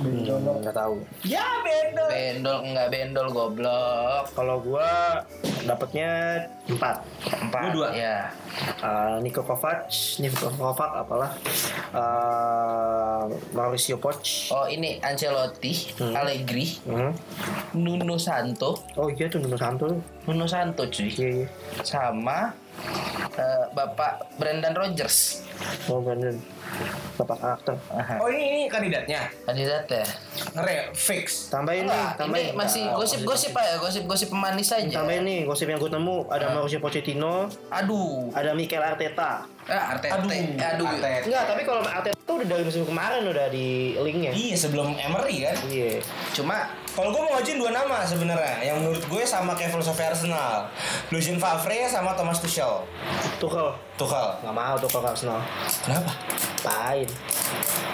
Hmm, 0.00 0.24
nggak 0.64 0.72
tahu. 0.72 0.96
Ya 1.28 1.44
bendol. 1.60 2.08
Bendol 2.08 2.58
enggak 2.72 2.88
bendol 2.88 3.28
goblok. 3.28 4.24
Kalau 4.32 4.56
gua 4.64 5.20
dapatnya 5.68 6.40
empat. 6.68 7.04
Empat. 7.44 7.62
Lu 7.68 7.84
dua? 7.84 7.88
Ya. 7.92 8.32
Uh, 8.80 9.20
Niko 9.20 9.44
Kovac, 9.44 9.86
Niko 10.18 10.50
Kovac 10.50 11.04
apalah, 11.04 11.32
uh, 11.94 13.28
Mauricio 13.54 14.00
Poch, 14.02 14.50
Oh 14.50 14.66
ini 14.66 14.98
Ancelotti, 14.98 15.94
Allegri, 16.00 16.66
Hmm. 16.82 17.14
Nuno 17.78 18.18
Santo, 18.18 18.74
oh 18.98 19.06
iya 19.06 19.30
tuh 19.30 19.38
Nuno 19.38 19.54
Santo, 19.54 19.86
Nuno 20.26 20.46
Santo 20.50 20.82
cuy, 20.90 21.08
iya 21.14 21.28
iya, 21.44 21.48
sama 21.86 22.50
eh, 23.38 23.64
Bapak 23.70 24.34
Brendan 24.40 24.74
Rodgers. 24.74 25.46
Oh 25.86 26.00
Brandon, 26.00 26.36
bapak 27.14 27.36
karakter. 27.36 27.74
Aha. 27.90 28.14
Oh 28.16 28.28
ini, 28.28 28.44
ini 28.46 28.62
kandidatnya. 28.66 29.28
Kandidat 29.44 29.84
ya. 29.86 30.04
Ngere 30.56 30.92
fix. 30.92 31.48
Tambahin 31.48 31.84
nih, 31.84 32.04
tambahin. 32.16 32.52
ini 32.52 32.56
masih 32.56 32.84
gosip-gosip 32.92 33.50
pak 33.50 33.64
ya, 33.64 33.76
gosip-gosip 33.76 34.28
pemanis 34.28 34.70
aja. 34.70 35.02
Tambahin 35.02 35.22
nih 35.24 35.40
gosip 35.44 35.66
yang 35.66 35.76
gue 35.76 35.90
temu 35.90 36.24
ada 36.26 36.50
Mauricio 36.50 36.80
Pochettino, 36.80 37.48
Aduh, 37.68 38.32
ada 38.32 38.52
Mikel 38.52 38.80
Arteta. 38.80 39.44
eh, 39.66 39.76
Arteta, 39.76 40.18
Aduh, 40.18 40.30
aduh, 40.56 40.86
Arteta. 40.88 41.26
Enggak, 41.28 41.44
tapi 41.46 41.62
kalau 41.62 41.82
Arteta 41.84 42.18
tuh 42.20 42.34
udah 42.38 42.48
dari 42.48 42.64
musim 42.64 42.82
kemarin 42.82 43.22
udah 43.22 43.46
di 43.48 43.68
linknya. 43.96 44.32
Iya 44.32 44.56
sebelum 44.56 44.96
Emery 44.96 45.44
kan. 45.44 45.56
Iya. 45.66 46.00
Cuma 46.32 46.56
Kalau 46.90 47.14
gue 47.14 47.22
mau 47.22 47.38
ngajuin 47.38 47.54
dua 47.54 47.70
nama 47.70 48.02
sebenarnya, 48.02 48.66
yang 48.66 48.82
menurut 48.82 48.98
gue 49.06 49.22
sama 49.22 49.54
kayak 49.54 49.70
filosofi 49.70 50.02
Arsenal, 50.02 50.66
Lucien 51.14 51.38
Favre 51.38 51.86
sama 51.86 52.18
Thomas 52.18 52.42
Tuchel. 52.42 52.82
Tuchel 53.38 53.70
Tuchel. 54.00 54.26
nggak 54.40 54.54
mau 54.56 54.74
Tuchel 54.80 55.00
ke 55.04 55.08
Arsenal. 55.08 55.40
Kenapa? 55.84 56.12
Pain. 56.60 57.08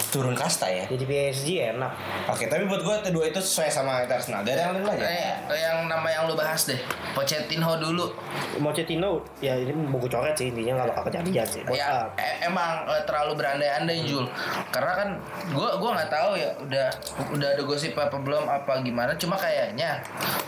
Turun 0.07 0.32
kasta 0.32 0.70
ya. 0.70 0.86
Jadi 0.86 1.02
PSG 1.02 1.48
enak. 1.74 1.92
Oke, 2.30 2.46
tapi 2.46 2.62
buat 2.64 2.78
gue 2.78 2.96
kedua 3.02 3.26
itu 3.26 3.36
sesuai 3.36 3.68
sama 3.68 4.07
Arsenal. 4.07 4.46
Dari 4.46 4.57
yang 4.57 4.78
lain 4.78 4.86
aja. 4.86 5.02
eh, 5.02 5.34
yang 5.50 5.90
nama 5.90 6.07
yang 6.07 6.30
lu 6.30 6.38
bahas 6.38 6.62
deh, 6.64 6.78
Pochettino 7.12 7.76
dulu. 7.76 8.14
Pochettino 8.57 9.20
ya 9.38 9.59
ini 9.59 9.74
buku 9.90 10.07
coret 10.07 10.32
sih 10.32 10.48
intinya 10.48 10.80
nggak 10.80 10.94
bakal 10.94 11.02
kejadian 11.11 11.44
sih. 11.44 11.61
Buat 11.66 11.74
ya 11.74 12.07
apa? 12.07 12.16
e- 12.16 12.38
emang 12.46 12.70
eh, 12.86 13.02
terlalu 13.04 13.32
berandai-andai 13.36 13.98
Jul 14.07 14.24
karena 14.70 14.92
kan 14.94 15.09
gua 15.52 15.76
gua 15.76 15.90
nggak 15.92 16.09
tahu 16.09 16.30
ya 16.38 16.50
udah 16.57 16.88
udah 17.36 17.48
ada 17.52 17.62
gosip 17.62 17.92
apa 17.92 18.16
belum 18.16 18.46
apa 18.46 18.80
gimana 18.80 19.12
cuma 19.18 19.36
kayaknya 19.36 20.00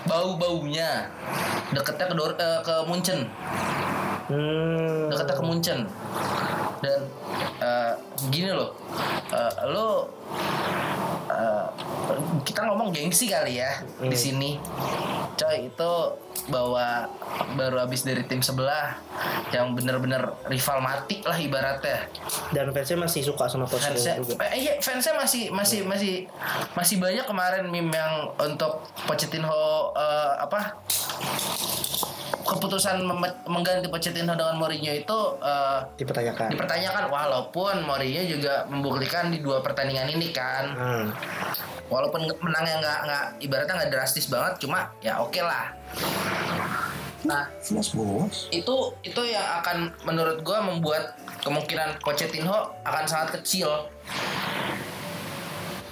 bau 0.08 0.40
baunya 0.40 1.04
deketnya 1.68 2.06
ke 2.08 2.14
Dor- 2.16 2.38
eh, 2.38 2.60
ke 2.64 2.74
Munchen 2.88 3.28
Hmm. 4.28 5.08
deketnya 5.08 5.34
ke 5.34 5.44
Munchen 5.44 5.80
dan 6.78 7.00
eh, 7.58 7.92
gini 8.28 8.52
loh 8.52 8.76
eh, 9.32 9.52
lo 9.66 10.12
eh, 11.28 11.66
kita 12.44 12.68
ngomong 12.68 12.92
gengsi 12.92 13.26
kali 13.26 13.56
ya 13.56 13.80
di 13.98 14.12
sini 14.12 14.60
coy 15.32 15.70
itu 15.70 15.92
bawa 16.48 17.06
baru 17.54 17.78
habis 17.78 18.02
dari 18.02 18.26
tim 18.26 18.42
sebelah 18.42 18.98
yang 19.48 19.72
bener-bener 19.72 20.34
rival 20.44 20.82
mati 20.82 21.22
lah 21.22 21.36
ibaratnya 21.36 22.10
Dan 22.50 22.74
fansnya 22.74 22.98
masih 22.98 23.22
suka 23.22 23.46
sama 23.46 23.64
fansnya 23.64 24.18
Pochettino 24.18 24.24
juga. 24.26 24.44
eh, 24.44 24.58
iya 24.58 24.72
fansnya 24.78 25.14
masih 25.14 25.48
masih 25.48 25.86
masih 25.86 26.14
masih 26.74 26.96
banyak 26.98 27.22
kemarin 27.22 27.64
meme 27.64 27.94
yang 27.94 28.34
untuk 28.34 28.82
Pochettino 29.06 29.54
eh, 29.94 30.32
apa 30.42 30.74
keputusan 32.48 33.04
mengganti 33.44 33.92
Pochettino 33.92 34.32
dengan 34.32 34.56
Mourinho 34.56 34.92
itu 34.96 35.18
eh, 35.44 35.78
Dipertanyakan. 36.00 36.48
dipertanyakan. 36.48 37.04
Walaupun 37.12 37.84
Mourinho 37.84 38.24
juga 38.24 38.64
membuktikan 38.72 39.28
di 39.28 39.44
dua 39.44 39.60
pertandingan 39.60 40.08
ini 40.08 40.32
kan. 40.32 40.64
Hmm. 40.72 41.06
walaupun 41.88 42.20
menangnya 42.44 42.84
nggak 42.84 42.98
nggak 43.08 43.24
ibaratnya 43.48 43.74
nggak 43.80 43.90
drastis 43.96 44.28
banget 44.28 44.60
cuma 44.60 44.92
ya 45.00 45.24
oke 45.24 45.40
lah. 45.40 45.72
Nah 47.24 47.48
itu 48.52 48.76
itu 49.00 49.22
yang 49.24 49.46
akan 49.64 49.88
menurut 50.04 50.44
gua 50.44 50.60
membuat 50.68 51.16
kemungkinan 51.40 51.96
Pochettino 52.04 52.76
akan 52.84 53.04
sangat 53.08 53.40
kecil. 53.40 53.88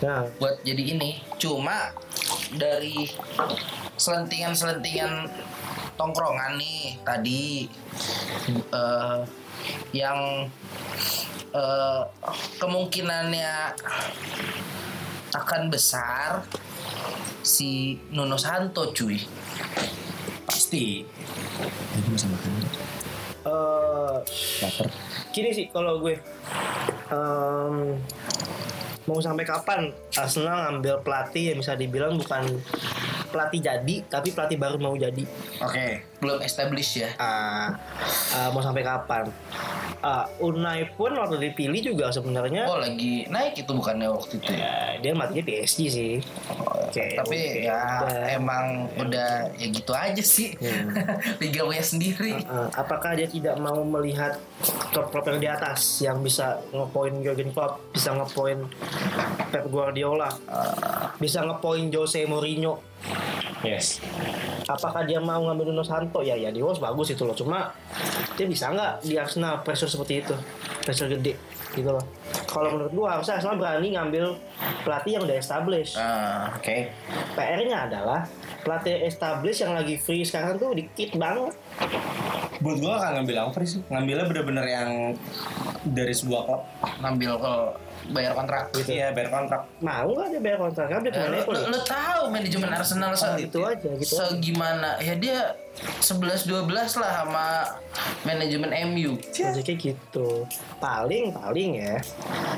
Nah, 0.05 0.29
buat 0.37 0.61
jadi 0.61 0.93
ini. 0.93 1.25
Cuma 1.41 1.89
dari 2.53 3.09
selentingan-selentingan 3.97 5.33
tongkrongan 5.97 6.61
nih 6.61 7.01
tadi. 7.03 7.67
Eh, 8.71 9.21
yang 9.93 10.47
eh, 11.51 12.03
kemungkinannya 12.61 13.55
akan 15.35 15.63
besar 15.69 16.45
si 17.43 18.01
Nuno 18.13 18.39
Santo 18.39 18.93
cuy. 18.93 19.19
Pasti. 20.47 21.05
eh 23.47 24.17
gini 25.37 25.53
sih 25.53 25.67
kalau 25.69 26.01
gue. 26.01 26.17
Em, 27.13 28.01
mau 29.07 29.23
sampai 29.23 29.47
kapan 29.47 29.91
Arsenal 30.19 30.71
ngambil 30.71 31.03
pelatih 31.07 31.55
yang 31.55 31.59
bisa 31.63 31.79
dibilang 31.79 32.19
bukan 32.19 32.43
pelatih 33.31 33.61
jadi 33.63 33.97
tapi 34.07 34.35
pelatih 34.35 34.59
baru 34.59 34.77
mau 34.79 34.95
jadi 34.95 35.23
Oke. 35.63 36.16
Belum 36.17 36.41
established 36.41 36.97
ya 36.97 37.11
Ah, 37.17 37.77
ah, 38.33 38.49
mau 38.51 38.61
sampai 38.61 38.81
kapan 38.81 39.29
Ah, 39.99 40.29
Unai 40.39 40.87
pun 40.91 41.11
waktu 41.11 41.41
dipilih 41.41 41.81
juga 41.85 42.09
sebenarnya 42.09 42.65
oh 42.65 42.79
lagi 42.79 43.27
naik 43.27 43.57
itu 43.57 43.71
bukannya 43.71 44.07
waktu 44.07 44.39
itu 44.39 44.53
ya 44.53 44.75
dia 44.97 45.13
matinya 45.13 45.43
PSG 45.43 45.79
sih 45.87 46.15
Oke, 46.87 47.13
tapi 47.15 47.35
oke, 47.35 47.67
ya 47.67 47.81
udah. 48.01 48.27
emang 48.33 48.65
udah 48.95 49.31
ya 49.53 49.67
gitu 49.67 49.93
aja 49.93 50.23
sih 50.23 50.55
Hmm. 50.57 50.89
liga 51.43 51.63
nya 51.65 51.83
sendiri 51.83 52.39
Uh, 52.47 52.71
apakah 52.73 53.13
dia 53.13 53.27
tidak 53.27 53.59
mau 53.59 53.83
melihat 53.83 54.39
klub-klub 54.91 55.27
yang 55.27 55.39
di 55.39 55.49
atas 55.49 55.99
yang 55.99 56.21
bisa 56.21 56.63
ngepoin 56.71 57.19
Jurgen 57.19 57.51
Klopp, 57.51 57.83
bisa 57.91 58.13
ngepoin 58.13 58.63
Pep 59.49 59.67
Guardiola, 59.67 60.31
uh, 60.47 61.11
bisa 61.17 61.43
ngepoin 61.43 61.89
Jose 61.89 62.23
Mourinho? 62.23 62.79
Yes. 63.61 63.99
Apakah 64.67 65.07
dia 65.07 65.23
mau 65.23 65.39
ngambil 65.47 65.71
Nuno 65.71 65.87
Santo? 65.87 66.27
Ya, 66.27 66.35
ya 66.35 66.51
di 66.51 66.59
Wolves 66.59 66.83
bagus 66.83 67.15
itu 67.15 67.23
loh. 67.23 67.39
Cuma 67.39 67.71
dia 68.35 68.47
bisa 68.51 68.75
nggak 68.75 69.07
di 69.07 69.15
Arsenal 69.15 69.63
pressure 69.63 69.87
seperti 69.87 70.27
itu, 70.27 70.35
pressure 70.83 71.07
gede 71.07 71.39
gitu 71.77 71.91
loh. 71.95 72.03
Kalau 72.51 72.75
menurut 72.75 72.93
gua 72.97 73.09
harusnya 73.19 73.39
Arsenal 73.39 73.61
berani 73.63 73.95
ngambil 73.95 74.35
pelatih 74.83 75.13
yang 75.19 75.23
udah 75.23 75.37
established. 75.39 75.95
Ah, 75.95 76.51
Oke. 76.59 76.91
PR-nya 77.39 77.87
adalah 77.87 78.27
pelatih 78.67 79.07
established 79.07 79.63
yang 79.63 79.79
lagi 79.79 79.95
free 80.03 80.27
sekarang 80.27 80.59
tuh 80.59 80.75
dikit 80.75 81.15
banget. 81.15 81.55
Buat 82.59 82.77
gue 82.81 82.89
akan 82.89 83.11
ngambil 83.21 83.37
apa 83.47 83.59
sih? 83.63 83.85
Ngambilnya 83.93 84.27
bener-bener 84.27 84.67
yang 84.67 84.91
dari 85.87 86.11
sebuah 86.11 86.43
klub. 86.49 86.63
ngambil 87.05 87.33
ke 87.39 87.55
bayar 88.11 88.33
kontrak 88.33 88.65
Iya, 88.77 89.11
bayar 89.11 89.29
kontrak. 89.29 89.61
Mau 89.79 90.09
nggak 90.09 90.29
dia 90.31 90.41
bayar 90.41 90.59
kontrak? 90.61 90.87
Kan 90.89 91.01
dia 91.01 91.13
Eh, 91.13 91.27
lu, 91.27 91.39
lu, 91.45 91.61
lu 91.71 91.79
tahu 91.83 92.23
manajemen 92.29 92.69
Arsenal 92.71 93.13
se 93.13 93.29
itu 93.39 93.59
aja 93.61 93.91
gitu. 93.95 94.15
segimana 94.15 94.99
ya 94.99 95.15
dia 95.15 95.39
11 96.01 96.49
12 96.49 96.65
lah 96.73 97.13
sama 97.21 97.47
manajemen 98.25 98.73
MU. 98.93 99.21
Logiknya 99.21 99.77
gitu. 99.77 100.49
Paling 100.79 101.33
paling 101.33 101.71
ya. 101.77 101.95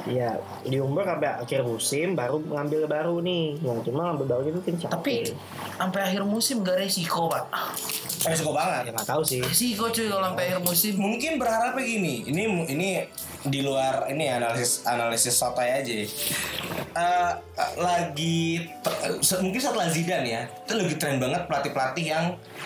Ya 0.06 0.30
diumbar 0.62 1.02
sampai 1.04 1.30
akhir 1.34 1.60
musim 1.62 2.14
baru 2.14 2.38
ngambil 2.38 2.86
baru 2.86 3.18
nih. 3.18 3.58
Yang 3.58 3.90
cuma 3.90 4.12
ngambil 4.12 4.26
baru 4.28 4.42
itu 4.48 4.60
kan 4.62 4.74
capek. 4.78 4.94
Tapi 4.94 5.16
sampai 5.74 6.00
akhir 6.06 6.22
musim 6.22 6.62
gak 6.62 6.78
resiko, 6.78 7.26
Pak. 7.26 7.44
Suka 8.34 8.52
banget. 8.54 8.82
ya 8.86 8.90
nggak 8.94 9.08
tahu 9.08 9.22
sih. 9.22 9.42
Resiko 9.42 9.90
cuy 9.90 10.06
kalau 10.06 10.24
sampai 10.30 10.44
akhir 10.50 10.60
musim. 10.62 10.92
Mungkin 10.94 11.32
berharapnya 11.38 11.82
gini, 11.82 12.14
ini 12.22 12.42
ini 12.70 12.88
di 13.48 13.60
luar 13.64 14.08
ini 14.12 14.28
analisis 14.28 14.84
analisis 14.84 15.34
sotoy 15.36 15.68
aja. 15.68 15.94
Eh, 16.98 17.32
lagi 17.78 18.64
mungkin 19.38 19.60
setelah 19.60 19.86
Zidane 19.86 20.28
ya, 20.28 20.42
itu 20.46 20.72
lagi 20.74 20.94
tren 20.98 21.16
banget 21.22 21.46
pelatih-pelatih 21.46 22.06
yang 22.06 22.24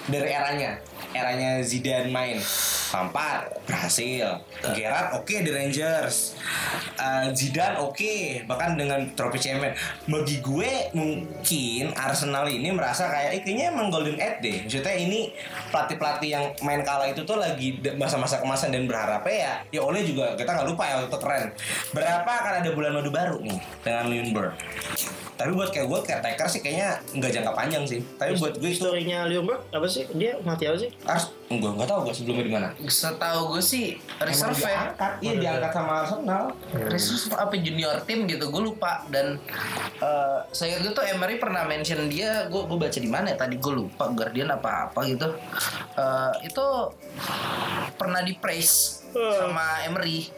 dari 0.09 0.30
eranya, 0.33 0.78
eranya 1.12 1.61
Zidane 1.62 2.09
main. 2.11 2.39
Lampard 2.93 3.49
berhasil, 3.64 4.45
Gerrard 4.76 5.16
oke 5.16 5.33
di 5.33 5.49
Rangers, 5.49 6.37
Eh, 7.03 7.26
Zidane 7.35 7.80
oke 7.83 8.45
bahkan 8.47 8.78
dengan 8.78 9.03
trofi 9.18 9.41
champion. 9.41 9.74
Bagi 10.07 10.39
gue 10.39 10.93
mungkin 10.95 11.91
Arsenal 11.99 12.47
ini 12.47 12.70
merasa 12.70 13.11
kayak 13.11 13.30
"Eh, 13.35 13.41
kayaknya 13.43 13.74
emang 13.74 13.91
golden 13.91 14.14
age 14.20 14.39
deh. 14.45 14.57
Maksudnya 14.68 14.95
ini 14.95 15.35
pelatih-pelatih 15.74 16.28
yang 16.30 16.45
main 16.62 16.85
kala 16.87 17.11
itu 17.11 17.26
tuh 17.26 17.41
lagi 17.41 17.80
masa-masa 17.99 18.39
kemasan 18.39 18.70
dan 18.70 18.87
berharapnya 18.87 19.35
ya 19.35 19.53
ya 19.72 19.80
oleh 19.83 20.05
juga 20.07 20.37
kita 20.39 20.53
nggak 20.53 20.68
lupa 20.73 20.85
ya 20.89 20.95
waktu 21.01 21.09
itu 21.09 21.18
keren. 21.20 21.49
Berapa 21.93 22.31
akan 22.31 22.53
ada 22.64 22.70
bulan 22.73 22.91
madu 22.97 23.11
baru 23.12 23.39
nih 23.45 23.61
dengan 23.85 24.05
Lindbergh. 24.09 24.57
Tapi 25.33 25.51
buat 25.59 25.75
kayak 25.75 25.87
gue 25.91 26.01
caretaker 26.07 26.47
sih 26.47 26.61
kayaknya 26.62 27.03
nggak 27.18 27.31
jangka 27.35 27.53
panjang 27.53 27.85
sih. 27.89 28.01
Tapi 28.16 28.39
buat 28.39 28.55
gue 28.57 28.70
itu 28.73 28.79
Historinya 28.83 29.27
Ljungberg 29.27 29.62
apa 29.75 29.87
sih? 29.91 30.07
Dia 30.16 30.39
mati 30.43 30.64
apa 30.70 30.79
sih? 30.79 30.91
harus 31.03 31.29
gue 31.53 31.70
nggak 31.77 31.89
tahu 31.89 31.99
gue 32.09 32.14
sebelumnya 32.14 32.45
di 32.45 32.53
mana. 32.53 32.68
Setahu 32.89 33.57
gue 33.57 33.62
sih 33.64 34.01
reserve 34.23 34.57
ya. 34.57 34.93
diangkat, 34.97 35.12
iya 35.20 35.33
diangkat 35.37 35.70
sama 35.77 35.93
Arsenal. 36.05 36.45
Reserve 36.89 37.35
apa 37.37 37.55
junior 37.59 37.97
tim 38.09 38.25
gitu 38.25 38.49
gue 38.49 38.62
lupa 38.62 39.05
dan 39.12 39.37
eh, 40.01 40.39
saya 40.55 40.81
gue 40.81 40.93
tuh 40.95 41.05
Emery 41.05 41.37
pernah 41.37 41.68
mention 41.68 42.09
dia 42.09 42.49
gue 42.49 42.62
gue 42.64 42.79
baca 42.79 42.99
di 42.99 43.11
mana 43.11 43.35
ya 43.35 43.37
tadi 43.37 43.61
gue 43.61 43.73
lupa 43.73 44.09
Guardian 44.14 44.49
apa 44.49 44.89
apa 44.89 45.01
gitu 45.05 45.29
Eh, 45.93 46.33
itu 46.49 46.66
pernah 48.01 48.25
di 48.25 48.33
praise 48.41 49.01
sama 49.12 49.84
Emery 49.84 50.28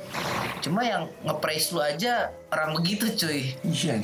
cuma 0.59 0.81
yang 0.81 1.07
nge-praise 1.23 1.71
lu 1.71 1.79
aja 1.79 2.29
orang 2.49 2.75
begitu 2.75 3.07
cuy 3.15 3.53
Iya. 3.63 4.01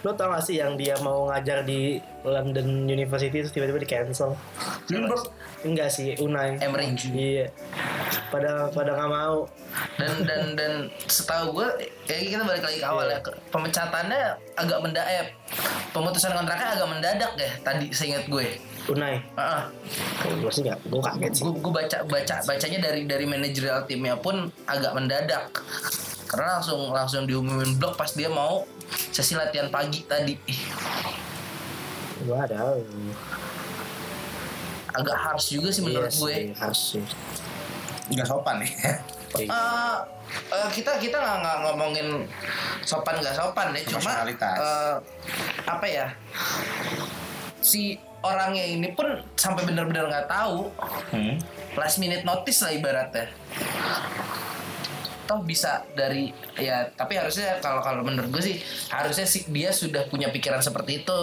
Lo 0.00 0.14
tau 0.14 0.30
gak 0.30 0.40
sih 0.40 0.56
yang 0.56 0.74
dia 0.74 0.94
mau 0.98 1.26
ngajar 1.26 1.62
di 1.62 1.98
London 2.22 2.86
University 2.86 3.34
terus 3.34 3.50
tiba-tiba 3.50 3.76
di 3.76 3.88
cancel? 3.88 4.38
Enggak 5.58 5.90
sih, 5.90 6.14
Unai. 6.16 6.54
Emery 6.56 6.94
Iya. 7.10 7.50
Pada 8.30 8.70
pada 8.70 8.94
nggak 8.94 9.10
mau. 9.10 9.50
dan 9.94 10.24
dan 10.24 10.42
dan 10.54 10.72
setahu 11.04 11.52
gue 11.52 11.68
ya 12.06 12.16
kita 12.16 12.40
balik 12.40 12.62
lagi 12.62 12.78
ke 12.78 12.86
awal 12.86 13.04
ya 13.04 13.20
ke- 13.20 13.36
pemecatannya 13.48 14.34
agak 14.56 14.78
mendadak 14.80 15.28
pemutusan 15.92 16.32
kontraknya 16.32 16.68
agak 16.72 16.88
mendadak 16.88 17.32
ya 17.36 17.50
tadi 17.60 17.86
seingat 17.90 18.24
gue 18.26 18.58
Unai. 18.88 19.20
Ah, 19.36 19.68
Gue 20.40 20.48
sih 20.48 20.64
gue 20.64 21.00
kaget 21.04 21.32
sih. 21.36 21.44
gue 21.44 21.72
baca 21.72 21.98
baca 22.08 22.36
bacanya 22.44 22.78
dari 22.88 23.04
dari 23.04 23.28
manajerial 23.28 23.84
timnya 23.84 24.16
pun 24.16 24.48
agak 24.64 24.96
mendadak 24.96 25.52
karena 26.28 26.60
langsung 26.60 26.92
langsung 26.92 27.24
diumumin 27.24 27.76
blok 27.80 27.96
pas 27.96 28.12
dia 28.12 28.28
mau 28.28 28.64
sesi 29.12 29.32
latihan 29.36 29.68
pagi 29.72 30.04
tadi 30.04 30.36
ada. 32.28 32.76
agak 34.92 35.16
harus 35.16 35.46
juga 35.48 35.68
sih 35.72 35.84
menurut 35.84 36.10
Iya 36.10 36.20
gue 36.20 36.34
harus 36.56 36.80
sih. 36.96 37.02
Nggak 38.08 38.26
sopan 38.28 38.64
nih. 38.64 38.72
Eh, 39.36 39.44
eh, 40.48 40.68
kita 40.72 40.96
kita 40.96 41.16
nggak 41.20 41.36
nggak 41.44 41.56
ngomongin 41.68 42.08
sopan 42.88 43.20
nggak 43.20 43.36
sopan 43.36 43.76
ya 43.76 43.82
cuma 43.84 44.12
eh, 44.24 44.94
apa 45.68 45.86
ya 45.86 46.06
si 47.60 48.00
orangnya 48.20 48.64
ini 48.64 48.88
pun 48.92 49.06
sampai 49.34 49.62
benar-benar 49.64 50.06
nggak 50.06 50.28
tahu 50.28 50.70
Hmm. 51.08 51.38
last 51.74 51.98
minute 51.98 52.22
notice 52.22 52.60
lah 52.60 52.72
ibaratnya 52.72 53.30
toh 55.24 55.44
bisa 55.44 55.84
dari 55.92 56.32
ya 56.56 56.88
tapi 56.96 57.12
harusnya 57.12 57.60
kalau 57.60 57.84
kalau 57.84 58.00
menurut 58.00 58.32
gue 58.32 58.42
sih 58.42 58.56
harusnya 58.88 59.28
sih 59.28 59.44
dia 59.52 59.68
sudah 59.68 60.08
punya 60.08 60.32
pikiran 60.32 60.58
seperti 60.58 61.04
itu 61.04 61.18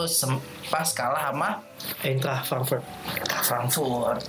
pas 0.70 0.86
kalah 0.94 1.34
sama 1.34 1.66
Eintracht 2.06 2.46
Frankfurt. 2.46 2.86
Frankfurt 3.42 4.22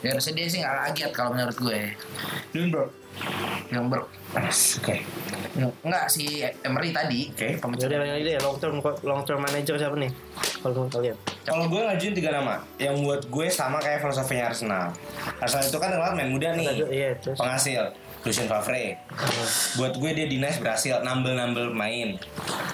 ya 0.00 0.16
harusnya 0.16 0.34
dia 0.34 0.46
sih 0.48 0.58
nggak 0.64 0.76
kaget 0.88 1.10
kalau 1.12 1.36
menurut 1.36 1.56
gue 1.56 1.80
Ljungberg. 2.56 3.03
Yang 3.70 3.88
ber 3.88 4.04
Oke. 4.34 5.06
Enggak 5.86 6.10
si 6.10 6.42
Emery 6.42 6.90
tadi 6.90 7.30
Oke. 7.30 7.54
pemecat. 7.62 7.86
Jadi 7.86 7.94
yang 7.94 8.18
ini 8.18 8.26
deh 8.26 8.42
long 8.42 8.58
term 8.58 8.82
long 9.06 9.22
term 9.22 9.38
manager 9.38 9.78
siapa 9.78 9.94
nih? 9.94 10.10
Kalau 10.58 10.90
kalian? 10.90 11.14
Kalau 11.46 11.70
gue 11.70 11.78
ngajuin 11.78 12.14
tiga 12.18 12.30
nama 12.34 12.58
yang 12.76 12.98
buat 12.98 13.22
gue 13.30 13.46
sama 13.46 13.78
kayak 13.78 14.02
filosofinya 14.02 14.50
Arsenal. 14.50 14.90
Arsenal 15.38 15.64
itu 15.64 15.78
kan 15.78 15.88
terkenal 15.94 16.18
main 16.18 16.30
muda 16.34 16.48
nih, 16.58 16.66
Iya 16.90 17.10
terus. 17.22 17.38
penghasil. 17.38 17.94
Lucien 18.24 18.48
Favre. 18.48 18.96
Buat 19.76 20.00
gue 20.00 20.10
dia 20.16 20.26
dinas 20.26 20.56
berhasil 20.56 21.04
nambel-nambel 21.04 21.68
main. 21.76 22.16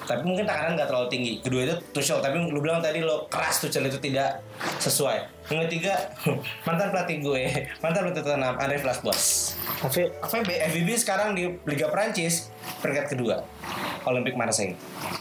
Tapi 0.06 0.22
mungkin 0.22 0.46
tekanan 0.46 0.78
nggak 0.78 0.86
terlalu 0.86 1.08
tinggi. 1.10 1.32
Kedua 1.42 1.66
itu 1.66 1.76
Tuchel, 1.90 2.22
tapi 2.22 2.38
lu 2.38 2.62
bilang 2.62 2.78
tadi 2.78 3.02
lo 3.02 3.26
keras 3.26 3.58
Tuchel 3.58 3.90
itu 3.90 3.98
tidak 3.98 4.40
sesuai. 4.78 5.50
Yang 5.50 5.60
ketiga 5.66 5.94
mantan 6.66 6.94
pelatih 6.94 7.18
gue, 7.18 7.42
mantan 7.82 8.06
pelatih 8.06 8.22
Tottenham 8.22 8.54
Andre 8.62 8.78
Villas-Boas. 8.78 9.22
Tapi 9.82 10.06
FVB, 10.22 10.50
FVB 10.70 10.88
sekarang 10.94 11.34
di 11.34 11.50
Liga 11.66 11.90
Prancis 11.90 12.54
peringkat 12.78 13.18
kedua. 13.18 13.42
Olympic 14.06 14.34
Marseille. 14.36 14.74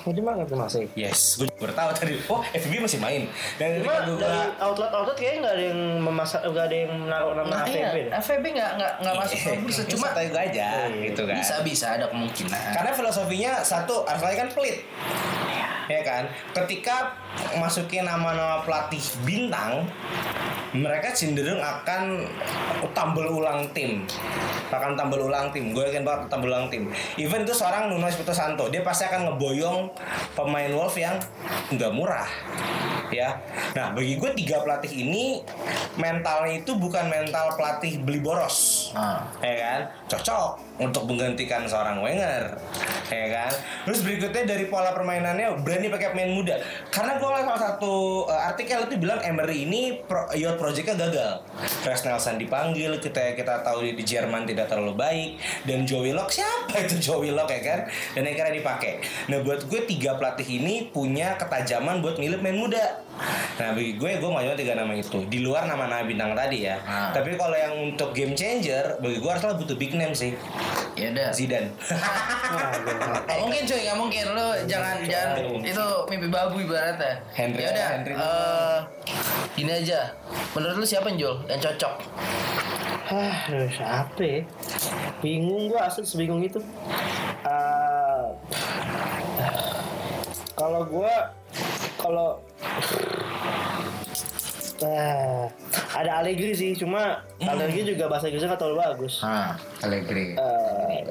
mau 0.05 0.13
di 0.15 0.23
mana 0.23 0.47
tuh 0.47 0.55
masih? 0.55 0.87
Yes, 0.95 1.35
gue 1.37 1.47
baru 1.59 1.73
tahu 1.75 1.89
tadi. 1.95 2.13
Oh, 2.31 2.41
FVB 2.55 2.83
masih 2.83 2.99
main. 3.03 3.27
Dan 3.59 3.83
Cuma 3.83 4.05
dari 4.15 4.39
outlet 4.61 4.91
outlet 4.91 5.15
kayaknya 5.19 5.37
nggak 5.43 5.55
ada 5.55 5.65
yang 5.71 5.79
memasak 5.99 6.41
nggak 6.45 6.65
ada 6.71 6.75
yang 6.75 6.91
menaruh 6.95 7.33
nama 7.35 7.49
Nah, 7.49 7.65
AVB 7.65 7.95
iya. 7.97 8.09
FVB 8.21 8.45
nggak 8.55 8.71
nggak 8.79 8.93
nggak 9.03 9.15
masuk 9.17 9.37
ke 9.39 9.51
bursa 9.59 9.81
cuma 9.89 10.07
tahu 10.15 10.27
gue 10.29 10.41
aja 10.41 10.67
gitu 10.89 11.21
kan. 11.27 11.35
bisa 11.39 11.55
bisa 11.65 11.85
ada 11.99 12.05
kemungkinan. 12.07 12.71
Karena 12.75 12.91
filosofinya 12.95 13.51
satu, 13.61 14.05
Arsenal 14.07 14.35
kan 14.35 14.49
pelit. 14.53 14.77
Ya 15.89 16.01
kan? 16.05 16.29
Ketika 16.53 17.17
masukin 17.57 18.05
nama-nama 18.05 18.61
pelatih 18.61 19.01
bintang, 19.25 19.89
mereka 20.69 21.09
cenderung 21.11 21.57
akan 21.57 22.29
tambal 22.93 23.25
ulang 23.25 23.65
tim. 23.73 24.05
Akan 24.69 24.93
tambal 24.93 25.25
ulang 25.25 25.49
tim. 25.49 25.73
Gue 25.73 25.89
yakin 25.89 26.05
banget 26.05 26.29
tambal 26.29 26.53
ulang 26.53 26.69
tim. 26.69 26.89
Even 27.17 27.41
itu 27.41 27.53
seorang 27.53 27.89
Nuno 27.89 28.05
Espirito 28.05 28.33
Santo, 28.33 28.69
dia 28.69 28.85
pasti 28.85 29.09
akan 29.09 29.33
ngeboyong 29.33 29.89
pemain 30.37 30.69
Wolf 30.69 30.93
yang 30.93 31.17
nggak 31.73 31.91
murah. 31.93 32.29
Ya. 33.09 33.41
Nah, 33.73 33.89
bagi 33.97 34.21
gue 34.21 34.29
tiga 34.37 34.61
pelatih 34.61 34.93
ini 34.93 35.41
mentalnya 35.97 36.61
itu 36.61 36.77
bukan 36.77 37.09
mental 37.09 37.57
pelatih 37.57 37.99
beli 37.99 38.21
boros 38.21 38.89
Ah. 38.93 39.25
ya 39.41 39.55
kan 39.57 39.79
cocok 40.07 40.68
untuk 40.79 41.05
menggantikan 41.05 41.67
seorang 41.67 41.99
Wenger 41.99 42.55
ya 43.09 43.27
kan? 43.29 43.51
Terus 43.89 43.99
berikutnya 44.05 44.43
dari 44.45 44.65
pola 44.69 44.93
permainannya 44.93 45.59
berani 45.65 45.89
pakai 45.89 46.13
pemain 46.13 46.31
muda. 46.31 46.55
Karena 46.93 47.17
gue 47.17 47.27
salah 47.27 47.61
satu 47.61 48.25
uh, 48.29 48.49
artikel 48.49 48.85
itu 48.85 48.95
bilang 49.01 49.19
Emery 49.21 49.65
ini 49.65 49.99
pro, 50.05 50.29
youth 50.37 50.55
projectnya 50.55 50.95
gagal. 50.95 51.43
Chris 51.81 52.05
Nelson 52.05 52.37
dipanggil 52.37 53.01
kita 53.01 53.33
kita 53.33 53.65
tahu 53.65 53.83
di, 53.83 53.91
di 53.97 54.03
Jerman 54.05 54.45
tidak 54.45 54.69
terlalu 54.69 54.93
baik. 54.95 55.29
Dan 55.65 55.83
Joe 55.89 56.05
Willock 56.05 56.29
siapa 56.31 56.79
itu 56.79 57.01
Joe 57.01 57.21
Willock 57.25 57.49
ya 57.49 57.61
kan? 57.61 57.79
Dan 58.13 58.29
akhirnya 58.29 58.53
dipakai. 58.55 59.03
Nah 59.27 59.41
buat 59.41 59.65
gue 59.65 59.81
tiga 59.89 60.15
pelatih 60.15 60.61
ini 60.61 60.87
punya 60.93 61.35
ketajaman 61.35 61.99
buat 62.05 62.21
milih 62.21 62.39
pemain 62.39 62.57
muda 62.57 63.08
nah 63.55 63.71
bagi 63.71 63.93
gue 63.93 64.09
gue 64.15 64.29
nggak 64.29 64.55
tiga 64.55 64.73
nama 64.73 64.93
itu 64.93 65.19
di 65.25 65.39
luar 65.39 65.63
nama-nama 65.63 66.01
bintang 66.01 66.31
tadi 66.31 66.63
ya 66.63 66.79
Ah. 66.81 67.11
tapi 67.11 67.35
kalau 67.35 67.53
yang 67.53 67.75
untuk 67.91 68.11
game 68.11 68.31
changer 68.31 68.95
bagi 68.97 69.17
gue 69.17 69.29
Arsenal 69.29 69.55
butuh 69.55 69.75
big 69.75 69.91
name 69.91 70.11
sih 70.11 70.31
Ya 70.95 71.11
udah. 71.11 71.31
Zidane 71.31 71.71
gue 71.71 72.95
Nggak 73.25 73.39
mungkin 73.39 73.61
cuy, 73.63 73.79
nggak 73.81 73.97
mungkin 73.97 74.23
lo 74.29 74.47
jangan 74.65 74.95
jangan 75.01 75.37
itu 75.61 75.85
mimpi 76.07 76.27
babu 76.27 76.59
ibaratnya. 76.59 77.13
Henry- 77.31 77.61
ya 77.61 77.69
udah. 77.71 77.87
Henry. 77.93 78.13
eh, 78.13 78.77
gini 79.53 79.71
aja. 79.73 80.11
Menurut 80.51 80.75
lu 80.75 80.85
siapa 80.85 81.07
Jul 81.13 81.39
yang 81.45 81.55
cocok? 81.57 81.93
Hah, 83.07 83.35
aduh, 83.47 83.69
siapa 83.69 84.19
ya? 84.19 84.41
Bingung 85.19 85.67
gua 85.67 85.87
asli 85.87 86.03
sebingung 86.03 86.41
itu. 86.41 86.59
Ah, 87.41 88.27
kalau 90.53 90.83
gua 90.83 91.31
kalau 91.99 92.39
Ah, 94.79 95.43
ada 95.93 96.23
Allegri 96.23 96.55
sih, 96.55 96.71
cuma 96.73 97.19
Allegri 97.37 97.83
juga 97.85 98.07
bahasa 98.07 98.31
Inggrisnya 98.31 98.47
nggak 98.47 98.63
terlalu 98.63 98.79
bagus. 98.79 99.19
Ah, 99.19 99.51
Allegri. 99.83 100.39
Eh, 100.39 101.03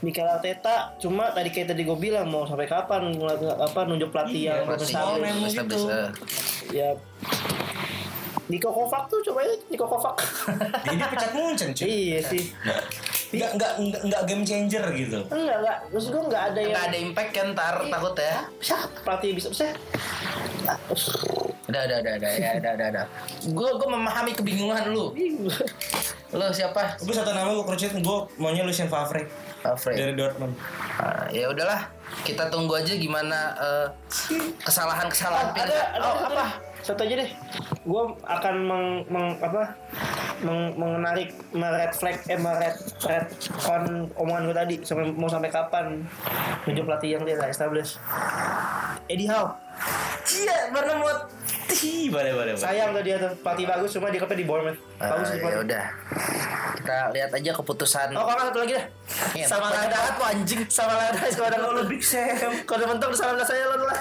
Mikel 0.00 0.26
Arteta, 0.26 0.98
cuma 0.98 1.30
tadi 1.30 1.46
kayak 1.48 1.70
tadi 1.70 1.86
gue 1.86 1.94
bilang 1.94 2.26
mau 2.26 2.42
sampai 2.42 2.66
kapan 2.66 3.14
ngeliat- 3.14 3.54
apa 3.54 3.86
nunjuk 3.86 4.10
pelatih 4.10 4.50
yang 4.50 4.66
Pasti 4.66 4.90
profesional. 4.90 5.14
memang 5.14 5.46
bisa 5.46 5.62
gitu. 5.62 5.78
bisa. 5.78 5.98
ya 6.72 6.90
Niko 8.48 8.66
Kovac 8.68 9.06
tuh 9.06 9.22
coba 9.22 9.42
aja 9.42 9.54
Niko 9.68 9.86
Kovac 9.86 10.16
jadi 10.82 10.96
pecat 11.04 11.30
Munchen 11.30 11.70
cuy 11.70 11.86
iya 11.86 12.18
sih 12.20 12.50
nggak 13.30 13.50
nggak 13.54 13.72
nggak 13.80 14.02
nggak 14.04 14.22
game 14.24 14.42
changer 14.42 14.84
gitu 14.92 15.18
enggak 15.24 15.56
enggak 15.58 15.78
maksud 15.88 16.08
gue 16.08 16.22
enggak 16.24 16.42
ada 16.46 16.58
yang 16.58 16.70
Nggak 16.70 16.84
ada 16.84 16.98
impact 17.00 17.30
kan 17.30 17.46
ntar 17.50 17.74
takut 17.86 18.14
ya. 18.16 18.36
siapa 18.58 18.86
pelatih 19.00 19.30
bisa 19.32 19.48
bisa 19.48 19.64
Udah, 21.62 21.86
udah, 21.86 21.98
udah, 21.98 22.12
udah, 22.16 22.30
ya, 22.32 22.50
udah, 22.56 22.72
udah, 22.74 22.88
udah. 22.90 23.04
Gue 23.48 23.70
gue 23.72 23.88
memahami 23.88 24.34
kebingungan 24.34 24.90
lu. 24.90 25.14
Lu 26.30 26.46
siapa? 26.50 26.94
gue 26.96 27.10
satu 27.12 27.30
nama 27.30 27.46
gue 27.48 27.62
kerucut 27.64 27.90
gue 27.96 28.18
maunya 28.36 28.62
Lucien 28.62 28.86
Favre 28.86 29.26
Alfred. 29.60 29.94
dari 29.94 30.12
Dortmund 30.12 30.54
Ah, 30.96 31.26
ya 31.28 31.46
udahlah, 31.46 31.90
kita 32.22 32.46
tunggu 32.48 32.74
aja 32.74 32.92
gimana 32.92 33.54
eh, 33.56 33.86
kesalahan-kesalahan 34.60 35.46
ada 35.48 35.54
Pirlo. 35.54 35.74
ada 35.74 35.98
Oh, 36.00 36.14
satu 36.16 36.26
apa? 36.28 36.46
Deh. 36.80 36.86
satu 36.88 37.00
aja 37.04 37.14
deh 37.20 37.30
gue 37.80 38.02
akan 38.24 38.54
meng, 38.64 38.86
meng- 39.06 39.38
apa 39.38 39.76
meng, 40.40 40.72
menarik 40.74 41.36
red 41.52 41.92
flag 41.92 42.16
eh 42.26 42.40
red 42.40 42.76
red 43.04 43.26
on 43.68 44.08
omongan 44.16 44.42
gue 44.48 44.56
tadi 44.56 44.74
sampai 44.80 45.12
mau 45.12 45.28
sampai 45.28 45.52
kapan 45.52 46.00
nunjuk 46.64 46.88
pelatih 46.88 47.20
yang 47.20 47.22
dia 47.22 47.36
establish 47.44 48.00
Eddie 49.06 49.28
Howe 49.28 49.52
Iya, 50.30 50.70
Bournemouth. 50.70 51.22
Ih, 51.82 52.06
boleh 52.06 52.30
boleh. 52.30 52.52
Sayang 52.54 52.94
tuh 52.94 53.02
dia 53.02 53.18
tuh 53.18 53.34
pelatih 53.42 53.66
bagus 53.66 53.90
cuma 53.90 54.12
dia 54.14 54.22
di 54.22 54.46
Bournemouth. 54.46 54.78
Bagus 54.94 55.26
Eh, 55.26 55.34
di 55.34 55.42
ya 55.42 55.58
udah. 55.58 55.84
Kita 56.78 56.96
lihat 57.10 57.30
aja 57.34 57.50
keputusan. 57.50 58.14
Oh, 58.14 58.24
kalau 58.30 58.42
satu 58.46 58.58
lagi 58.62 58.78
dah. 58.78 58.86
Iya, 59.34 59.46
sama 59.50 59.74
Lada 59.74 59.98
lu, 60.14 60.22
anjing. 60.22 60.62
Sama 60.70 60.94
Lada 60.94 61.18
kalau 61.18 61.48
ada 61.50 61.58
lu 61.58 61.82
Big 61.90 62.02
Sam. 62.04 62.52
Kalau 62.62 62.78
ada 62.78 62.86
mentok 62.94 63.10
salam 63.10 63.42
saya 63.42 63.64
lu 63.74 63.82
lah. 63.82 63.98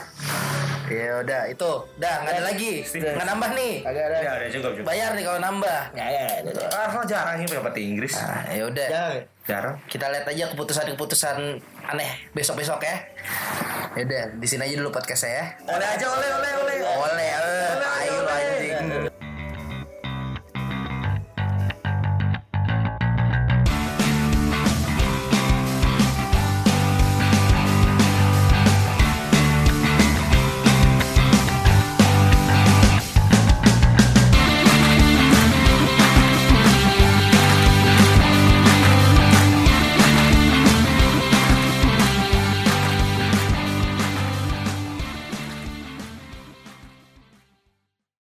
Ya 0.89 1.21
udah, 1.21 1.41
itu. 1.47 1.71
Udah, 2.01 2.13
nggak 2.25 2.33
ada 2.33 2.43
lagi. 2.49 2.73
Nggak 2.83 3.27
nambah 3.29 3.49
nih. 3.53 3.73
Agak 3.85 4.03
ada. 4.09 4.17
Ya 4.19 4.31
udah 4.35 4.49
cukup 4.49 4.71
cukup. 4.75 4.87
Bayar 4.89 5.09
nih 5.13 5.23
kalau 5.23 5.39
nambah. 5.39 5.81
Ya 5.93 6.05
ya. 6.09 6.25
ya. 6.41 6.67
Arsenal 6.69 7.05
jarang 7.05 7.37
ini 7.39 7.47
dapat 7.53 7.73
Inggris. 7.77 8.13
Nah, 8.17 8.43
ya 8.49 8.63
udah. 8.65 8.87
Jarang. 9.49 9.75
Kita 9.89 10.05
lihat 10.13 10.25
aja 10.29 10.45
keputusan-keputusan 10.53 11.37
aneh 11.89 12.11
besok-besok 12.33 12.81
ya. 12.85 12.95
Ya 13.97 14.01
udah, 14.05 14.23
di 14.37 14.47
sini 14.49 14.61
aja 14.65 14.75
dulu 14.77 14.93
podcast 14.93 15.25
saya 15.25 15.33
ya. 15.33 15.45
Oleh 15.73 15.87
aja 15.89 16.05
oleh 16.05 16.29
oleh 16.29 16.51
oleh. 16.61 16.77
Oleh, 16.79 17.29
oleh, 17.33 17.69
ayo, 17.73 17.77
ayo. 17.81 18.09